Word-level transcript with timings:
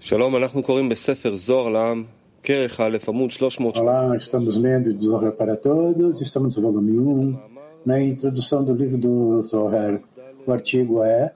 שלום, 0.00 0.36
אנחנו 0.36 0.62
קוראים 0.62 0.88
בספר 0.88 1.34
זוהר 1.34 1.68
לעם, 1.68 2.04
כרך 2.42 2.80
א', 2.80 2.96
עמוד 3.08 3.30
300. 3.30 3.80
Olá, 3.80 4.16
estamos 4.16 4.56
lendo 4.56 4.90
o 4.90 5.02
Zohar 5.02 5.32
para 5.32 5.56
Todos, 5.56 6.20
estamos 6.20 6.56
no 6.56 6.62
volume 6.62 6.98
1, 6.98 7.36
na 7.86 8.00
introdução 8.00 8.62
do 8.62 8.74
livro 8.74 8.98
do 8.98 9.42
Zohar. 9.42 10.00
O 10.46 10.52
artigo 10.52 11.02
é 11.02 11.32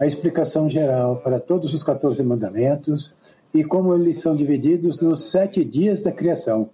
a 0.00 0.06
explicação 0.06 0.70
geral 0.70 1.16
para 1.16 1.38
todos 1.38 1.74
os 1.74 1.82
14 1.82 2.22
mandamentos 2.22 3.12
e 3.52 3.62
como 3.62 3.94
eles 3.94 4.20
são 4.20 4.34
divididos 4.34 5.00
nos 5.00 5.30
sete 5.30 5.64
dias 5.64 6.02
da 6.02 6.12
criação. 6.12 6.70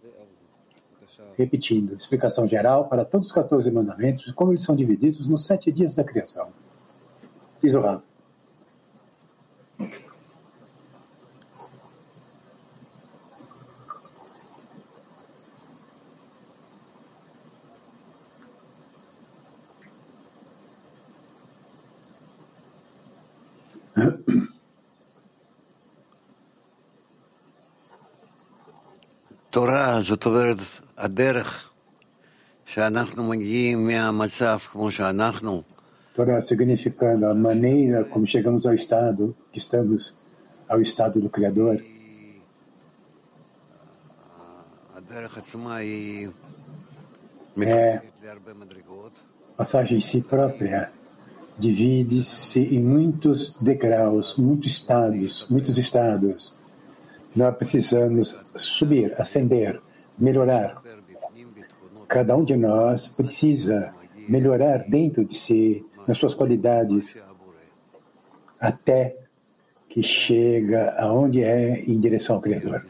Repetindo, 1.37 1.97
explicação 1.97 2.47
geral 2.47 2.89
para 2.89 3.05
todos 3.05 3.29
os 3.29 3.33
14 3.33 3.71
mandamentos 3.71 4.29
e 4.29 4.33
como 4.33 4.53
eles 4.53 4.63
são 4.63 4.77
divididos 4.77 5.27
nos 5.27 5.47
sete 5.47 5.73
dias 5.73 5.97
da 5.97 6.05
criação. 6.05 6.49
Diz 7.63 7.75
זאת 30.03 30.27
אומרת, 30.27 30.57
הדרך 30.99 31.71
שאנחנו 32.67 33.29
מגיעים 33.29 33.87
מהמצב 33.87 34.59
כמו 34.73 34.91
שאנחנו, 34.91 35.63
Torá 36.17 36.43
significando 36.43 37.27
a 37.27 37.35
maneira 37.35 38.05
como 38.05 38.27
chegamos 38.27 38.67
ao 38.67 38.75
estado, 38.75 39.35
que 39.53 39.59
estamos 39.59 40.15
ao 40.69 40.81
estado 40.83 41.21
do 41.21 41.31
Criador. 41.31 41.77
הדרך 44.97 45.39
עצמה 45.39 45.77
היא 45.77 46.29
É, 46.29 47.61
מתחלקת 47.61 48.25
להרבה 48.25 48.55
מדרגות, 48.55 49.13
a 49.59 49.63
passagem 49.63 49.99
em 49.99 50.01
si 50.01 50.21
própria 50.21 50.91
divide-se 51.59 52.61
em 52.61 52.81
muitos 52.81 53.53
degraus, 53.61 54.37
muitos 54.37 54.73
estados, 54.73 55.47
muitos 55.51 55.77
estados. 55.79 56.55
Nós 57.37 57.55
precisamos 57.57 58.37
subir, 58.57 59.09
ascender, 59.21 59.81
melhorar. 60.18 60.82
Cada 62.08 62.36
um 62.36 62.44
de 62.44 62.56
nós 62.56 63.10
precisa 63.10 63.94
melhorar 64.28 64.80
dentro 64.88 65.26
de 65.26 65.38
si, 65.38 65.86
nas 66.08 66.18
suas 66.18 66.34
qualidades, 66.34 67.16
até 68.60 69.18
que 69.90 70.04
chega 70.04 70.92
aonde 71.00 71.44
é 71.44 71.80
em 71.82 72.00
direção 72.00 72.36
ao 72.36 72.42
Criador. 72.42 72.86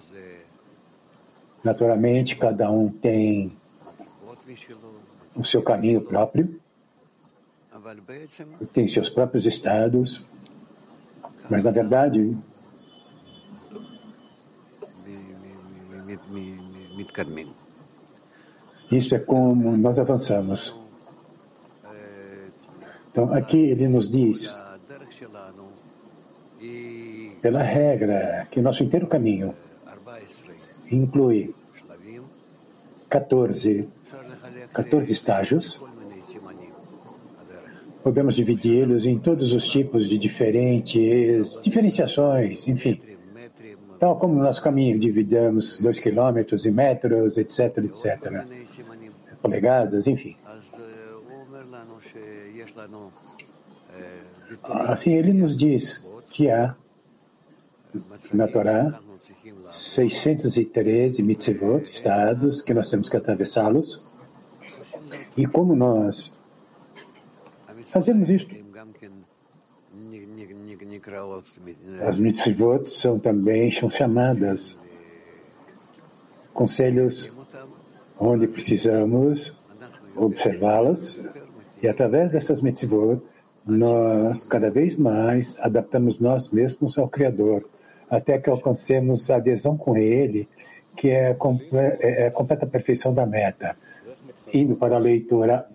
Naturalmente, 1.63 2.35
cada 2.35 2.71
um 2.71 2.89
tem 2.89 3.55
o 5.35 5.43
seu 5.43 5.61
caminho 5.61 6.01
próprio, 6.01 6.59
tem 8.73 8.87
seus 8.87 9.09
próprios 9.09 9.45
estados, 9.45 10.23
mas 11.49 11.63
na 11.63 11.71
verdade 11.71 12.35
isso 18.91 19.15
é 19.15 19.19
como 19.19 19.75
nós 19.75 19.97
avançamos. 19.97 20.75
Então, 23.09 23.33
aqui 23.33 23.57
ele 23.57 23.87
nos 23.87 24.09
diz, 24.09 24.53
pela 27.41 27.63
regra, 27.63 28.47
que 28.51 28.59
nosso 28.59 28.83
inteiro 28.83 29.07
caminho 29.07 29.55
inclui 30.91 31.53
14, 33.09 33.87
14 34.73 35.13
estágios. 35.13 35.79
Podemos 38.03 38.35
dividi-los 38.35 39.05
em 39.05 39.17
todos 39.17 39.53
os 39.53 39.65
tipos 39.67 40.09
de 40.09 40.17
diferentes 40.17 41.59
diferenciações, 41.61 42.67
enfim 42.67 43.01
tal 43.99 44.17
como 44.17 44.41
nosso 44.41 44.61
caminho 44.61 44.99
dividamos 44.99 45.77
dois 45.79 45.99
quilômetros 45.99 46.65
e 46.65 46.71
metros, 46.71 47.37
etc, 47.37 47.77
etc, 47.79 48.45
polegadas, 49.41 50.07
enfim. 50.07 50.35
Assim, 54.63 55.13
ele 55.13 55.33
nos 55.33 55.55
diz 55.55 56.03
que 56.31 56.49
há 56.49 56.75
na 58.33 58.47
Torá 58.47 58.99
613 59.61 61.23
mitzvot, 61.23 61.89
estados, 61.89 62.61
que 62.61 62.73
nós 62.73 62.89
temos 62.89 63.09
que 63.09 63.17
atravessá-los. 63.17 64.03
E 65.37 65.45
como 65.45 65.75
nós 65.75 66.33
fazemos 67.87 68.29
isto? 68.29 68.64
As 72.01 72.17
mitzvot 72.17 72.89
são 72.89 73.19
também 73.19 73.71
são 73.71 73.89
chamadas 73.89 74.75
conselhos 76.53 77.31
onde 78.19 78.47
precisamos 78.47 79.53
observá-las 80.15 81.19
e 81.81 81.87
através 81.87 82.31
dessas 82.31 82.61
mitzvot 82.61 83.21
nós 83.65 84.43
cada 84.43 84.69
vez 84.69 84.95
mais 84.97 85.57
adaptamos 85.59 86.19
nós 86.19 86.49
mesmos 86.49 86.97
ao 86.97 87.09
Criador 87.09 87.67
até 88.09 88.37
que 88.37 88.49
alcancemos 88.49 89.29
a 89.29 89.37
adesão 89.37 89.75
com 89.75 89.97
Ele 89.97 90.47
que 90.95 91.09
é, 91.09 91.35
é, 91.73 92.23
é 92.23 92.27
a 92.27 92.31
completa 92.31 92.65
perfeição 92.65 93.13
da 93.13 93.25
meta. 93.25 93.75
Indo 94.53 94.75
para 94.75 94.95
a 94.95 94.99
leitura 94.99 95.67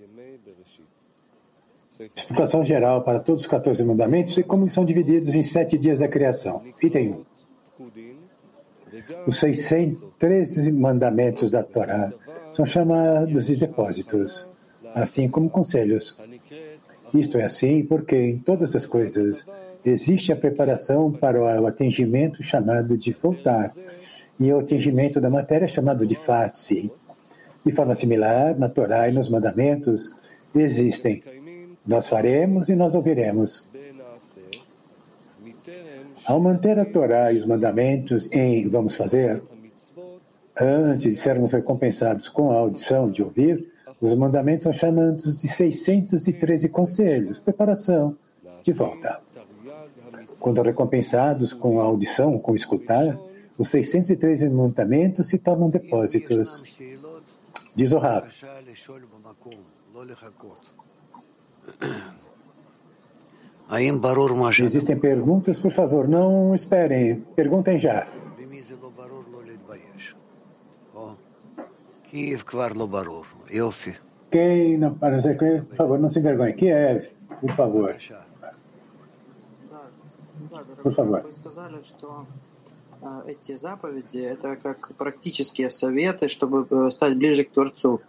Explicação 2.17 2.65
geral 2.65 3.03
para 3.03 3.21
todos 3.21 3.43
os 3.43 3.49
14 3.49 3.85
mandamentos 3.85 4.37
e 4.39 4.43
como 4.43 4.71
são 4.71 4.87
divididos 4.87 5.35
em 5.35 5.45
sete 5.45 5.77
dias 5.77 6.01
da 6.01 6.09
criação. 6.09 6.63
Item 6.83 7.25
1. 7.79 8.11
Os 9.27 9.39
613 9.39 10.73
mandamentos 10.73 11.51
da 11.51 11.63
Torá 11.63 12.11
são 12.51 12.65
chamados 12.65 13.47
de 13.47 13.57
depósitos, 13.57 14.47
assim 14.95 15.29
como 15.29 15.51
conselhos. 15.51 16.17
Isto 17.13 17.37
é 17.37 17.45
assim 17.45 17.85
porque 17.85 18.17
em 18.17 18.39
todas 18.39 18.75
as 18.75 18.87
coisas 18.87 19.45
existe 19.85 20.33
a 20.33 20.37
preparação 20.37 21.13
para 21.13 21.61
o 21.61 21.67
atingimento 21.67 22.43
chamado 22.43 22.97
de 22.97 23.13
voltar 23.13 23.73
e 24.39 24.51
o 24.51 24.59
atingimento 24.59 25.21
da 25.21 25.29
matéria 25.29 25.69
chamado 25.69 26.07
de 26.07 26.15
face. 26.15 26.91
De 27.65 27.73
forma 27.73 27.95
similar, 27.95 28.59
na 28.59 28.71
Torá 28.71 29.07
e 29.09 29.13
nos 29.13 29.29
mandamentos 29.29 30.11
existem 30.55 31.23
nós 31.91 32.09
faremos 32.09 32.69
e 32.69 32.77
nós 32.77 32.95
ouviremos. 32.95 33.67
Ao 36.25 36.41
manter 36.41 36.79
a 36.79 36.85
Torá 36.85 37.33
e 37.33 37.39
os 37.39 37.45
mandamentos 37.45 38.29
em 38.31 38.69
vamos 38.69 38.95
fazer, 38.95 39.43
antes 40.57 41.17
de 41.17 41.21
sermos 41.21 41.51
recompensados 41.51 42.29
com 42.29 42.53
a 42.53 42.59
audição 42.59 43.11
de 43.11 43.25
ouvir, 43.25 43.73
os 44.01 44.15
mandamentos 44.15 44.63
são 44.63 44.73
chamados 44.73 45.41
de 45.41 45.49
613 45.49 46.69
conselhos, 46.69 47.41
preparação, 47.41 48.17
de 48.63 48.73
volta. 48.73 49.19
Quando 50.39 50.63
recompensados 50.63 51.53
com 51.53 51.81
a 51.81 51.85
audição, 51.87 52.39
com 52.39 52.55
escutar, 52.55 53.19
os 53.59 53.69
613 53.69 54.49
mandamentos 54.49 55.29
se 55.29 55.39
tornam 55.39 55.69
depósitos. 55.69 56.63
Diz 57.75 57.91
o 57.91 57.99
Rav. 57.99 58.29
Existem 64.67 64.99
perguntas, 64.99 65.59
por 65.59 65.73
favor, 65.73 66.09
não 66.09 66.55
esperem. 66.55 67.21
Perguntem 67.37 67.79
já. 67.79 68.09
Quem 74.31 74.77
não 74.77 74.95
por 74.95 75.77
favor, 75.77 75.99
não 75.99 76.11
se 76.11 76.19
envergonhe. 76.19 76.53
Kiev, 76.55 77.09
por 77.41 77.53
favor. 77.53 77.97
Por 80.83 80.93
favor. 80.93 81.25
эти 83.27 83.57
заповеди, 83.57 84.19
это 84.19 84.57
как 84.57 84.95
практические 84.97 85.71
советы, 85.71 86.29
чтобы 86.29 86.67
э, 86.71 86.91
стать 86.91 87.17
ближе 87.17 87.45
к 87.45 87.51
Творцу. 87.51 88.01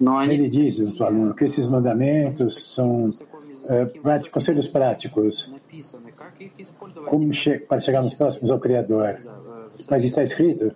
Ele 0.00 0.48
diz 0.48 0.80
aos 0.80 1.00
aluno, 1.00 1.34
que 1.34 1.44
esses 1.44 1.66
mandamentos 1.66 2.72
são 2.72 3.10
é, 3.68 3.84
práticos, 3.84 4.32
conselhos 4.32 4.68
práticos 4.68 5.60
como 7.06 7.32
che 7.34 7.60
para 7.60 7.80
chegarmos 7.80 8.14
próximos 8.14 8.50
ao 8.50 8.58
Criador. 8.58 9.18
Mas 9.90 10.04
está 10.04 10.22
escrito 10.22 10.74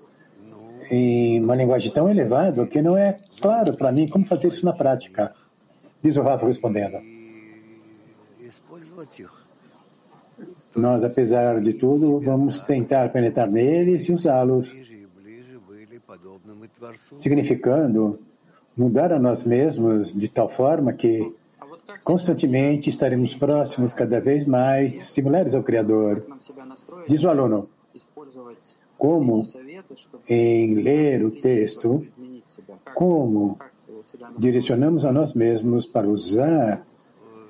em 0.91 1.43
uma 1.43 1.55
linguagem 1.55 1.91
tão 1.91 2.11
elevada 2.11 2.67
que 2.67 2.83
não 2.83 2.97
é 2.97 3.19
claro 3.41 3.75
para 3.77 3.91
mim 3.91 4.09
como 4.09 4.27
fazer 4.27 4.49
isso 4.49 4.65
na 4.65 4.75
prática. 4.75 5.35
Diz 6.03 6.17
o 6.19 6.23
Rafa 6.23 6.47
respondendo. 6.47 6.99
Nós, 10.77 11.03
apesar 11.03 11.61
de 11.61 11.73
tudo, 11.75 12.21
vamos 12.21 12.61
tentar 12.61 13.11
penetrar 13.11 13.51
neles 13.51 14.09
e 14.09 14.13
usá-los, 14.13 14.75
significando 17.17 18.19
mudar 18.77 19.13
a 19.13 19.19
nós 19.19 19.45
mesmos 19.45 20.13
de 20.13 20.29
tal 20.29 20.49
forma 20.49 20.93
que 20.93 21.33
constantemente 22.03 22.91
estaremos 22.91 23.35
próximos, 23.35 23.93
cada 23.93 24.21
vez 24.21 24.47
mais, 24.47 24.95
similares 25.13 25.55
ao 25.55 25.63
Criador. 25.63 26.25
Diz 27.09 27.23
o 27.23 27.29
aluno, 27.29 27.69
como 28.99 29.43
em 30.29 30.75
ler 30.75 31.25
o 31.25 31.31
texto, 31.31 32.07
como 32.95 33.59
direcionamos 34.39 35.05
a 35.05 35.13
nós 35.13 35.35
mesmos 35.35 35.87
para 35.87 36.09
usar 36.09 36.85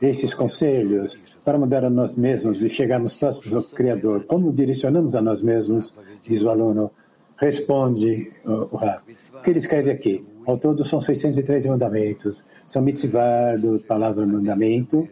esses 0.01 0.35
conselhos 0.35 1.19
para 1.45 1.59
mudar 1.59 1.85
a 1.85 1.91
nós 1.91 2.17
mesmos 2.17 2.63
e 2.63 2.71
chegarmos 2.71 3.17
próximos 3.17 3.53
ao 3.53 3.63
Criador? 3.63 4.25
Como 4.25 4.53
direcionamos 4.53 5.15
a 5.15 5.21
nós 5.21 5.43
mesmos? 5.43 5.93
Diz 6.27 6.43
o 6.43 6.49
aluno. 6.49 6.91
Responde 7.37 8.33
o 8.45 8.77
Rá. 8.77 9.03
O 9.35 9.43
que 9.43 9.51
ele 9.51 9.59
escreve 9.59 9.91
aqui? 9.91 10.25
Ao 10.47 10.59
todo, 10.59 10.85
são 10.85 11.01
613 11.01 11.69
mandamentos. 11.69 12.45
São 12.67 12.83
mitzvah, 12.83 13.57
do 13.57 13.81
palavra 13.81 14.27
mandamento. 14.27 15.09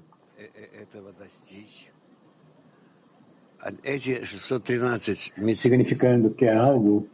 Significando 5.55 6.31
que 6.31 6.44
é 6.44 6.55
algo 6.55 7.08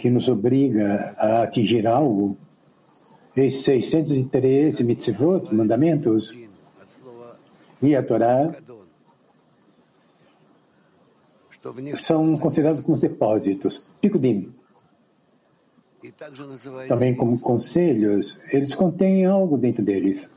que 0.00 0.10
nos 0.10 0.28
obriga 0.28 1.14
a 1.18 1.42
atingir 1.42 1.86
algo. 1.86 2.36
Esses 3.36 3.64
613 3.64 4.84
mitzvot, 4.84 5.54
mandamentos, 5.54 6.32
e 7.82 7.94
a 7.94 8.02
Torá 8.02 8.54
são 11.96 12.36
considerados 12.38 12.82
como 12.82 12.98
depósitos. 12.98 13.86
Pico 14.00 14.18
de 14.18 14.48
também 16.88 17.14
como 17.14 17.38
conselhos, 17.38 18.38
eles 18.52 18.74
contêm 18.74 19.24
algo 19.24 19.56
dentro 19.56 19.82
deles. 19.82 20.28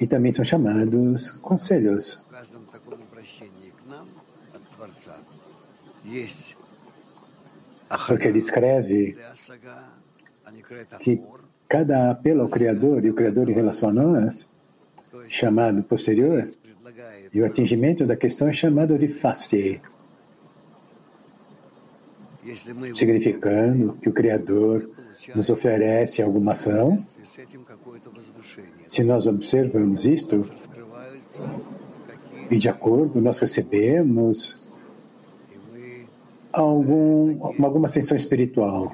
E 0.00 0.06
também 0.06 0.32
são 0.32 0.44
chamados 0.44 1.30
conselhos. 1.30 2.24
Porque 8.06 8.28
ele 8.28 8.38
escreve 8.38 9.16
que 11.00 11.22
cada 11.68 12.10
apelo 12.10 12.42
ao 12.42 12.48
Criador 12.48 13.04
e 13.04 13.10
o 13.10 13.14
Criador 13.14 13.48
em 13.48 13.54
relação 13.54 13.88
a 13.88 13.92
nós, 13.92 14.48
chamado 15.28 15.82
posterior, 15.82 16.48
e 17.32 17.40
o 17.40 17.46
atingimento 17.46 18.06
da 18.06 18.16
questão 18.16 18.48
é 18.48 18.52
chamado 18.52 18.98
de 18.98 19.08
face 19.08 19.80
significando 22.94 23.94
que 24.00 24.08
o 24.08 24.12
Criador 24.12 24.88
nos 25.34 25.50
oferece 25.50 26.22
alguma 26.22 26.52
ação? 26.52 27.04
Se 28.86 29.02
nós 29.02 29.26
observamos 29.26 30.06
isto, 30.06 30.48
e 32.50 32.56
de 32.56 32.68
acordo, 32.68 33.20
nós 33.20 33.38
recebemos 33.38 34.56
algum, 36.52 37.64
alguma 37.64 37.86
ascensão 37.86 38.16
espiritual, 38.16 38.92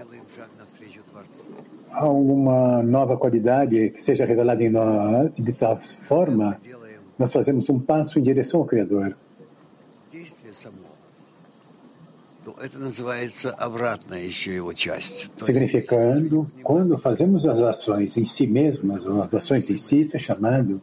alguma 1.93 2.83
nova 2.83 3.17
qualidade 3.17 3.91
que 3.91 4.01
seja 4.01 4.25
revelada 4.25 4.63
em 4.65 4.71
nós, 4.71 5.39
e 5.39 5.43
dessa 5.43 5.77
forma, 5.77 6.59
nós 7.19 7.33
fazemos 7.33 7.69
um 7.69 7.79
passo 7.79 8.19
em 8.19 8.23
direção 8.23 8.61
ao 8.61 8.67
Criador. 8.67 9.17
Significando, 15.41 16.51
quando 16.63 16.99
fazemos 16.99 17.47
as 17.47 17.61
ações 17.61 18.17
em 18.17 18.27
si 18.27 18.47
mesmas, 18.47 19.07
ou 19.07 19.23
as 19.23 19.33
ações 19.33 19.69
em 19.71 19.77
si, 19.77 20.01
está 20.01 20.19
é 20.19 20.21
chamado 20.21 20.81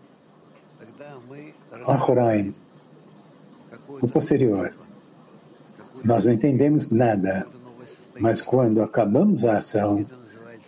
Ahoraim, 1.85 2.53
o 3.89 4.07
posterior. 4.07 4.73
Nós 6.03 6.25
não 6.25 6.33
entendemos 6.33 6.89
nada, 6.89 7.45
mas 8.19 8.41
quando 8.41 8.81
acabamos 8.81 9.43
a 9.43 9.57
ação, 9.57 10.05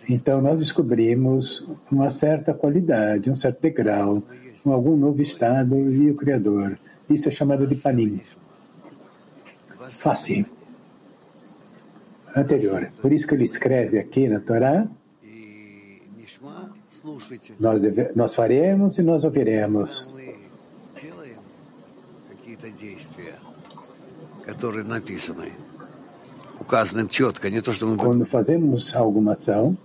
então 0.08 0.42
nós 0.42 0.58
descobrimos 0.58 1.66
uma 1.90 2.10
certa 2.10 2.52
qualidade, 2.52 3.30
um 3.30 3.36
certo 3.36 3.60
degrau, 3.62 4.22
algum 4.64 4.96
novo 4.96 5.22
estado 5.22 5.76
e 5.76 6.10
o 6.10 6.16
Criador. 6.16 6.78
Isso 7.08 7.28
é 7.28 7.30
chamado 7.30 7.66
de 7.66 7.76
panim. 7.76 8.20
Fácil 9.90 10.44
anterior. 12.34 12.90
Por 13.00 13.12
isso 13.12 13.26
que 13.26 13.34
ele 13.34 13.44
escreve 13.44 13.98
aqui 13.98 14.28
na 14.28 14.40
Torá, 14.40 14.88
nós, 17.58 17.80
deve, 17.80 18.12
nós 18.14 18.34
faremos 18.34 18.98
e 18.98 19.02
nós 19.02 19.24
ouviremos. 19.24 20.08
Quando 27.96 28.26
fazemos 28.26 28.94
alguma 28.94 29.32
ação, 29.32 29.76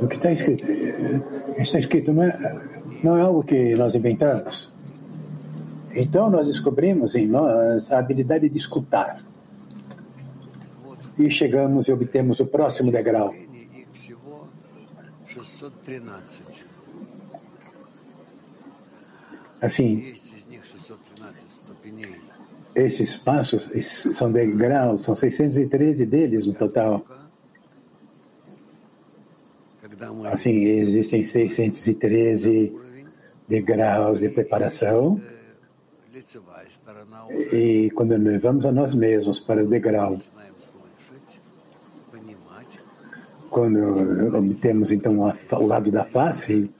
o 0.00 0.08
que 0.08 0.16
está 0.16 0.32
escrito, 0.32 0.64
eh, 0.64 1.62
está 1.62 1.78
escrito 1.78 2.12
não, 2.12 2.22
é, 2.22 2.80
não 3.02 3.16
é 3.16 3.22
algo 3.22 3.42
que 3.42 3.74
nós 3.74 3.94
inventamos. 3.94 4.71
Então 5.94 6.30
nós 6.30 6.46
descobrimos 6.46 7.14
em 7.14 7.26
nós 7.26 7.90
a 7.92 7.98
habilidade 7.98 8.48
de 8.48 8.58
escutar. 8.58 9.22
E 11.18 11.30
chegamos 11.30 11.88
e 11.88 11.92
obtemos 11.92 12.40
o 12.40 12.46
próximo 12.46 12.90
degrau. 12.90 13.34
Assim, 19.60 20.14
esses 22.74 23.16
passos 23.16 23.70
são 24.16 24.32
degraus, 24.32 25.02
são 25.02 25.14
613 25.14 26.06
deles 26.06 26.46
no 26.46 26.54
total. 26.54 27.04
Assim, 30.24 30.50
existem 30.50 31.22
613 31.22 32.72
degraus 33.46 34.20
de 34.20 34.30
preparação 34.30 35.20
e 37.52 37.90
quando 37.94 38.16
levamos 38.16 38.66
a 38.66 38.72
nós 38.72 38.94
mesmos 38.94 39.40
para 39.40 39.64
o 39.64 39.68
degrau, 39.68 40.18
quando 43.50 44.36
obtemos 44.36 44.92
então 44.92 45.18
o 45.20 45.66
lado 45.66 45.90
da 45.90 46.04
face, 46.04 46.70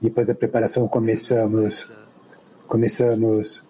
depois 0.00 0.26
da 0.26 0.34
preparação 0.34 0.86
começamos 0.88 1.88
começamos 2.66 3.62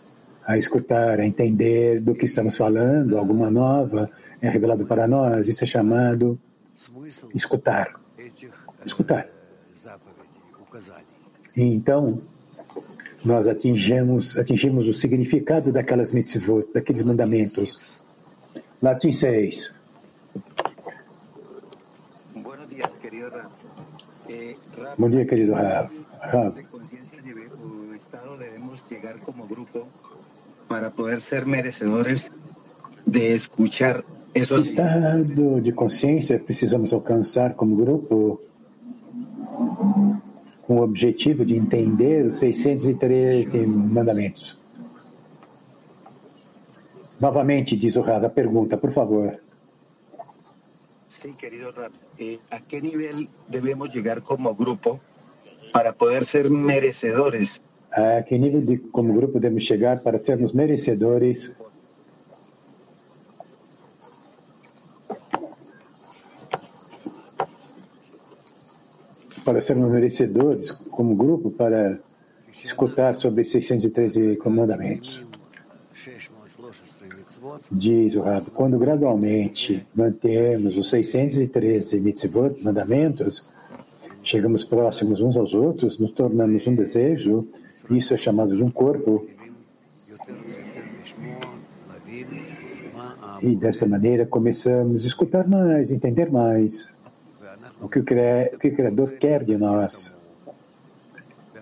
a 0.47 0.57
escutar, 0.59 1.19
a 1.21 1.27
entender 1.27 2.01
do 2.01 2.15
que 2.15 2.27
estamos 2.27 2.57
falando, 2.57 3.19
alguma 3.19 3.51
nova 3.51 4.11
é 4.41 4.49
revelado 4.49 4.85
para 4.87 5.09
nós, 5.09 5.49
isso 5.49 5.65
é 5.65 5.67
chamado 5.67 6.39
escutar. 7.35 8.01
Escutar. 8.85 9.29
Então, 11.57 12.21
nós 13.25 13.47
atingimos 13.47 14.37
atingimos 14.37 14.87
o 14.87 14.95
significado 14.95 15.73
daquelas 15.73 16.13
mitzvot, 16.13 16.67
daqueles 16.75 17.03
mandamentos. 17.03 17.79
Latim 18.83 19.13
6. 19.13 19.75
Buenos 22.35 22.69
días, 22.69 22.91
querido 23.01 23.29
Ram. 23.31 23.49
Eh, 24.29 24.57
Bom 24.99 25.09
dia, 25.11 25.25
querido 25.27 25.55
Rav. 25.55 25.91
Rav. 26.21 26.55
de 26.55 26.63
conciencia 26.65 27.23
debe- 27.23 27.49
o 27.63 27.95
estado 27.95 28.37
debemos 28.37 28.81
llegar 28.91 29.19
como 29.21 29.47
grupo 29.47 29.87
para 30.69 30.91
poder 30.91 31.21
ser 31.21 31.47
merecedores 31.47 32.31
de 33.07 33.35
escuchar 33.35 34.03
esos 34.35 34.67
estado 34.69 35.61
de 35.61 35.73
consciência 35.73 36.39
precisamos 36.41 36.93
alcançar 36.93 37.55
como 37.55 37.77
grupo 37.77 38.41
com 40.67 40.79
o 40.79 40.83
objetivo 40.83 41.45
de 41.45 41.57
entender 41.57 42.27
os 42.27 42.37
613 42.37 43.67
mandamentos? 43.67 44.59
Novamente, 47.21 47.77
diz 47.77 47.97
o 47.97 48.03
Rav, 48.03 48.25
a 48.27 48.31
pergunta, 48.31 48.77
por 48.77 48.93
favor. 48.93 49.41
Sí, 51.09 51.33
querido 51.33 51.71
Ram. 51.73 51.93
Eh, 52.19 52.39
¿A 52.51 52.61
qué 52.61 52.81
nivel 52.81 53.29
debemos 53.49 53.93
llegar 53.93 54.23
como 54.23 54.55
grupo 54.55 55.01
para 55.73 55.93
poder 55.93 56.25
ser 56.25 56.51
merecedores 56.51 57.61
A 57.91 58.23
que 58.23 58.39
nível 58.39 58.67
de 58.67 58.81
como 58.91 59.15
grupo 59.15 59.39
devemos 59.39 59.65
chegar 59.65 60.03
para 60.03 60.19
sermos 60.19 60.53
merecedores 60.53 61.53
para 69.45 69.61
sermos 69.61 69.93
merecedores, 69.93 70.71
como 70.71 71.15
grupo, 71.15 71.51
para 71.51 71.99
escutar 72.65 73.15
sobre 73.17 73.45
613 73.45 74.37
comandamentos. 74.37 75.23
Diz 77.71 78.17
o 78.17 78.23
Rabi, 78.23 78.51
quando 78.51 78.79
gradualmente 78.79 79.87
mantemos 79.95 80.77
os 80.77 80.89
613 80.89 82.01
mitzvot, 82.01 82.63
mandamentos, 82.63 83.45
chegamos 84.23 84.65
próximos 84.65 85.21
uns 85.21 85.37
aos 85.37 85.53
outros, 85.53 85.99
nos 85.99 86.13
tornamos 86.13 86.67
um 86.67 86.75
desejo, 86.75 87.47
isso 87.91 88.15
é 88.15 88.17
chamado 88.17 88.57
de 88.57 88.63
um 88.63 88.71
corpo, 88.71 89.27
e 93.43 93.55
dessa 93.55 93.87
maneira 93.87 94.25
começamos 94.25 95.05
a 95.05 95.07
escutar 95.07 95.47
mais, 95.47 95.91
entender 95.91 96.33
mais 96.33 96.94
o 97.81 97.89
que 97.89 97.99
o, 97.99 98.03
o, 98.03 98.59
que 98.59 98.69
o 98.69 98.75
Criador 98.75 99.13
quer 99.19 99.43
de 99.43 99.57
nós. 99.57 100.13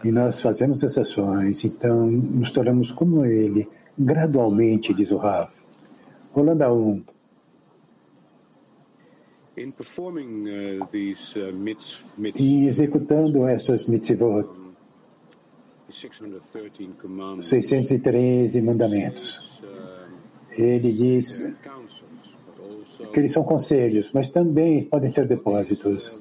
E 0.04 0.10
nós 0.10 0.40
fazemos 0.40 0.82
exceções, 0.82 1.64
então 1.64 2.06
nos 2.10 2.50
tornamos 2.50 2.90
como 2.90 3.24
Ele, 3.24 3.68
gradualmente, 3.98 4.92
diz 4.92 5.10
o 5.10 5.16
Rav. 5.16 5.50
Holanda 6.34 6.72
1. 6.72 7.04
E 12.36 12.66
executando 12.66 13.46
essas 13.46 13.86
mitzvot, 13.86 14.48
613 17.42 18.62
mandamentos. 18.62 19.60
Ele 20.50 20.92
diz 20.92 21.42
que 23.10 23.20
eles 23.20 23.32
são 23.32 23.44
conselhos, 23.44 24.10
mas 24.12 24.28
também 24.28 24.84
podem 24.84 25.08
ser 25.08 25.26
depósitos. 25.26 26.12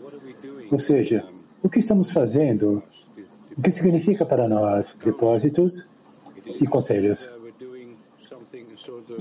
Ou 0.71 0.79
seja, 0.79 1.25
o 1.63 1.69
que 1.69 1.79
estamos 1.79 2.11
fazendo 2.11 2.81
o 3.57 3.61
que 3.61 3.71
significa 3.71 4.25
para 4.25 4.47
nós 4.47 4.95
depósitos 5.03 5.85
e 6.59 6.65
conselhos? 6.65 7.29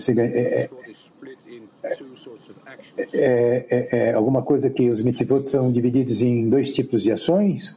É, 0.09 0.69
é, 3.13 3.67
é, 3.71 3.89
é, 3.93 4.13
alguma 4.15 4.43
coisa 4.43 4.71
que 4.71 4.89
os 4.89 5.03
mitzvot 5.03 5.45
são 5.45 5.71
divididos 5.71 6.23
em 6.23 6.49
dois 6.49 6.73
tipos 6.73 7.03
de 7.03 7.13
ações? 7.13 7.77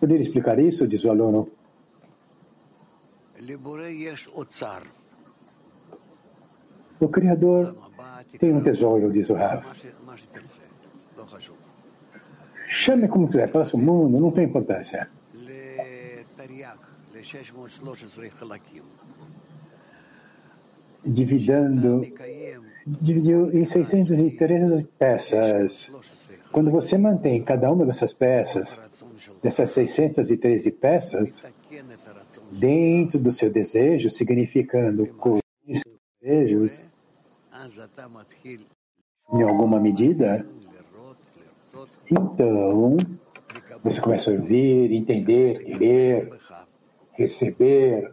Poderia 0.00 0.20
explicar 0.20 0.58
isso, 0.58 0.86
diz 0.88 1.04
o 1.04 1.10
aluno? 1.10 1.48
O 7.00 7.08
Criador 7.08 7.76
tem 8.38 8.52
um 8.52 8.62
tesouro, 8.62 9.10
diz 9.10 9.30
o 9.30 9.34
Rav. 9.34 9.64
Chame 12.68 13.06
como 13.06 13.26
quiser, 13.26 13.50
passa 13.50 13.76
o 13.76 13.80
mundo, 13.80 14.18
não 14.18 14.30
tem 14.30 14.44
importância. 14.44 15.08
Dividando, 21.04 22.06
dividiu 22.86 23.52
em 23.52 23.64
613 23.64 24.84
peças. 24.98 25.90
Quando 26.50 26.70
você 26.70 26.96
mantém 26.98 27.42
cada 27.42 27.70
uma 27.70 27.84
dessas 27.84 28.12
peças, 28.12 28.80
dessas 29.42 29.70
613 29.70 30.70
peças, 30.72 31.44
dentro 32.50 33.18
do 33.18 33.32
seu 33.32 33.50
desejo, 33.50 34.10
significando 34.10 35.08
os 35.66 35.80
desejos, 36.20 36.80
em 39.32 39.42
alguma 39.42 39.80
medida, 39.80 40.46
então 42.10 42.96
você 43.82 44.00
começa 44.00 44.30
a 44.30 44.34
ouvir, 44.34 44.92
entender, 44.92 45.64
querer, 45.64 46.30
receber 47.12 48.12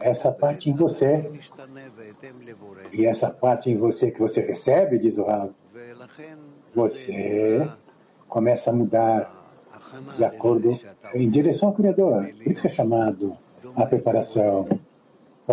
essa 0.00 0.32
parte 0.32 0.70
em 0.70 0.74
você. 0.74 1.30
E 2.92 3.04
essa 3.06 3.30
parte 3.30 3.70
em 3.70 3.76
você 3.76 4.10
que 4.10 4.18
você 4.18 4.40
recebe, 4.40 4.98
diz 4.98 5.18
o 5.18 5.24
Rav, 5.24 5.52
você 6.74 7.68
começa 8.28 8.70
a 8.70 8.72
mudar 8.72 9.32
de 10.16 10.24
acordo 10.24 10.78
em 11.14 11.28
direção 11.28 11.70
ao 11.70 11.74
Criador. 11.74 12.28
Isso 12.46 12.62
que 12.62 12.68
é 12.68 12.70
chamado 12.70 13.36
a 13.76 13.84
preparação 13.86 14.64
para 14.64 14.89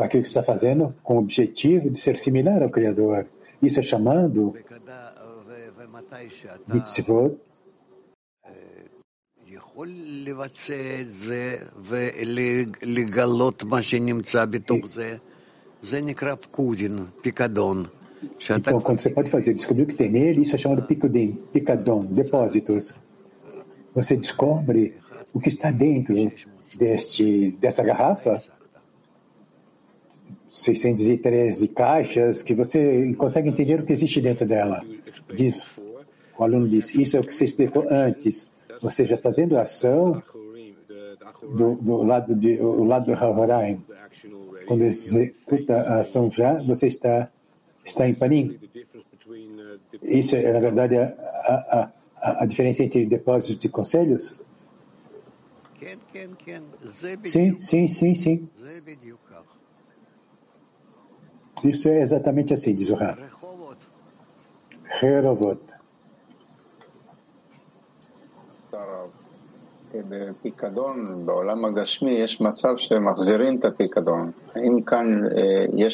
aquilo 0.03 0.23
que 0.23 0.29
está 0.29 0.43
fazendo 0.43 0.93
com 1.03 1.15
o 1.15 1.19
objetivo 1.19 1.89
de 1.89 1.99
ser 1.99 2.17
similar 2.17 2.61
ao 2.61 2.69
Criador. 2.69 3.27
Isso 3.61 3.79
é 3.79 3.83
chamado 3.83 4.53
mitzvot 6.67 7.37
então, 18.57 18.81
quando 18.81 18.99
você 18.99 19.11
pode 19.11 19.29
fazer, 19.29 19.53
descobrir 19.53 19.83
o 19.83 19.85
que 19.85 19.93
tem 19.93 20.09
nele, 20.09 20.41
isso 20.41 20.55
é 20.55 20.57
chamado 20.57 20.81
picudim, 20.81 21.33
picadon, 21.53 22.05
depósitos. 22.05 22.93
Você 23.93 24.17
descobre 24.17 24.95
o 25.33 25.39
que 25.39 25.49
está 25.49 25.69
dentro 25.69 26.15
deste, 26.75 27.51
dessa 27.59 27.83
garrafa, 27.83 28.41
613 30.49 31.67
caixas, 31.69 32.41
que 32.41 32.53
você 32.53 33.13
consegue 33.17 33.49
entender 33.49 33.79
o 33.79 33.85
que 33.85 33.93
existe 33.93 34.21
dentro 34.21 34.45
dela. 34.45 34.83
Diz, 35.33 35.59
o 36.37 36.43
aluno 36.43 36.67
disse, 36.67 37.01
isso 37.01 37.17
é 37.17 37.19
o 37.19 37.23
que 37.23 37.33
você 37.33 37.45
explicou 37.45 37.85
antes. 37.89 38.47
Ou 38.81 38.91
seja, 38.91 39.17
fazendo 39.17 39.57
a 39.57 39.63
ação 39.63 40.21
do, 41.41 41.75
do 41.75 42.03
lado 42.03 42.35
de, 42.35 42.59
o 42.59 42.83
lado 42.83 43.05
do 43.05 43.13
Havarim. 43.13 43.81
Quando 44.67 44.83
executa 44.83 45.75
a 45.81 46.01
ação 46.01 46.29
já, 46.29 46.61
você 46.61 46.87
está, 46.87 47.29
está 47.85 48.07
em 48.07 48.13
panim. 48.13 48.59
Isso 50.03 50.35
é, 50.35 50.51
na 50.51 50.59
verdade, 50.59 50.97
a, 50.97 51.05
a, 51.05 51.91
a, 52.21 52.43
a 52.43 52.45
diferença 52.45 52.83
entre 52.83 53.05
depósitos 53.05 53.63
e 53.63 53.69
conselhos? 53.69 54.35
Sim, 57.29 57.59
sim, 57.59 57.87
sim, 57.87 58.15
sim. 58.15 58.49
Isso 61.63 61.87
é 61.87 62.01
exatamente 62.01 62.53
assim, 62.53 62.73
diz 62.75 62.89
o 62.89 62.95
Rab. 62.95 63.19
Rerovot. 64.99 65.59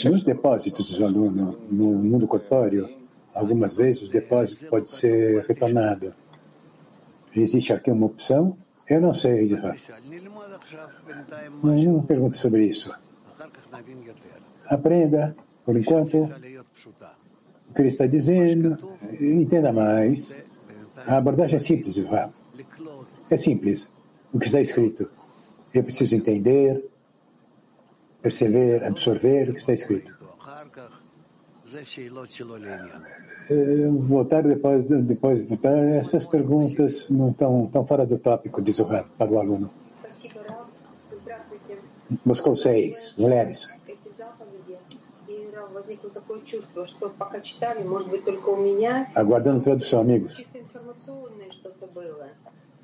Nos 0.10 0.24
depósitos 0.24 0.89
dos 0.89 1.01
aluno, 1.01 1.58
no 1.70 1.86
mundo 1.93 2.27
corpóreo, 2.27 2.89
algumas 3.34 3.74
vezes 3.74 4.03
o 4.03 4.10
depósito 4.10 4.65
pode 4.67 4.89
ser 4.89 5.46
retornado. 5.46 6.13
Existe 7.36 7.72
aqui 7.74 7.91
uma 7.91 8.08
opção? 8.08 8.58
Eu 8.88 9.00
não 9.00 9.13
sei, 9.13 9.48
diz 9.48 9.62
Rab. 9.62 9.77
Mas 11.62 11.84
eu 11.84 11.93
não 11.93 12.01
pergunto 12.01 12.38
sobre 12.38 12.65
isso. 12.65 12.93
Aprenda 14.65 15.36
por 15.65 15.77
enquanto, 15.77 16.24
o 16.24 17.74
que 17.74 17.82
ele 17.82 17.88
está 17.88 18.05
dizendo, 18.05 18.77
entenda 19.20 19.72
mais. 19.72 20.34
A 21.08 21.17
abordagem 21.17 21.58
é 21.58 21.60
simples, 21.60 21.98
Ivan. 21.98 22.32
É 23.29 23.38
simples. 23.38 23.88
O 24.34 24.39
que 24.39 24.46
está 24.46 24.60
escrito. 24.60 25.10
Eu 25.74 25.84
preciso 25.84 26.15
entender, 26.15 26.84
perceber, 28.22 28.84
absorver 28.84 29.50
o 29.50 29.53
que 29.53 29.60
está 29.60 29.74
escrito. 29.74 30.13
Voltar 34.01 34.43
depois, 34.43 34.86
depois 34.86 35.41
voltar, 35.41 35.77
essas 35.77 36.25
perguntas 36.25 37.10
não 37.10 37.32
estão, 37.32 37.65
estão 37.65 37.86
fora 37.86 38.05
do 38.05 38.17
tópico, 38.17 38.62
diz 38.62 38.79
o 38.79 38.84
Ram, 38.84 39.05
para 39.17 39.32
o 39.32 39.39
aluno. 39.39 39.70
Moscou 42.24 42.55
6, 42.55 43.15
mulheres. 43.17 43.67
Aguardando 49.15 49.63
tradução, 49.63 49.99
amigos. 50.01 50.33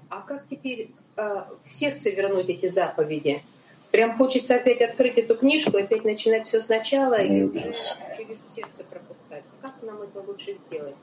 А 0.10 0.22
как 0.22 0.48
теперь 0.50 0.92
э, 1.18 1.44
в 1.64 1.70
сердце 1.70 2.10
вернуть 2.10 2.50
эти 2.50 2.66
заповеди? 2.66 3.44
Прям 3.92 4.18
хочется 4.18 4.56
опять 4.56 4.82
открыть 4.82 5.18
эту 5.18 5.36
книжку, 5.36 5.78
опять 5.78 6.04
начинать 6.04 6.48
все 6.48 6.62
сначала 6.62 7.22
и 7.22 7.44
уже 7.44 7.74
через 8.18 8.40
сердце 8.54 8.84
пропускать. 8.90 9.44
Как 9.62 9.74
нам 9.84 10.02
это 10.02 10.22
лучше 10.22 10.58
сделать? 10.68 10.96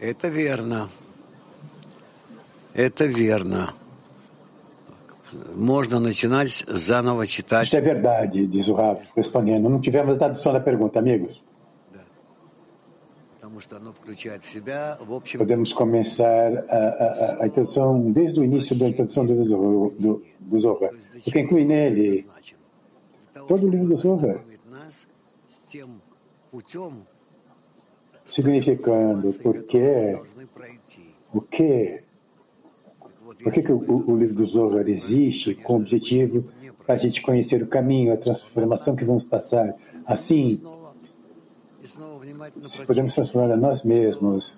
Это 0.00 0.28
верно. 0.28 0.88
Это 2.74 3.04
верно. 3.04 3.74
Isto 7.64 7.76
é 7.76 7.80
verdade, 7.80 8.46
diz 8.46 8.68
o 8.68 8.74
Rav, 8.74 9.00
respondendo. 9.16 9.68
Não 9.68 9.80
tivemos 9.80 10.16
a 10.16 10.18
tradução 10.18 10.52
da 10.52 10.60
pergunta, 10.60 10.98
amigos. 10.98 11.42
Podemos 15.38 15.72
começar 15.72 16.52
a, 16.68 16.76
a, 16.76 17.42
a, 17.42 17.46
introdução 17.46 18.10
desde 18.10 18.40
o 18.40 18.44
início 18.44 18.76
da 18.76 18.88
introdução 18.88 19.24
do, 19.24 19.90
do, 19.98 20.22
do 20.40 20.60
Zohar, 20.60 20.90
porque 21.22 21.40
inclui 21.40 21.64
nele 21.64 22.26
todo 23.46 23.66
o 23.66 23.68
livro 23.68 23.88
do 23.88 23.96
Zohar, 23.96 24.44
significando 28.26 29.32
porque 29.34 30.18
o 31.32 31.40
que 31.40 32.02
por 33.42 33.52
que, 33.52 33.62
que 33.62 33.72
o, 33.72 34.10
o 34.10 34.16
livro 34.16 34.34
do 34.34 34.46
Zohar 34.46 34.88
existe 34.88 35.54
com 35.54 35.74
o 35.74 35.76
objetivo 35.76 36.44
para 36.84 36.94
a 36.94 36.98
gente 36.98 37.22
conhecer 37.22 37.62
o 37.62 37.66
caminho, 37.66 38.12
a 38.12 38.16
transformação 38.16 38.96
que 38.96 39.04
vamos 39.04 39.24
passar. 39.24 39.74
Assim, 40.04 40.60
podemos 42.86 43.14
transformar 43.14 43.52
a 43.52 43.56
nós 43.56 43.82
mesmos, 43.82 44.54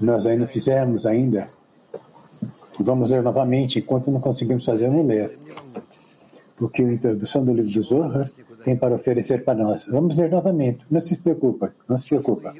nós 0.00 0.26
ainda 0.26 0.46
fizemos 0.46 1.06
ainda. 1.06 1.48
Vamos 2.78 3.10
ler 3.10 3.22
novamente, 3.22 3.78
enquanto 3.78 4.10
não 4.10 4.20
conseguimos 4.20 4.64
fazer, 4.64 4.88
vamos 4.88 5.06
ler. 5.06 5.38
Porque 6.56 6.82
a 6.82 6.92
introdução 6.92 7.44
do 7.44 7.52
livro 7.52 7.70
do 7.70 7.82
Zohar 7.82 8.30
tem 8.64 8.76
para 8.76 8.94
oferecer 8.94 9.44
para 9.44 9.62
nós. 9.62 9.86
Vamos 9.86 10.16
ler 10.16 10.30
novamente. 10.30 10.80
Não 10.90 11.00
se 11.00 11.16
preocupa, 11.16 11.74
não 11.86 11.98
se 11.98 12.06
preocupa. 12.06 12.54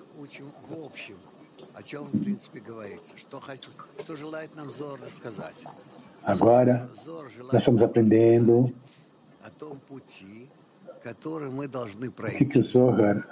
Agora, 6.25 6.89
nós 7.53 7.55
estamos 7.55 7.83
aprendendo 7.83 8.73
o 12.35 12.39
que, 12.39 12.45
que 12.45 12.59
o 12.59 12.63
Zohar 12.63 13.27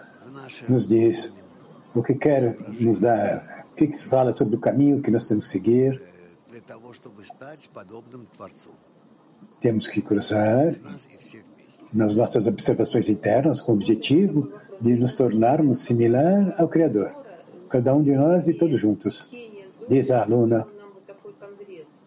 nos 0.68 0.86
diz, 0.86 1.30
o 1.94 2.02
que 2.02 2.14
quer 2.14 2.58
nos 2.80 3.00
dar, 3.00 3.66
o 3.70 3.74
que, 3.74 3.86
que 3.88 4.04
fala 4.04 4.32
sobre 4.32 4.56
o 4.56 4.60
caminho 4.60 5.02
que 5.02 5.10
nós 5.10 5.28
temos 5.28 5.46
que 5.46 5.52
seguir. 5.52 6.02
Temos 9.60 9.86
que 9.86 10.02
cruzar 10.02 10.74
nas 11.92 12.16
nossas 12.16 12.46
observações 12.46 13.08
internas 13.08 13.60
com 13.60 13.72
o 13.72 13.74
objetivo 13.76 14.52
de 14.80 14.96
nos 14.96 15.14
tornarmos 15.14 15.80
similar 15.80 16.54
ao 16.58 16.68
Criador, 16.68 17.14
cada 17.68 17.94
um 17.94 18.02
de 18.02 18.14
nós 18.14 18.48
e 18.48 18.54
todos 18.54 18.80
juntos. 18.80 19.26
Diz 19.88 20.10
a 20.10 20.22
aluna. 20.22 20.66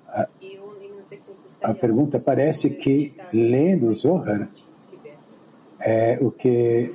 A, 0.08 0.27
a 1.63 1.74
pergunta 1.74 2.20
parece 2.20 2.72
que 2.72 3.13
lendo 3.32 3.89
o 3.89 3.96
Zohar 3.96 4.50
é 5.80 6.20
o 6.22 6.32
que 6.32 6.94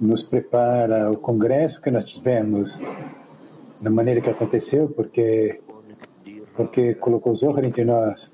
nos 0.00 0.22
prepara 0.22 1.10
o 1.10 1.16
congresso 1.16 1.80
que 1.80 1.90
nós 1.90 2.04
tivemos 2.04 2.80
da 3.80 3.90
maneira 3.90 4.20
que 4.20 4.30
aconteceu, 4.30 4.88
porque 4.88 5.60
porque 6.54 6.94
colocou 6.96 7.32
o 7.32 7.36
Zohar 7.36 7.64
entre 7.64 7.84
nós. 7.84 8.30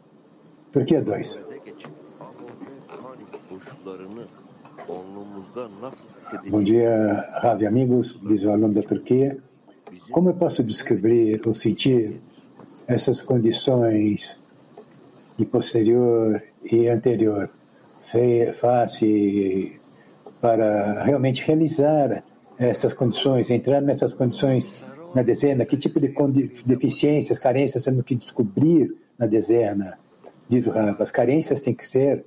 Turquia 0.72 1.00
2. 1.00 1.40
Bom 6.50 6.62
dia, 6.62 7.26
Ravi, 7.40 7.64
amigos, 7.64 8.18
diz 8.22 8.44
o 8.44 8.50
aluno 8.50 8.74
da 8.74 8.82
Turquia. 8.82 9.38
Como 10.10 10.28
eu 10.28 10.34
posso 10.34 10.62
descobrir 10.62 11.40
ou 11.46 11.54
sentir 11.54 12.20
essas 12.86 13.22
condições 13.22 14.36
de 15.38 15.46
posterior 15.46 16.42
e 16.70 16.86
anterior, 16.88 17.48
face, 18.60 19.80
para 20.38 21.02
realmente 21.02 21.42
realizar 21.42 22.22
essas 22.58 22.92
condições, 22.92 23.48
entrar 23.48 23.80
nessas 23.80 24.12
condições 24.12 24.82
na 25.14 25.22
dezena? 25.22 25.64
Que 25.64 25.78
tipo 25.78 25.98
de 25.98 26.12
deficiências, 26.66 27.38
carências 27.38 27.84
temos 27.84 28.02
que 28.02 28.14
descobrir 28.14 28.94
na 29.18 29.26
dezena? 29.26 29.98
Diz 30.46 30.66
o 30.66 30.72
Rav, 30.72 31.00
as 31.00 31.10
carências 31.10 31.62
têm 31.62 31.72
que 31.72 31.86
ser 31.86 32.26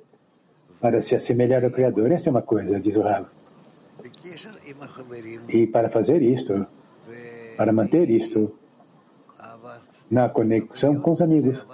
para 0.79 1.03
se 1.03 1.13
assemelhar 1.13 1.63
ao 1.63 1.69
Criador. 1.69 2.11
Essa 2.11 2.29
é 2.29 2.31
uma 2.31 2.41
coisa, 2.41 2.79
diz 2.79 2.95
o 2.95 3.01
Rav. 3.01 3.27
E 5.49 5.67
para 5.67 5.89
fazer 5.89 6.21
isto, 6.21 6.65
para 7.57 7.71
manter 7.71 8.09
isto 8.09 8.53
na 10.09 10.29
conexão 10.29 10.99
com 10.99 11.11
os 11.11 11.21
amigos 11.21 11.65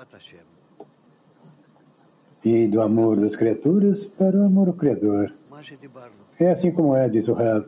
e 2.44 2.68
do 2.68 2.82
amor 2.82 3.20
das 3.20 3.36
criaturas 3.36 4.06
para 4.06 4.38
o 4.38 4.46
amor 4.46 4.68
ao 4.68 4.74
Criador. 4.74 5.34
É 6.40 6.52
assim 6.52 6.72
como 6.72 6.96
é, 6.96 7.10
diz 7.10 7.28
o 7.28 7.34
Rav. 7.34 7.66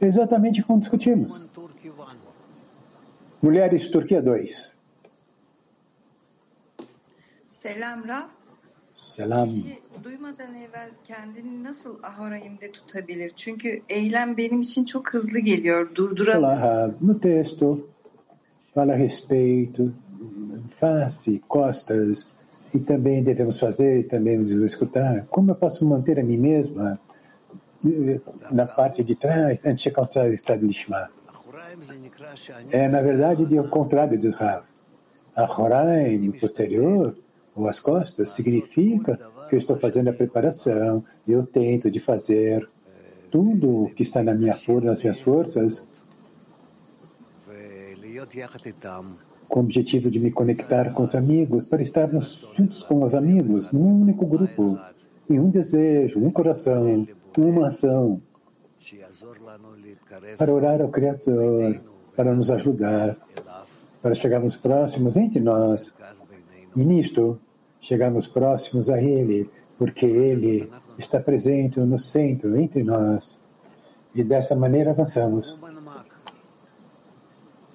Exatamente 0.00 0.62
como 0.62 0.78
discutimos. 0.78 1.42
Mulheres 3.40 3.88
Turquia 3.88 4.20
2. 4.20 4.74
Selam 7.48 8.02
Rab. 8.02 8.35
Selam. 9.16 9.48
Duymadan 10.04 10.54
evvel 10.54 10.90
kendini 11.04 11.64
nasıl 11.64 12.02
ahorayimde 12.02 12.72
tutabilir? 12.72 13.32
Çünkü 13.36 13.80
eylem 13.88 14.36
benim 14.36 14.60
için 14.60 14.84
çok 14.84 15.14
hızlı 15.14 15.38
geliyor. 15.38 15.94
Durduramıyorum. 15.94 16.96
No 17.00 17.18
texto, 17.18 17.78
fala 18.74 18.92
a 18.92 18.98
respeito, 18.98 19.82
face, 20.74 21.40
costas, 21.50 22.26
e 22.74 22.84
também 22.84 23.26
devemos 23.26 23.60
fazer, 23.60 23.96
e 23.96 24.08
também 24.08 24.38
devemos 24.38 24.72
escutar. 24.72 25.26
Como 25.30 25.50
eu 25.50 25.54
posso 25.54 25.84
manter 25.84 26.18
a 26.18 26.22
mim 26.22 26.38
mesma 26.38 26.98
na 28.52 28.66
parte 28.66 29.02
de 29.02 29.14
trás 29.14 29.64
antes 29.66 29.82
de 29.84 29.88
alcançar 29.88 30.26
o 30.30 30.34
estado 30.34 30.66
de 30.66 30.74
Shema? 30.74 31.08
É, 32.70 32.88
na 32.88 33.00
verdade, 33.02 33.46
de 33.46 33.58
ao 33.58 33.68
contrário 33.68 34.18
do 34.18 34.30
Rav. 34.30 34.64
A 35.34 35.44
Horaim, 35.44 36.32
posterior, 36.32 37.14
ou 37.56 37.68
as 37.68 37.80
costas, 37.80 38.30
significa 38.30 39.18
que 39.48 39.54
eu 39.54 39.58
estou 39.58 39.76
fazendo 39.76 40.08
a 40.08 40.12
preparação, 40.12 41.02
eu 41.26 41.46
tento 41.46 41.90
de 41.90 41.98
fazer 41.98 42.68
tudo 43.30 43.84
o 43.84 43.94
que 43.94 44.02
está 44.02 44.22
na 44.22 44.34
minha 44.34 44.54
força, 44.54 44.86
nas 44.86 45.00
minhas 45.00 45.18
forças, 45.18 45.86
com 49.48 49.60
o 49.60 49.62
objetivo 49.62 50.10
de 50.10 50.18
me 50.20 50.30
conectar 50.30 50.92
com 50.92 51.02
os 51.02 51.14
amigos, 51.14 51.64
para 51.64 51.82
estarmos 51.82 52.52
juntos 52.56 52.82
com 52.82 53.02
os 53.02 53.14
amigos, 53.14 53.72
num 53.72 54.02
único 54.02 54.26
grupo, 54.26 54.78
em 55.30 55.40
um 55.40 55.48
desejo, 55.48 56.20
um 56.20 56.30
coração, 56.30 57.06
uma 57.36 57.68
ação, 57.68 58.20
para 60.36 60.52
orar 60.52 60.80
ao 60.80 60.88
Criador, 60.88 61.80
para 62.14 62.34
nos 62.34 62.50
ajudar, 62.50 63.16
para 64.02 64.14
chegarmos 64.14 64.56
próximos 64.56 65.16
entre 65.16 65.40
nós. 65.40 65.92
E 66.74 66.84
nisto, 66.84 67.40
chegarmos 67.85 68.27
próximos 68.27 68.89
a 68.89 69.01
Ele, 69.01 69.49
porque 69.77 70.05
Ele 70.05 70.69
está 70.97 71.19
presente 71.19 71.79
no 71.79 71.97
centro, 71.97 72.55
entre 72.55 72.83
nós. 72.83 73.39
E 74.13 74.23
dessa 74.23 74.55
maneira 74.55 74.91
avançamos. 74.91 75.59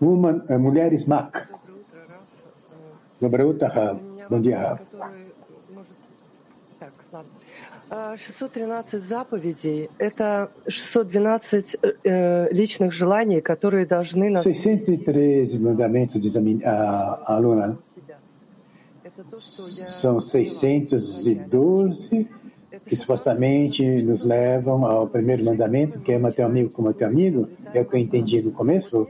Woman, 0.00 0.44
uh, 0.48 0.59
mulheres 0.59 1.07
Mac. 1.07 1.48
Доброе 3.18 3.46
утро, 3.46 3.68
Рав. 3.68 3.98
Bom 4.29 4.40
dia, 4.42 4.61
Rav. 4.61 4.81
613 8.18 8.98
заповедей – 8.98 9.98
это 9.98 10.50
612 10.68 11.79
э, 12.02 12.52
lичных 12.52 12.92
желаний, 12.92 13.40
которые 13.40 13.87
должны 13.87 14.29
нас... 14.29 14.42
613 14.42 15.59
mandamentos, 15.61 16.20
diz 16.20 16.37
a, 16.37 16.40
a 17.24 17.37
aluna, 17.37 17.79
são 19.86 20.21
612 20.21 22.29
que 22.86 22.95
supostamente 22.95 23.84
nos 24.01 24.25
levam 24.25 24.86
ao 24.86 25.07
primeiro 25.07 25.43
mandamento, 25.43 25.99
que 25.99 26.12
é 26.12 26.15
ama 26.15 26.31
teu 26.31 26.45
amigo 26.45 26.69
como 26.69 26.93
teu 26.93 27.07
amigo, 27.07 27.47
é 27.73 27.81
o 27.81 27.86
que 27.86 27.95
eu 27.95 27.99
entendi 27.99 28.41
no 28.41 28.51
começo. 28.51 29.07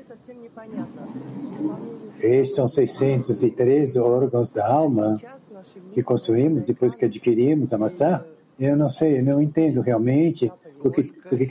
Estes 2.19 2.55
são 2.55 2.67
613 2.67 3.99
órgãos 3.99 4.51
da 4.51 4.67
alma 4.67 5.19
que 5.93 6.03
construímos 6.03 6.65
depois 6.65 6.95
que 6.95 7.05
adquirimos 7.05 7.73
a 7.73 7.77
maçã. 7.77 8.23
Eu 8.59 8.75
não 8.75 8.89
sei, 8.89 9.21
não 9.21 9.41
entendo 9.41 9.81
realmente 9.81 10.51
por 10.79 10.91
que, 10.91 11.03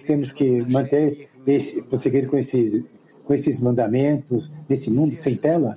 temos 0.05 0.33
que 0.33 0.62
manter, 0.62 1.29
esse, 1.46 1.83
prosseguir 1.83 2.29
com 2.29 2.37
esses, 2.37 2.85
com 3.25 3.35
esses 3.35 3.61
mandamentos 3.61 4.51
desse 4.68 4.90
mundo 4.90 5.14
sem 5.16 5.37
tela. 5.37 5.77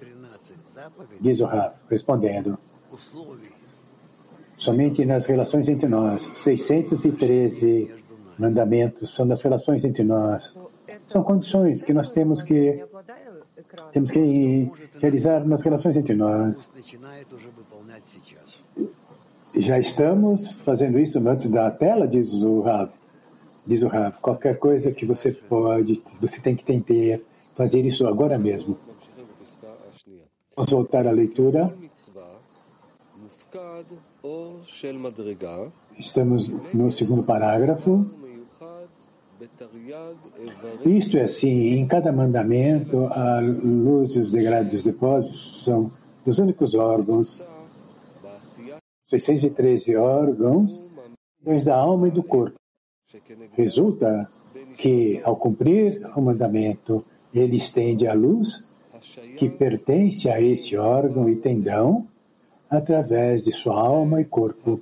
Diz 1.20 1.40
o 1.40 1.46
Rav, 1.46 1.74
respondendo. 1.90 2.58
Somente 4.64 5.04
nas 5.04 5.26
relações 5.26 5.68
entre 5.68 5.90
nós. 5.90 6.30
613 6.34 7.92
mandamentos 8.40 9.14
são 9.14 9.28
das 9.28 9.42
relações 9.42 9.84
entre 9.84 10.06
nós. 10.06 10.56
São 11.06 11.22
condições 11.22 11.82
que 11.82 11.92
nós 11.92 12.10
temos 12.10 12.42
que 12.42 12.82
temos 13.92 14.10
que 14.10 14.72
realizar 15.02 15.46
nas 15.46 15.62
relações 15.62 15.98
entre 15.98 16.16
nós. 16.16 16.58
Já 19.58 19.78
estamos 19.78 20.50
fazendo 20.52 20.98
isso 20.98 21.20
antes 21.28 21.50
da 21.50 21.70
tela, 21.70 22.08
diz 22.08 22.32
o 22.32 22.62
Rav. 22.62 22.90
Diz 23.68 23.84
o 23.84 23.90
Rav, 23.90 24.16
qualquer 24.22 24.58
coisa 24.58 24.94
que 24.94 25.06
você 25.06 25.34
pode, 25.34 26.02
você 26.22 26.40
tem 26.40 26.56
que 26.56 26.64
tentar 26.64 27.22
fazer 27.54 27.82
isso 27.86 28.08
agora 28.08 28.40
mesmo. 28.40 28.78
Vamos 30.56 30.72
voltar 30.72 31.06
à 31.06 31.12
leitura. 31.12 31.76
Estamos 36.00 36.48
no 36.74 36.90
segundo 36.90 37.26
parágrafo. 37.26 38.06
Isto 40.86 41.18
é 41.18 41.24
assim, 41.24 41.74
em 41.74 41.86
cada 41.86 42.10
mandamento, 42.14 43.06
a 43.08 43.42
luz 43.42 44.16
e 44.16 44.20
os 44.20 44.32
degraus 44.32 44.72
dos 44.72 44.86
depósitos 44.86 45.64
são 45.66 45.92
dos 46.26 46.38
únicos 46.40 46.74
órgãos, 46.74 47.44
613 49.08 49.98
órgãos, 49.98 50.80
da 51.66 51.76
alma 51.76 52.08
e 52.08 52.12
do 52.12 52.24
corpo. 52.24 52.56
Resulta 53.52 54.30
que, 54.78 55.22
ao 55.26 55.36
cumprir 55.36 56.02
o 56.16 56.22
mandamento, 56.22 57.06
ele 57.34 57.58
estende 57.58 58.08
a 58.08 58.14
luz 58.14 58.64
que 59.36 59.50
pertence 59.50 60.30
a 60.30 60.40
esse 60.40 60.78
órgão 60.78 61.28
e 61.28 61.36
tendão 61.36 62.08
através 62.78 63.44
de 63.44 63.52
sua 63.52 63.80
alma 63.80 64.20
e 64.20 64.26
corpo. 64.26 64.82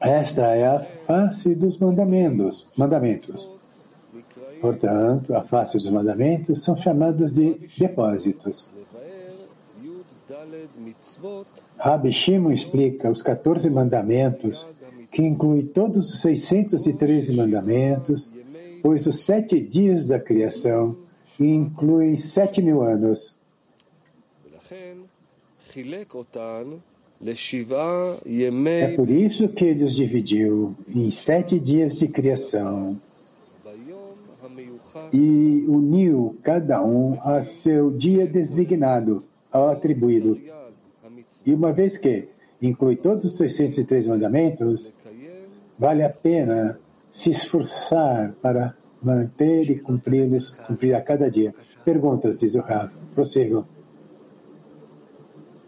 Esta 0.00 0.42
é 0.54 0.66
a 0.66 0.80
face 0.80 1.54
dos 1.54 1.78
mandamentos. 1.78 2.66
mandamentos. 2.76 3.48
Portanto, 4.60 5.34
a 5.34 5.42
face 5.42 5.76
dos 5.76 5.90
mandamentos 5.90 6.62
são 6.62 6.76
chamados 6.76 7.32
de 7.32 7.54
depósitos. 7.76 8.70
Rabi 11.76 12.12
Shimon 12.12 12.52
explica 12.52 13.10
os 13.10 13.22
14 13.22 13.68
mandamentos, 13.68 14.66
que 15.10 15.22
inclui 15.22 15.64
todos 15.64 16.14
os 16.14 16.20
613 16.20 17.36
mandamentos, 17.36 18.28
pois 18.82 19.06
os 19.06 19.24
sete 19.24 19.60
dias 19.60 20.08
da 20.08 20.20
criação 20.20 20.96
incluem 21.40 22.16
sete 22.16 22.62
mil 22.62 22.82
anos. 22.82 23.34
É 28.92 28.96
por 28.96 29.08
isso 29.08 29.48
que 29.48 29.64
ele 29.64 29.84
os 29.84 29.94
dividiu 29.94 30.76
em 30.88 31.10
sete 31.10 31.58
dias 31.58 31.98
de 31.98 32.08
criação 32.08 32.98
e 35.12 35.64
uniu 35.68 36.36
cada 36.42 36.82
um 36.82 37.18
a 37.22 37.42
seu 37.42 37.90
dia 37.90 38.26
designado, 38.26 39.24
ao 39.50 39.70
atribuído. 39.70 40.38
E 41.46 41.54
uma 41.54 41.72
vez 41.72 41.96
que 41.96 42.28
inclui 42.60 42.96
todos 42.96 43.24
os 43.24 43.36
603 43.36 44.06
mandamentos, 44.06 44.90
vale 45.78 46.02
a 46.02 46.10
pena 46.10 46.78
se 47.10 47.30
esforçar 47.30 48.32
para 48.42 48.74
manter 49.02 49.70
e 49.70 49.78
cumpri-los, 49.78 50.50
cumprir 50.66 50.94
a 50.94 51.00
cada 51.00 51.30
dia. 51.30 51.54
Perguntas, 51.84 52.40
diz 52.40 52.54
o 52.54 52.60
Rav. 52.60 52.90
Prossigam. 53.14 53.66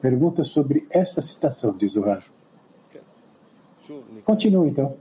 Perguntas 0.04 0.48
sobre 0.48 0.86
esta 0.90 1.22
citação, 1.22 1.74
diz 1.78 1.96
o 1.96 2.02
Rav. 2.02 2.22
Continue, 4.22 4.68
então. 4.68 4.98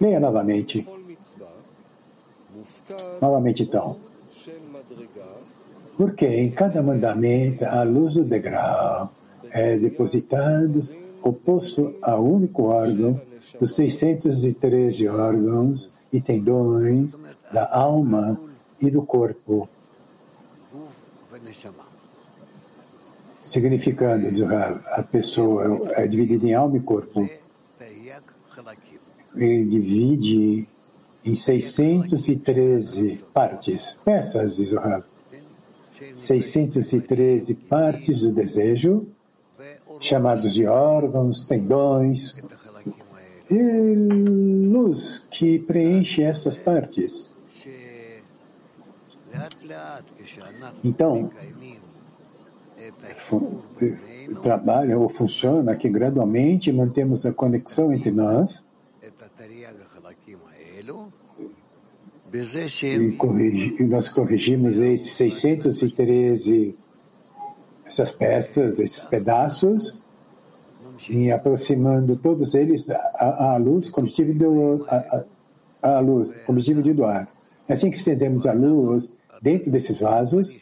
Leia 0.00 0.18
novamente. 0.18 0.84
Novamente, 3.20 3.62
então. 3.62 3.96
Porque 5.96 6.26
em 6.26 6.50
cada 6.50 6.82
mandamento 6.82 7.64
a 7.64 7.84
luz 7.84 8.14
do 8.14 8.24
degrau 8.24 9.12
é 9.52 9.78
depositado 9.78 10.82
oposto 11.22 11.94
ao 12.02 12.24
único 12.24 12.64
órgão 12.64 13.20
dos 13.60 13.72
613 13.76 15.06
órgãos 15.06 15.92
e 16.12 16.20
tendões 16.20 17.16
da 17.52 17.72
alma 17.72 18.36
e 18.80 18.90
do 18.90 19.02
corpo. 19.02 19.68
Significando, 23.44 24.32
diz 24.32 24.42
a 24.42 25.02
pessoa 25.02 25.92
é 25.96 26.08
dividida 26.08 26.46
em 26.46 26.54
alma 26.54 26.78
e 26.78 26.80
corpo. 26.80 27.28
Ele 29.36 29.66
divide 29.66 30.66
em 31.22 31.34
613 31.34 33.22
partes, 33.34 33.96
peças, 34.02 34.56
diz 34.56 34.72
o 34.72 34.76
Rav. 34.76 35.04
613 36.14 37.54
partes 37.54 38.22
do 38.22 38.32
desejo, 38.32 39.06
chamados 40.00 40.54
de 40.54 40.66
órgãos, 40.66 41.44
tendões, 41.44 42.34
e 43.50 43.94
luz 44.70 45.22
que 45.30 45.58
preenche 45.58 46.22
essas 46.22 46.56
partes. 46.56 47.30
Então, 50.82 51.30
trabalha 54.42 54.98
ou 54.98 55.08
funciona 55.08 55.76
que 55.76 55.88
gradualmente 55.88 56.72
mantemos 56.72 57.24
a 57.26 57.32
conexão 57.32 57.92
entre 57.92 58.10
nós 58.10 58.62
e, 62.82 63.12
corrigi, 63.12 63.84
nós 63.84 64.08
corrigimos 64.08 64.76
esses 64.76 65.12
613 65.12 66.76
essas 67.86 68.10
peças, 68.10 68.78
esses 68.78 69.04
pedaços 69.04 69.96
e 71.08 71.30
aproximando 71.30 72.16
todos 72.16 72.54
eles 72.54 72.88
à, 72.90 73.56
luz, 73.58 73.90
combustível 73.90 74.34
do, 74.34 74.86
à, 74.88 75.26
à 75.82 76.00
luz, 76.00 76.32
combustível 76.46 76.82
de 76.82 76.92
doar. 76.92 77.28
É 77.68 77.74
assim 77.74 77.90
que 77.90 77.98
estendemos 77.98 78.46
a 78.46 78.52
luz 78.52 79.10
dentro 79.42 79.70
desses 79.70 79.98
vasos 80.00 80.56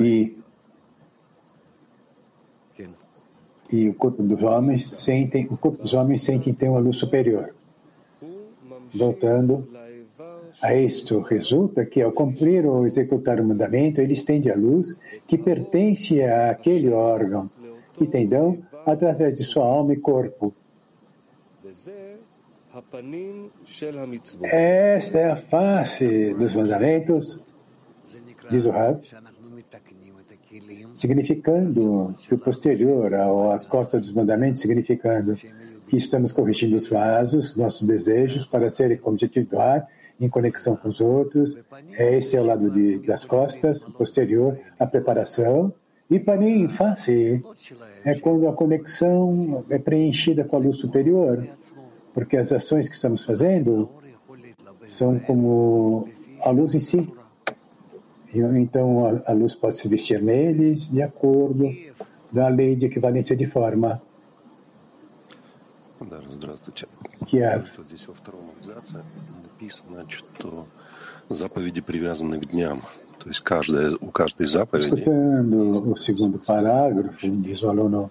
e, 0.00 0.36
e 3.70 3.88
o 3.88 3.94
corpo 3.94 4.22
dos 4.22 4.42
homens 4.42 4.86
sentem, 4.86 5.46
o 5.50 5.56
corpo 5.56 5.82
dos 5.82 5.94
homens 5.94 6.22
sentem 6.22 6.52
então 6.52 6.72
uma 6.72 6.80
luz 6.80 6.96
superior. 6.96 7.54
Voltando 8.94 9.68
a 10.62 10.74
isto, 10.74 11.20
resulta 11.20 11.84
que 11.84 12.00
ao 12.00 12.12
cumprir 12.12 12.64
ou 12.64 12.86
executar 12.86 13.40
o 13.40 13.44
mandamento, 13.44 14.00
ele 14.00 14.12
estende 14.12 14.50
a 14.50 14.56
luz 14.56 14.94
que 15.26 15.36
pertence 15.36 16.22
àquele 16.22 16.90
órgão 16.90 17.50
e 18.00 18.06
tendão 18.06 18.62
através 18.86 19.34
de 19.34 19.44
sua 19.44 19.64
alma 19.64 19.92
e 19.92 19.96
corpo. 19.96 20.54
Esta 24.42 25.18
é 25.18 25.30
a 25.30 25.36
face 25.36 26.34
dos 26.34 26.54
mandamentos, 26.54 27.40
diz 28.50 28.66
o 28.66 28.70
Rav, 28.70 29.00
significando 30.92 32.14
que 32.20 32.34
o 32.34 32.38
posterior 32.38 33.12
às 33.52 33.66
costas 33.66 34.00
dos 34.00 34.12
mandamentos, 34.12 34.60
significando 34.60 35.36
que 35.86 35.96
estamos 35.96 36.32
corrigindo 36.32 36.76
os 36.76 36.88
vasos, 36.88 37.56
nossos 37.56 37.86
desejos, 37.86 38.46
para 38.46 38.70
serem 38.70 38.96
como 38.96 39.14
objetivo 39.14 39.50
do 39.50 39.58
ar, 39.60 39.86
em 40.20 40.28
conexão 40.28 40.76
com 40.76 40.88
os 40.88 41.00
outros. 41.00 41.56
Esse 41.98 42.36
é 42.36 42.40
o 42.40 42.44
lado 42.44 42.70
de, 42.70 42.98
das 43.00 43.24
costas, 43.24 43.82
o 43.82 43.92
posterior, 43.92 44.58
a 44.78 44.86
preparação. 44.86 45.72
E 46.10 46.20
panim, 46.20 46.68
face, 46.68 47.42
é 48.04 48.14
quando 48.14 48.46
a 48.46 48.52
conexão 48.52 49.64
é 49.70 49.78
preenchida 49.78 50.44
com 50.44 50.56
a 50.56 50.58
luz 50.58 50.78
superior, 50.78 51.46
porque 52.12 52.36
as 52.36 52.52
ações 52.52 52.88
que 52.88 52.94
estamos 52.94 53.24
fazendo 53.24 53.88
são 54.86 55.18
como 55.18 56.08
a 56.42 56.50
luz 56.50 56.74
em 56.74 56.80
si. 56.80 57.08
Então 58.33 59.05
a, 59.05 59.31
a 59.31 59.33
luz 59.33 59.55
pode 59.55 59.75
se 59.75 59.87
vestir 59.87 60.21
neles 60.21 60.89
de 60.89 61.01
acordo 61.01 61.73
da 62.31 62.47
lei 62.47 62.75
de 62.75 62.85
equivalência 62.85 63.35
de 63.35 63.47
forma. 63.47 64.01
Que 67.27 67.39
é 67.39 67.63
здесь 67.85 68.07
во 68.07 68.13
втором 68.13 68.51
абзаце 68.55 69.03
написано, 69.43 70.05
что 70.09 70.67
заповеди 71.29 71.81
привязаны 71.81 72.39
к 72.39 72.45
дням. 72.45 72.81
То 73.19 73.27
есть 73.27 73.41
каждая, 73.41 73.91
у 73.99 74.11
каждой 74.11 74.47
заповеди... 74.47 74.87
Escutando 74.87 75.91
o 75.91 75.97
segundo 75.97 76.39
parágrafo, 76.39 77.27
diz 77.27 77.61
o 77.61 77.69
aluno, 77.69 78.09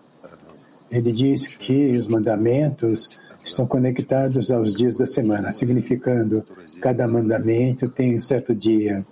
ele 0.90 1.12
diz 1.12 1.48
que 1.48 1.96
os 1.96 2.06
mandamentos 2.06 3.08
estão 3.42 3.66
conectados 3.66 4.50
aos 4.50 4.74
dias 4.74 4.96
da 4.96 5.06
semana, 5.06 5.50
significando 5.50 6.44
cada 6.80 7.08
mandamento 7.08 7.88
tem 7.88 8.18
um 8.18 8.20
certo 8.20 8.54
dia 8.54 9.04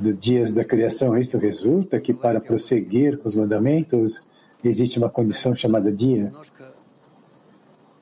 dos 0.00 0.18
dias 0.18 0.54
da 0.54 0.64
criação. 0.64 1.16
Isto 1.16 1.38
resulta 1.38 2.00
que 2.00 2.12
para 2.12 2.40
prosseguir 2.40 3.18
com 3.18 3.28
os 3.28 3.34
mandamentos 3.34 4.20
existe 4.64 4.98
uma 4.98 5.08
condição 5.08 5.54
chamada 5.54 5.92
dia. 5.92 6.32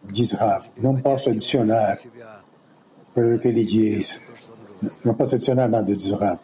Diz 0.04 0.32
Rav, 0.32 0.66
não 0.76 1.00
posso 1.00 1.30
adicionar 1.30 1.98
pelo 3.14 3.38
que 3.38 3.48
ele 3.48 3.64
diz. 3.64 4.20
Não 5.04 5.14
posso 5.14 5.34
adicionar 5.34 5.68
nada, 5.68 5.94
diz 5.94 6.10
Rav. 6.10 6.38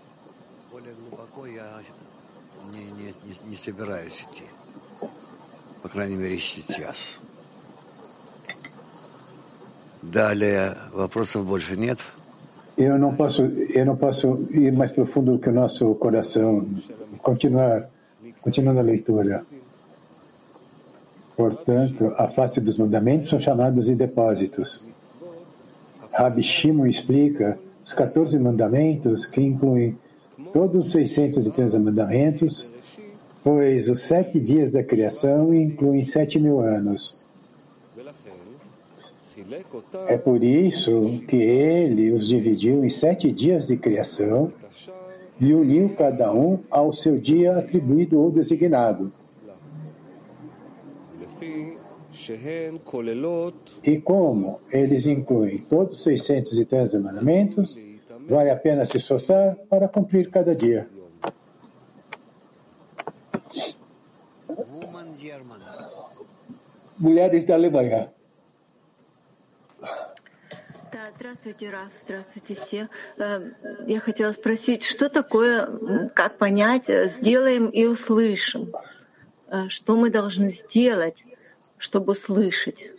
Далее 10.02 10.76
вопросов 10.92 11.44
больше 11.44 11.76
нет. 11.76 11.98
Eu 12.77 12.99
não 12.99 13.15
posso, 13.15 13.41
eu 13.43 13.85
não 13.85 13.95
posso 13.95 14.47
ir 14.51 14.71
mais 14.73 14.91
profundo 14.91 15.33
do 15.33 15.39
que 15.39 15.49
o 15.49 15.53
nosso 15.53 15.95
coração. 15.95 16.67
Continuar, 17.21 17.89
continuando 18.41 18.79
a 18.79 18.83
leitura. 18.83 19.45
Portanto, 21.37 22.13
a 22.17 22.27
face 22.27 22.59
dos 22.59 22.77
mandamentos 22.77 23.29
são 23.29 23.39
chamados 23.39 23.85
de 23.85 23.95
depósitos. 23.95 24.81
Rabi 26.11 26.43
Shimon 26.43 26.87
explica 26.87 27.57
os 27.85 27.93
14 27.93 28.37
mandamentos 28.39 29.25
que 29.25 29.41
incluem 29.41 29.97
todos 30.51 30.87
os 30.87 30.91
613 30.91 31.79
mandamentos, 31.79 32.67
pois 33.43 33.89
os 33.89 34.01
sete 34.01 34.39
dias 34.39 34.71
da 34.71 34.83
criação 34.83 35.53
incluem 35.53 36.03
sete 36.03 36.39
mil 36.39 36.59
anos. 36.59 37.17
É 40.07 40.17
por 40.17 40.43
isso 40.43 41.21
que 41.27 41.35
ele 41.35 42.11
os 42.11 42.27
dividiu 42.27 42.83
em 42.83 42.89
sete 42.89 43.31
dias 43.31 43.67
de 43.67 43.77
criação 43.77 44.51
e 45.39 45.53
uniu 45.53 45.93
cada 45.95 46.33
um 46.33 46.59
ao 46.69 46.93
seu 46.93 47.19
dia 47.19 47.57
atribuído 47.57 48.19
ou 48.19 48.31
designado. 48.31 49.11
E 53.83 53.99
como 53.99 54.59
eles 54.71 55.05
incluem 55.05 55.59
todos 55.59 55.97
os 55.97 56.03
613 56.03 56.97
mandamentos, 56.99 57.77
vale 58.27 58.49
a 58.49 58.55
pena 58.55 58.85
se 58.85 58.97
esforçar 58.97 59.55
para 59.69 59.87
cumprir 59.87 60.29
cada 60.29 60.55
dia. 60.55 60.89
Mulheres 66.97 67.45
da 67.45 67.55
Alemanha. 67.55 68.14
Да, 70.95 71.11
здравствуйте, 71.17 71.69
Раф, 71.71 71.91
здравствуйте 72.05 72.55
все. 72.55 72.89
Э, 73.17 73.41
Я 73.85 73.99
хотела 73.99 74.31
спросить, 74.31 74.85
что 74.85 75.09
такое, 75.09 75.67
как 76.13 76.37
понять, 76.37 76.87
э, 76.87 77.09
сделаем 77.09 77.67
и 77.67 77.83
услышим? 77.83 78.71
Э, 79.49 79.67
Что 79.67 79.97
мы 79.97 80.09
должны 80.09 80.47
сделать, 80.53 81.25
чтобы 81.77 82.13
услышать? 82.13 82.93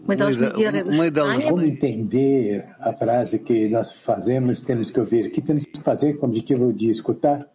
Мы 0.00 0.14
должны 0.16 0.54
делать 0.54 0.84
мы 0.84 1.10
должны 1.10 1.70
entender 1.70 2.66
a 2.80 2.92
frase 2.92 3.38
que 3.38 3.66
nós 3.70 3.92
fazemos, 3.92 4.60
temos 4.60 4.90
que 4.90 5.00
ouvir? 5.00 5.28
O 5.28 5.30
que 5.30 5.40
temos 5.40 5.64
que 5.64 5.80
fazer 5.80 6.18
com 6.18 6.26
o 6.26 6.28
objetivo 6.28 6.70
de 6.70 6.90
escutar? 6.90 7.46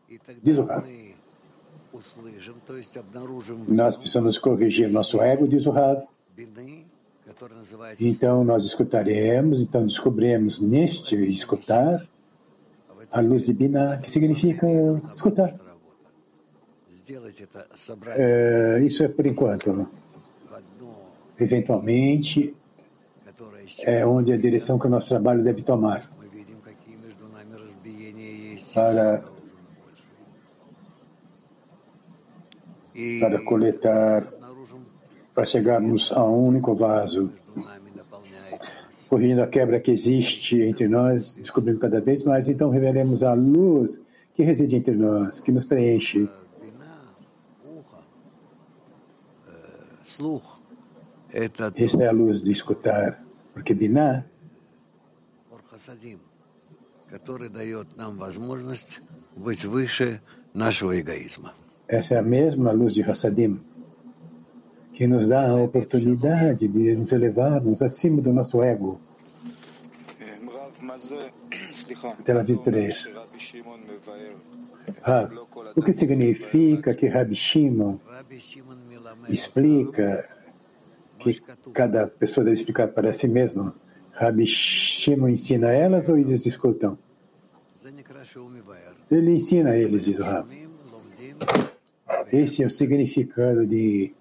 Diz 0.42 0.58
o 0.58 0.64
Rav. 0.64 0.86
услышим, 1.94 2.56
то 2.66 2.76
есть 2.76 2.98
обнаружим 2.98 3.64
Nós 3.68 3.96
precisamos 3.96 4.40
corrigir 4.40 4.90
nosso 4.90 5.22
ego, 5.22 5.48
diz 5.48 5.68
o 5.68 5.70
Rav. 5.70 6.02
Então 8.00 8.44
nós 8.44 8.64
escutaremos, 8.66 9.62
então 9.62 9.86
descobrimos 9.86 10.60
neste 10.60 11.16
escutar 11.16 12.06
a 13.12 13.22
luz 13.22 13.46
de 13.46 13.54
Binah, 13.54 13.98
que 13.98 14.10
significa 14.10 14.68
escutar. 15.12 15.54
É, 18.16 18.80
isso 18.82 19.04
é 19.04 19.08
por 19.08 19.26
enquanto. 19.26 19.72
Né? 19.74 19.86
Eventualmente, 21.40 22.56
é 23.80 24.06
onde 24.06 24.32
a 24.32 24.38
direção 24.38 24.80
que 24.80 24.88
o 24.88 24.90
nosso 24.90 25.10
trabalho 25.10 25.44
deve 25.44 25.62
tomar 25.62 26.10
para, 28.74 29.24
para 33.20 33.44
coletar 33.44 34.43
para 35.34 35.46
chegarmos 35.46 36.12
a 36.12 36.24
um 36.24 36.48
único 36.48 36.76
vaso. 36.76 37.32
Corrigindo 39.10 39.44
a 39.44 39.48
quebra 39.48 39.80
que 39.80 39.92
existe 39.92 40.62
entre 40.62 40.88
nós, 40.88 41.34
descobrindo 41.34 41.80
cada 41.80 42.02
vez 42.02 42.24
mais, 42.24 42.48
então 42.48 42.70
reveremos 42.70 43.22
a 43.24 43.34
luz 43.34 44.00
que 44.36 44.44
reside 44.44 44.76
entre 44.76 44.96
nós, 44.96 45.40
que 45.40 45.52
nos 45.52 45.66
preenche. 45.66 46.28
Esta 51.32 51.72
é 52.04 52.08
a 52.08 52.12
luz 52.12 52.42
de 52.42 52.52
escutar, 52.52 53.24
porque 53.54 53.74
biná. 53.74 54.24
essa 61.88 62.16
é 62.16 62.18
a 62.18 62.24
mesma 62.24 62.72
luz 62.72 62.94
de 62.94 63.02
Hassadim 63.04 63.60
que 64.94 65.08
nos 65.08 65.28
dá 65.28 65.50
a 65.50 65.56
oportunidade 65.56 66.68
de 66.68 66.96
nos 66.96 67.12
elevarmos 67.12 67.82
acima 67.82 68.22
do 68.22 68.32
nosso 68.32 68.62
ego. 68.62 69.00
Tel 72.24 72.40
Aviv 72.40 72.60
3. 72.60 73.12
Rab, 75.02 75.36
ah, 75.36 75.74
o 75.76 75.82
que 75.82 75.94
significa 75.94 76.94
que 76.94 77.08
Rabi 77.08 77.36
Shimon 77.36 77.98
explica 79.30 80.28
que 81.20 81.42
cada 81.74 82.08
pessoa 82.08 82.44
deve 82.44 82.58
explicar 82.58 82.90
para 82.90 83.14
si 83.14 83.28
mesma? 83.28 83.74
Rabi 84.14 84.46
Shimon 84.46 85.30
ensina 85.30 85.72
elas 85.72 86.08
ou 86.10 86.18
eles 86.18 86.46
escutam? 86.46 86.98
Ele 89.10 89.32
ensina 89.32 89.76
eles, 89.76 90.06
diz 90.06 90.20
o 90.20 90.24
Rab. 90.24 90.48
Esse 92.32 92.64
é 92.64 92.66
o 92.66 92.70
significado 92.70 93.66
de 93.66 94.14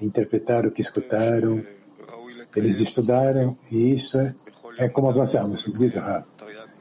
interpretaram 0.00 0.68
o 0.68 0.72
que 0.72 0.80
escutaram. 0.80 1.62
Eles 2.54 2.80
estudaram 2.80 3.56
e 3.70 3.92
isso 3.92 4.18
é, 4.18 4.34
é 4.78 4.88
como 4.88 5.08
avançamos, 5.08 5.70
diz 5.76 5.94
o 5.94 5.98
Rab. 5.98 6.24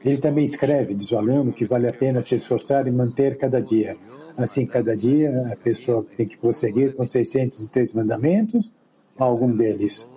Ele 0.03 0.17
também 0.17 0.45
escreve, 0.45 0.93
diz 0.93 1.11
o 1.11 1.17
aluno, 1.17 1.51
que 1.51 1.65
vale 1.65 1.87
a 1.87 1.93
pena 1.93 2.21
se 2.21 2.35
esforçar 2.35 2.87
e 2.87 2.91
manter 2.91 3.37
cada 3.37 3.59
dia. 3.59 3.97
Assim, 4.37 4.65
cada 4.65 4.95
dia 4.95 5.49
a 5.51 5.55
pessoa 5.55 6.05
tem 6.15 6.27
que 6.27 6.37
prosseguir 6.37 6.93
com 6.93 7.03
603 7.03 7.93
mandamentos, 7.93 8.71
algum 9.17 9.51
deles. 9.51 10.07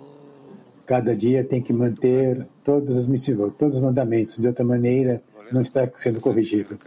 Cada 0.85 1.15
dia 1.15 1.43
tem 1.43 1.61
que 1.61 1.73
manter 1.73 2.47
todos 2.63 2.97
os 2.97 3.07
missivas, 3.07 3.53
todos 3.53 3.75
os 3.75 3.81
mandamentos. 3.81 4.37
De 4.37 4.47
outra 4.47 4.63
maneira, 4.63 5.23
não 5.51 5.61
está 5.61 5.89
sendo 5.95 6.21
corrigido. 6.21 6.77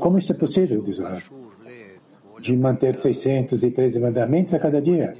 Como 0.00 0.18
isso 0.18 0.32
é 0.32 0.34
possível, 0.36 0.82
diz 0.82 0.98
o 0.98 1.02
Rab? 1.02 1.22
de 2.40 2.56
manter 2.56 2.96
613 2.96 4.00
mandamentos 4.00 4.54
a 4.54 4.58
cada 4.58 4.80
dia. 4.80 5.16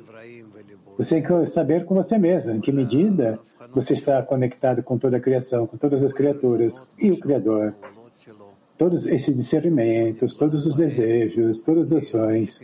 Você 0.96 1.20
tem 1.20 1.22
que 1.22 1.46
saber 1.46 1.84
com 1.84 1.94
você 1.94 2.18
mesmo 2.18 2.50
em 2.50 2.60
que 2.60 2.72
medida 2.72 3.38
você 3.72 3.94
está 3.94 4.22
conectado 4.22 4.82
com 4.82 4.98
toda 4.98 5.16
a 5.16 5.20
criação, 5.20 5.66
com 5.66 5.76
todas 5.76 6.02
as 6.04 6.12
criaturas 6.12 6.82
e 6.98 7.10
o 7.10 7.18
Criador. 7.18 7.74
Todos 8.76 9.06
esses 9.06 9.36
discernimentos, 9.36 10.34
todos 10.36 10.66
os 10.66 10.76
desejos, 10.76 11.60
todas 11.60 11.92
as 11.92 12.04
ações, 12.04 12.60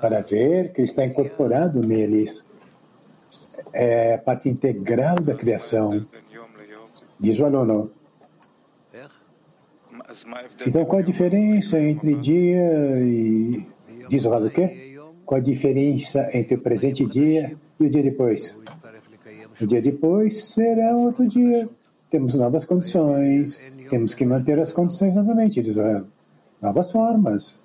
para 0.00 0.20
ver 0.22 0.72
que 0.72 0.82
está 0.82 1.04
incorporado 1.04 1.80
neles. 1.80 2.44
É 3.72 4.14
a 4.14 4.18
parte 4.18 4.48
integral 4.48 5.16
da 5.20 5.34
criação. 5.34 6.06
Diz 7.18 7.38
o 7.38 7.44
aluno, 7.44 7.90
então, 10.66 10.84
qual 10.84 11.00
a 11.00 11.04
diferença 11.04 11.78
entre 11.80 12.14
dia 12.16 12.98
e. 13.00 13.66
Diz 14.08 14.24
o 14.24 14.32
Haluquê? 14.32 14.96
Qual 15.24 15.40
a 15.40 15.42
diferença 15.42 16.28
entre 16.32 16.56
o 16.56 16.60
presente 16.60 17.06
dia 17.06 17.56
e 17.78 17.84
o 17.84 17.88
dia 17.88 18.02
depois? 18.02 18.58
O 19.60 19.66
dia 19.66 19.80
depois 19.80 20.44
será 20.44 20.96
outro 20.96 21.28
dia. 21.28 21.68
Temos 22.10 22.34
novas 22.34 22.64
condições, 22.64 23.60
temos 23.88 24.14
que 24.14 24.24
manter 24.24 24.58
as 24.58 24.72
condições 24.72 25.14
novamente, 25.14 25.62
diz 25.62 25.76
o 25.76 25.80
Haluquê. 25.80 26.06
Novas 26.60 26.90
formas. 26.90 27.58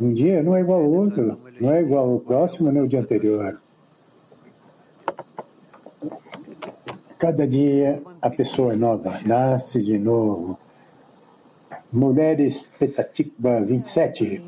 Um 0.00 0.14
dia 0.14 0.42
não 0.42 0.56
é 0.56 0.60
igual 0.62 0.80
ao 0.80 0.90
outro, 0.90 1.38
não 1.60 1.70
é 1.70 1.82
igual 1.82 2.10
ao 2.12 2.20
próximo 2.20 2.72
nem 2.72 2.80
ao 2.80 2.86
dia 2.86 3.00
anterior. 3.00 3.60
Cada 7.18 7.46
dia 7.46 8.02
a 8.22 8.30
pessoa 8.30 8.72
é 8.72 8.76
nova, 8.76 9.20
nasce 9.26 9.82
de 9.82 9.98
novo. 9.98 10.58
Mulheres 11.92 12.62
Petatikva 12.78 13.60
27. 13.60 14.42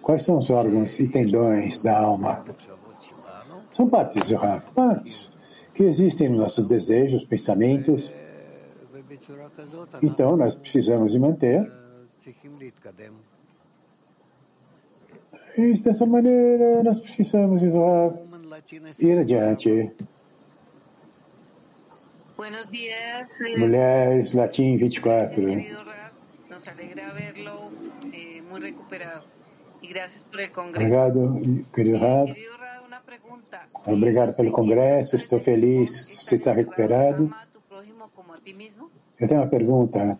Quais 0.00 0.24
são 0.24 0.38
os 0.38 0.50
órgãos 0.50 0.98
e 1.00 1.08
tendões 1.08 1.80
da 1.80 1.98
alma? 1.98 2.44
São 3.74 3.88
partes, 3.88 4.28
Yohan, 4.28 4.60
partes 4.74 5.30
que 5.74 5.84
existem 5.84 6.28
nos 6.28 6.38
nossos 6.38 6.66
desejos, 6.66 7.24
pensamentos. 7.24 8.12
Então, 10.02 10.36
nós 10.36 10.54
precisamos 10.54 11.12
de 11.12 11.18
manter. 11.18 11.66
E 15.56 15.72
dessa 15.80 16.06
maneira, 16.06 16.82
nós 16.82 16.98
precisamos, 17.00 17.62
ir 18.98 19.18
adiante. 19.18 19.90
Días, 22.40 23.28
Mulheres 23.58 24.32
Latim 24.32 24.78
24. 24.78 25.44
querido 25.44 25.76
Raf. 25.76 26.14
Nos 26.48 26.68
alegra 26.68 27.12
verlo 27.12 27.70
eh. 28.14 28.40
Obrigado, 30.70 31.66
querido 31.74 31.98
Rav. 31.98 32.34
Obrigado 33.86 34.32
pelo 34.32 34.52
congresso, 34.52 35.16
estou 35.16 35.38
feliz, 35.38 36.18
você 36.18 36.36
está 36.36 36.54
recuperado. 36.54 37.30
Eu 39.20 39.28
tenho 39.28 39.42
uma 39.42 39.46
pergunta. 39.50 40.18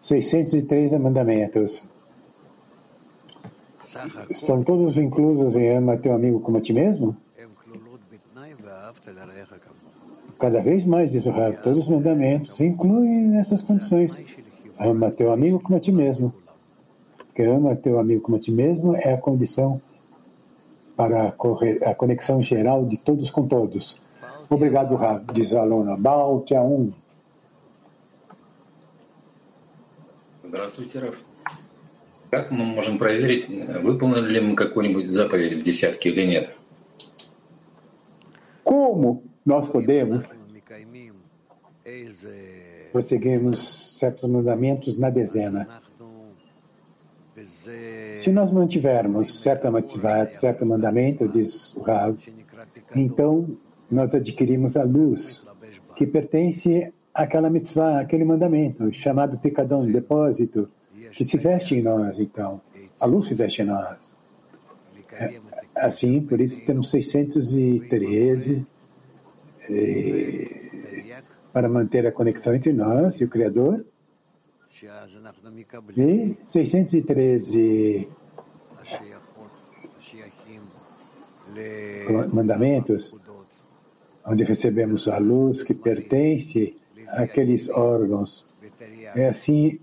603 0.00 0.94
mandamentos. 0.94 1.86
Estão 4.30 4.64
todos 4.64 4.96
inclusos 4.96 5.54
em 5.54 5.76
ama 5.76 5.98
teu 5.98 6.14
amigo 6.14 6.40
como 6.40 6.56
a 6.56 6.62
ti 6.62 6.72
mesmo? 6.72 7.14
Cada 10.39 10.61
vez 10.61 10.85
mais, 10.85 11.11
diz 11.11 11.25
o 11.25 11.31
Rav, 11.31 11.57
todos 11.61 11.79
os 11.79 11.87
mandamentos 11.87 12.59
incluem 12.61 13.37
essas 13.37 13.61
condições. 13.61 14.17
Ama 14.79 15.11
teu 15.11 15.33
amigo 15.33 15.59
como 15.59 15.77
a 15.77 15.81
ti 15.81 15.91
mesmo. 15.91 16.33
Porque 17.17 17.43
ama 17.43 17.75
teu 17.75 17.99
amigo 17.99 18.21
como 18.21 18.37
a 18.37 18.39
ti 18.39 18.51
mesmo 18.51 18.95
é 18.95 19.13
a 19.13 19.17
condição 19.17 19.81
para 20.95 21.27
a 21.85 21.95
conexão 21.95 22.41
geral 22.41 22.85
de 22.85 22.97
todos 22.97 23.29
com 23.31 23.47
todos. 23.47 23.97
Obrigado, 24.49 24.95
Rav, 24.95 25.25
diz 25.33 25.53
a 25.53 25.61
aluna. 25.61 25.97
Baal 25.97 26.41
Tiaun. 26.41 26.91
Здравствуйте, 30.43 30.99
Раф. 30.99 31.15
Как 32.31 32.51
мы 32.51 32.63
можем 32.63 32.97
проверить, 32.97 33.47
выполнили 33.81 34.33
ли 34.33 34.41
мы 34.41 34.55
какую-нибудь 34.55 35.11
заповедь 35.11 35.53
в 35.53 35.61
десятке 35.63 36.09
или 36.09 36.25
нет? 36.25 36.55
Como 38.63 39.23
nós 39.44 39.68
podemos 39.68 40.26
prosseguirmos 42.90 43.98
certos 43.98 44.28
mandamentos 44.28 44.98
na 44.98 45.10
dezena? 45.10 45.68
Se 48.16 48.30
nós 48.30 48.50
mantivermos 48.50 49.42
certa 49.42 49.70
mitzvah, 49.70 50.32
certo 50.32 50.64
mandamento, 50.64 51.28
diz 51.28 51.74
o 51.74 51.82
Rav, 51.82 52.16
então 52.94 53.58
nós 53.90 54.14
adquirimos 54.14 54.76
a 54.76 54.84
luz 54.84 55.44
que 55.96 56.06
pertence 56.06 56.92
àquela 57.12 57.50
mitzvah, 57.50 58.00
aquele 58.00 58.24
mandamento, 58.24 58.92
chamado 58.92 59.38
picadão, 59.38 59.84
depósito, 59.84 60.68
que 61.12 61.24
se 61.24 61.36
veste 61.36 61.76
em 61.76 61.82
nós, 61.82 62.18
então. 62.18 62.60
A 62.98 63.06
luz 63.06 63.26
se 63.26 63.34
veste 63.34 63.62
em 63.62 63.66
nós. 63.66 64.14
É, 65.12 65.38
assim, 65.76 66.20
por 66.20 66.40
isso 66.40 66.64
temos 66.64 66.90
613 66.90 68.66
para 71.52 71.68
manter 71.68 72.06
a 72.06 72.12
conexão 72.12 72.54
entre 72.54 72.72
nós 72.72 73.20
e 73.20 73.24
o 73.24 73.28
Criador. 73.28 73.84
E 75.96 76.36
613 76.42 78.08
mandamentos, 82.32 83.14
onde 84.26 84.44
recebemos 84.44 85.08
a 85.08 85.18
luz 85.18 85.62
que 85.62 85.74
pertence 85.74 86.76
àqueles 87.08 87.68
órgãos. 87.68 88.44
É 89.14 89.28
assim, 89.28 89.78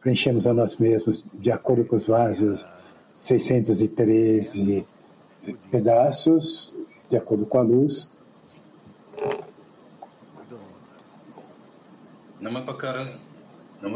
preenchemos 0.00 0.46
a 0.46 0.52
nós 0.52 0.78
mesmos, 0.78 1.24
de 1.34 1.50
acordo 1.50 1.84
com 1.84 1.96
os 1.96 2.06
vasos, 2.06 2.66
613 3.16 4.86
pedaços, 5.70 6.72
de 7.08 7.16
acordo 7.16 7.46
com 7.46 7.58
a 7.58 7.62
luz. 7.62 8.08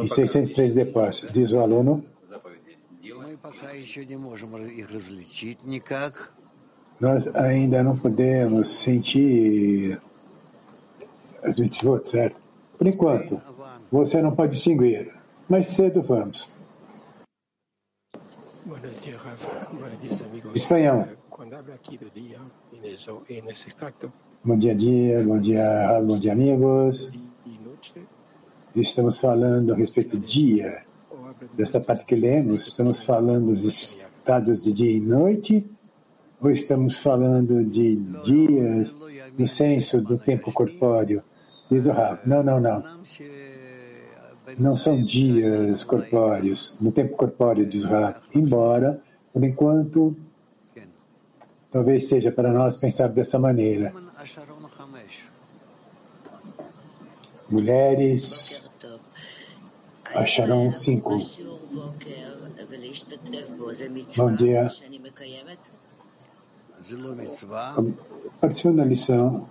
E 0.05 0.09
603 0.09 0.75
depósitos, 0.75 1.33
diz 1.33 1.53
o 1.53 1.61
aluno. 1.61 2.05
Nós 7.01 7.35
ainda 7.35 7.83
não 7.83 7.97
podemos 7.97 8.69
sentir 8.69 10.01
as 11.43 11.59
mitzvot, 11.59 12.09
certo? 12.09 12.41
Por 12.79 12.87
enquanto, 12.87 13.41
você 13.91 14.23
não 14.23 14.35
pode 14.35 14.53
distinguir, 14.53 15.13
mas 15.49 15.69
cedo 15.69 16.03
vamos. 16.03 16.49
Espanhol. 20.55 21.09
Bom 24.45 24.59
dia, 24.59 24.75
dia, 24.75 25.23
bom 25.23 25.39
dia, 25.39 26.03
bom 26.03 26.19
dia, 26.19 26.33
amigos. 26.33 27.11
Estamos 28.75 29.21
falando 29.21 29.73
a 29.73 29.77
respeito 29.77 30.17
do 30.17 30.27
dia, 30.27 30.83
dessa 31.57 31.81
parte 31.81 32.05
que 32.05 32.17
lemos, 32.17 32.67
estamos 32.67 33.05
falando 33.05 33.47
dos 33.47 33.65
estados 33.65 34.65
de 34.65 34.73
dia 34.73 34.91
e 34.91 35.01
noite, 35.01 35.65
ou 36.41 36.51
estamos 36.51 36.99
falando 36.99 37.65
de 37.65 37.95
dias 37.95 38.95
no 39.39 39.47
senso 39.47 40.01
do 40.01 40.19
tempo 40.19 40.53
corpóreo? 40.53 41.23
Diz 41.71 41.87
o 41.87 41.93
Rav, 41.93 42.21
não, 42.27 42.43
não, 42.43 42.61
não. 42.61 42.83
Não 44.59 44.77
são 44.77 45.01
dias 45.03 45.85
corpóreos, 45.85 46.75
no 46.81 46.91
tempo 46.91 47.17
corpóreo, 47.17 47.67
diz 47.67 47.85
o 47.85 47.89
Rav. 47.89 48.17
Embora, 48.35 49.01
por 49.33 49.45
enquanto, 49.45 50.17
talvez 51.71 52.09
seja 52.09 52.33
para 52.33 52.53
nós 52.53 52.77
pensar 52.77 53.09
dessa 53.09 53.39
maneira. 53.39 53.93
Mulheres 57.55 58.65
acharão 60.13 60.73
cinco. 60.73 61.17
Bom 64.17 64.35
dia. 64.35 64.69
Participando 68.41 68.77
da 68.79 68.85
lição, 68.85 69.49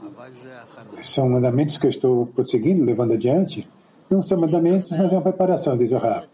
são 1.02 1.30
mandamentos 1.30 1.78
que 1.78 1.88
eu 1.88 1.92
estou 1.92 2.26
prosseguindo, 2.28 2.84
levando 2.84 3.13
adiante. 3.13 3.70
Não 4.10 4.22
são 4.22 4.38
mandamentos, 4.38 4.92
mas 4.92 5.13
é 5.13 5.16
uma 5.16 5.22
preparação, 5.22 5.78
diz 5.78 5.94
o 5.94 5.98
Rav. 5.98 6.28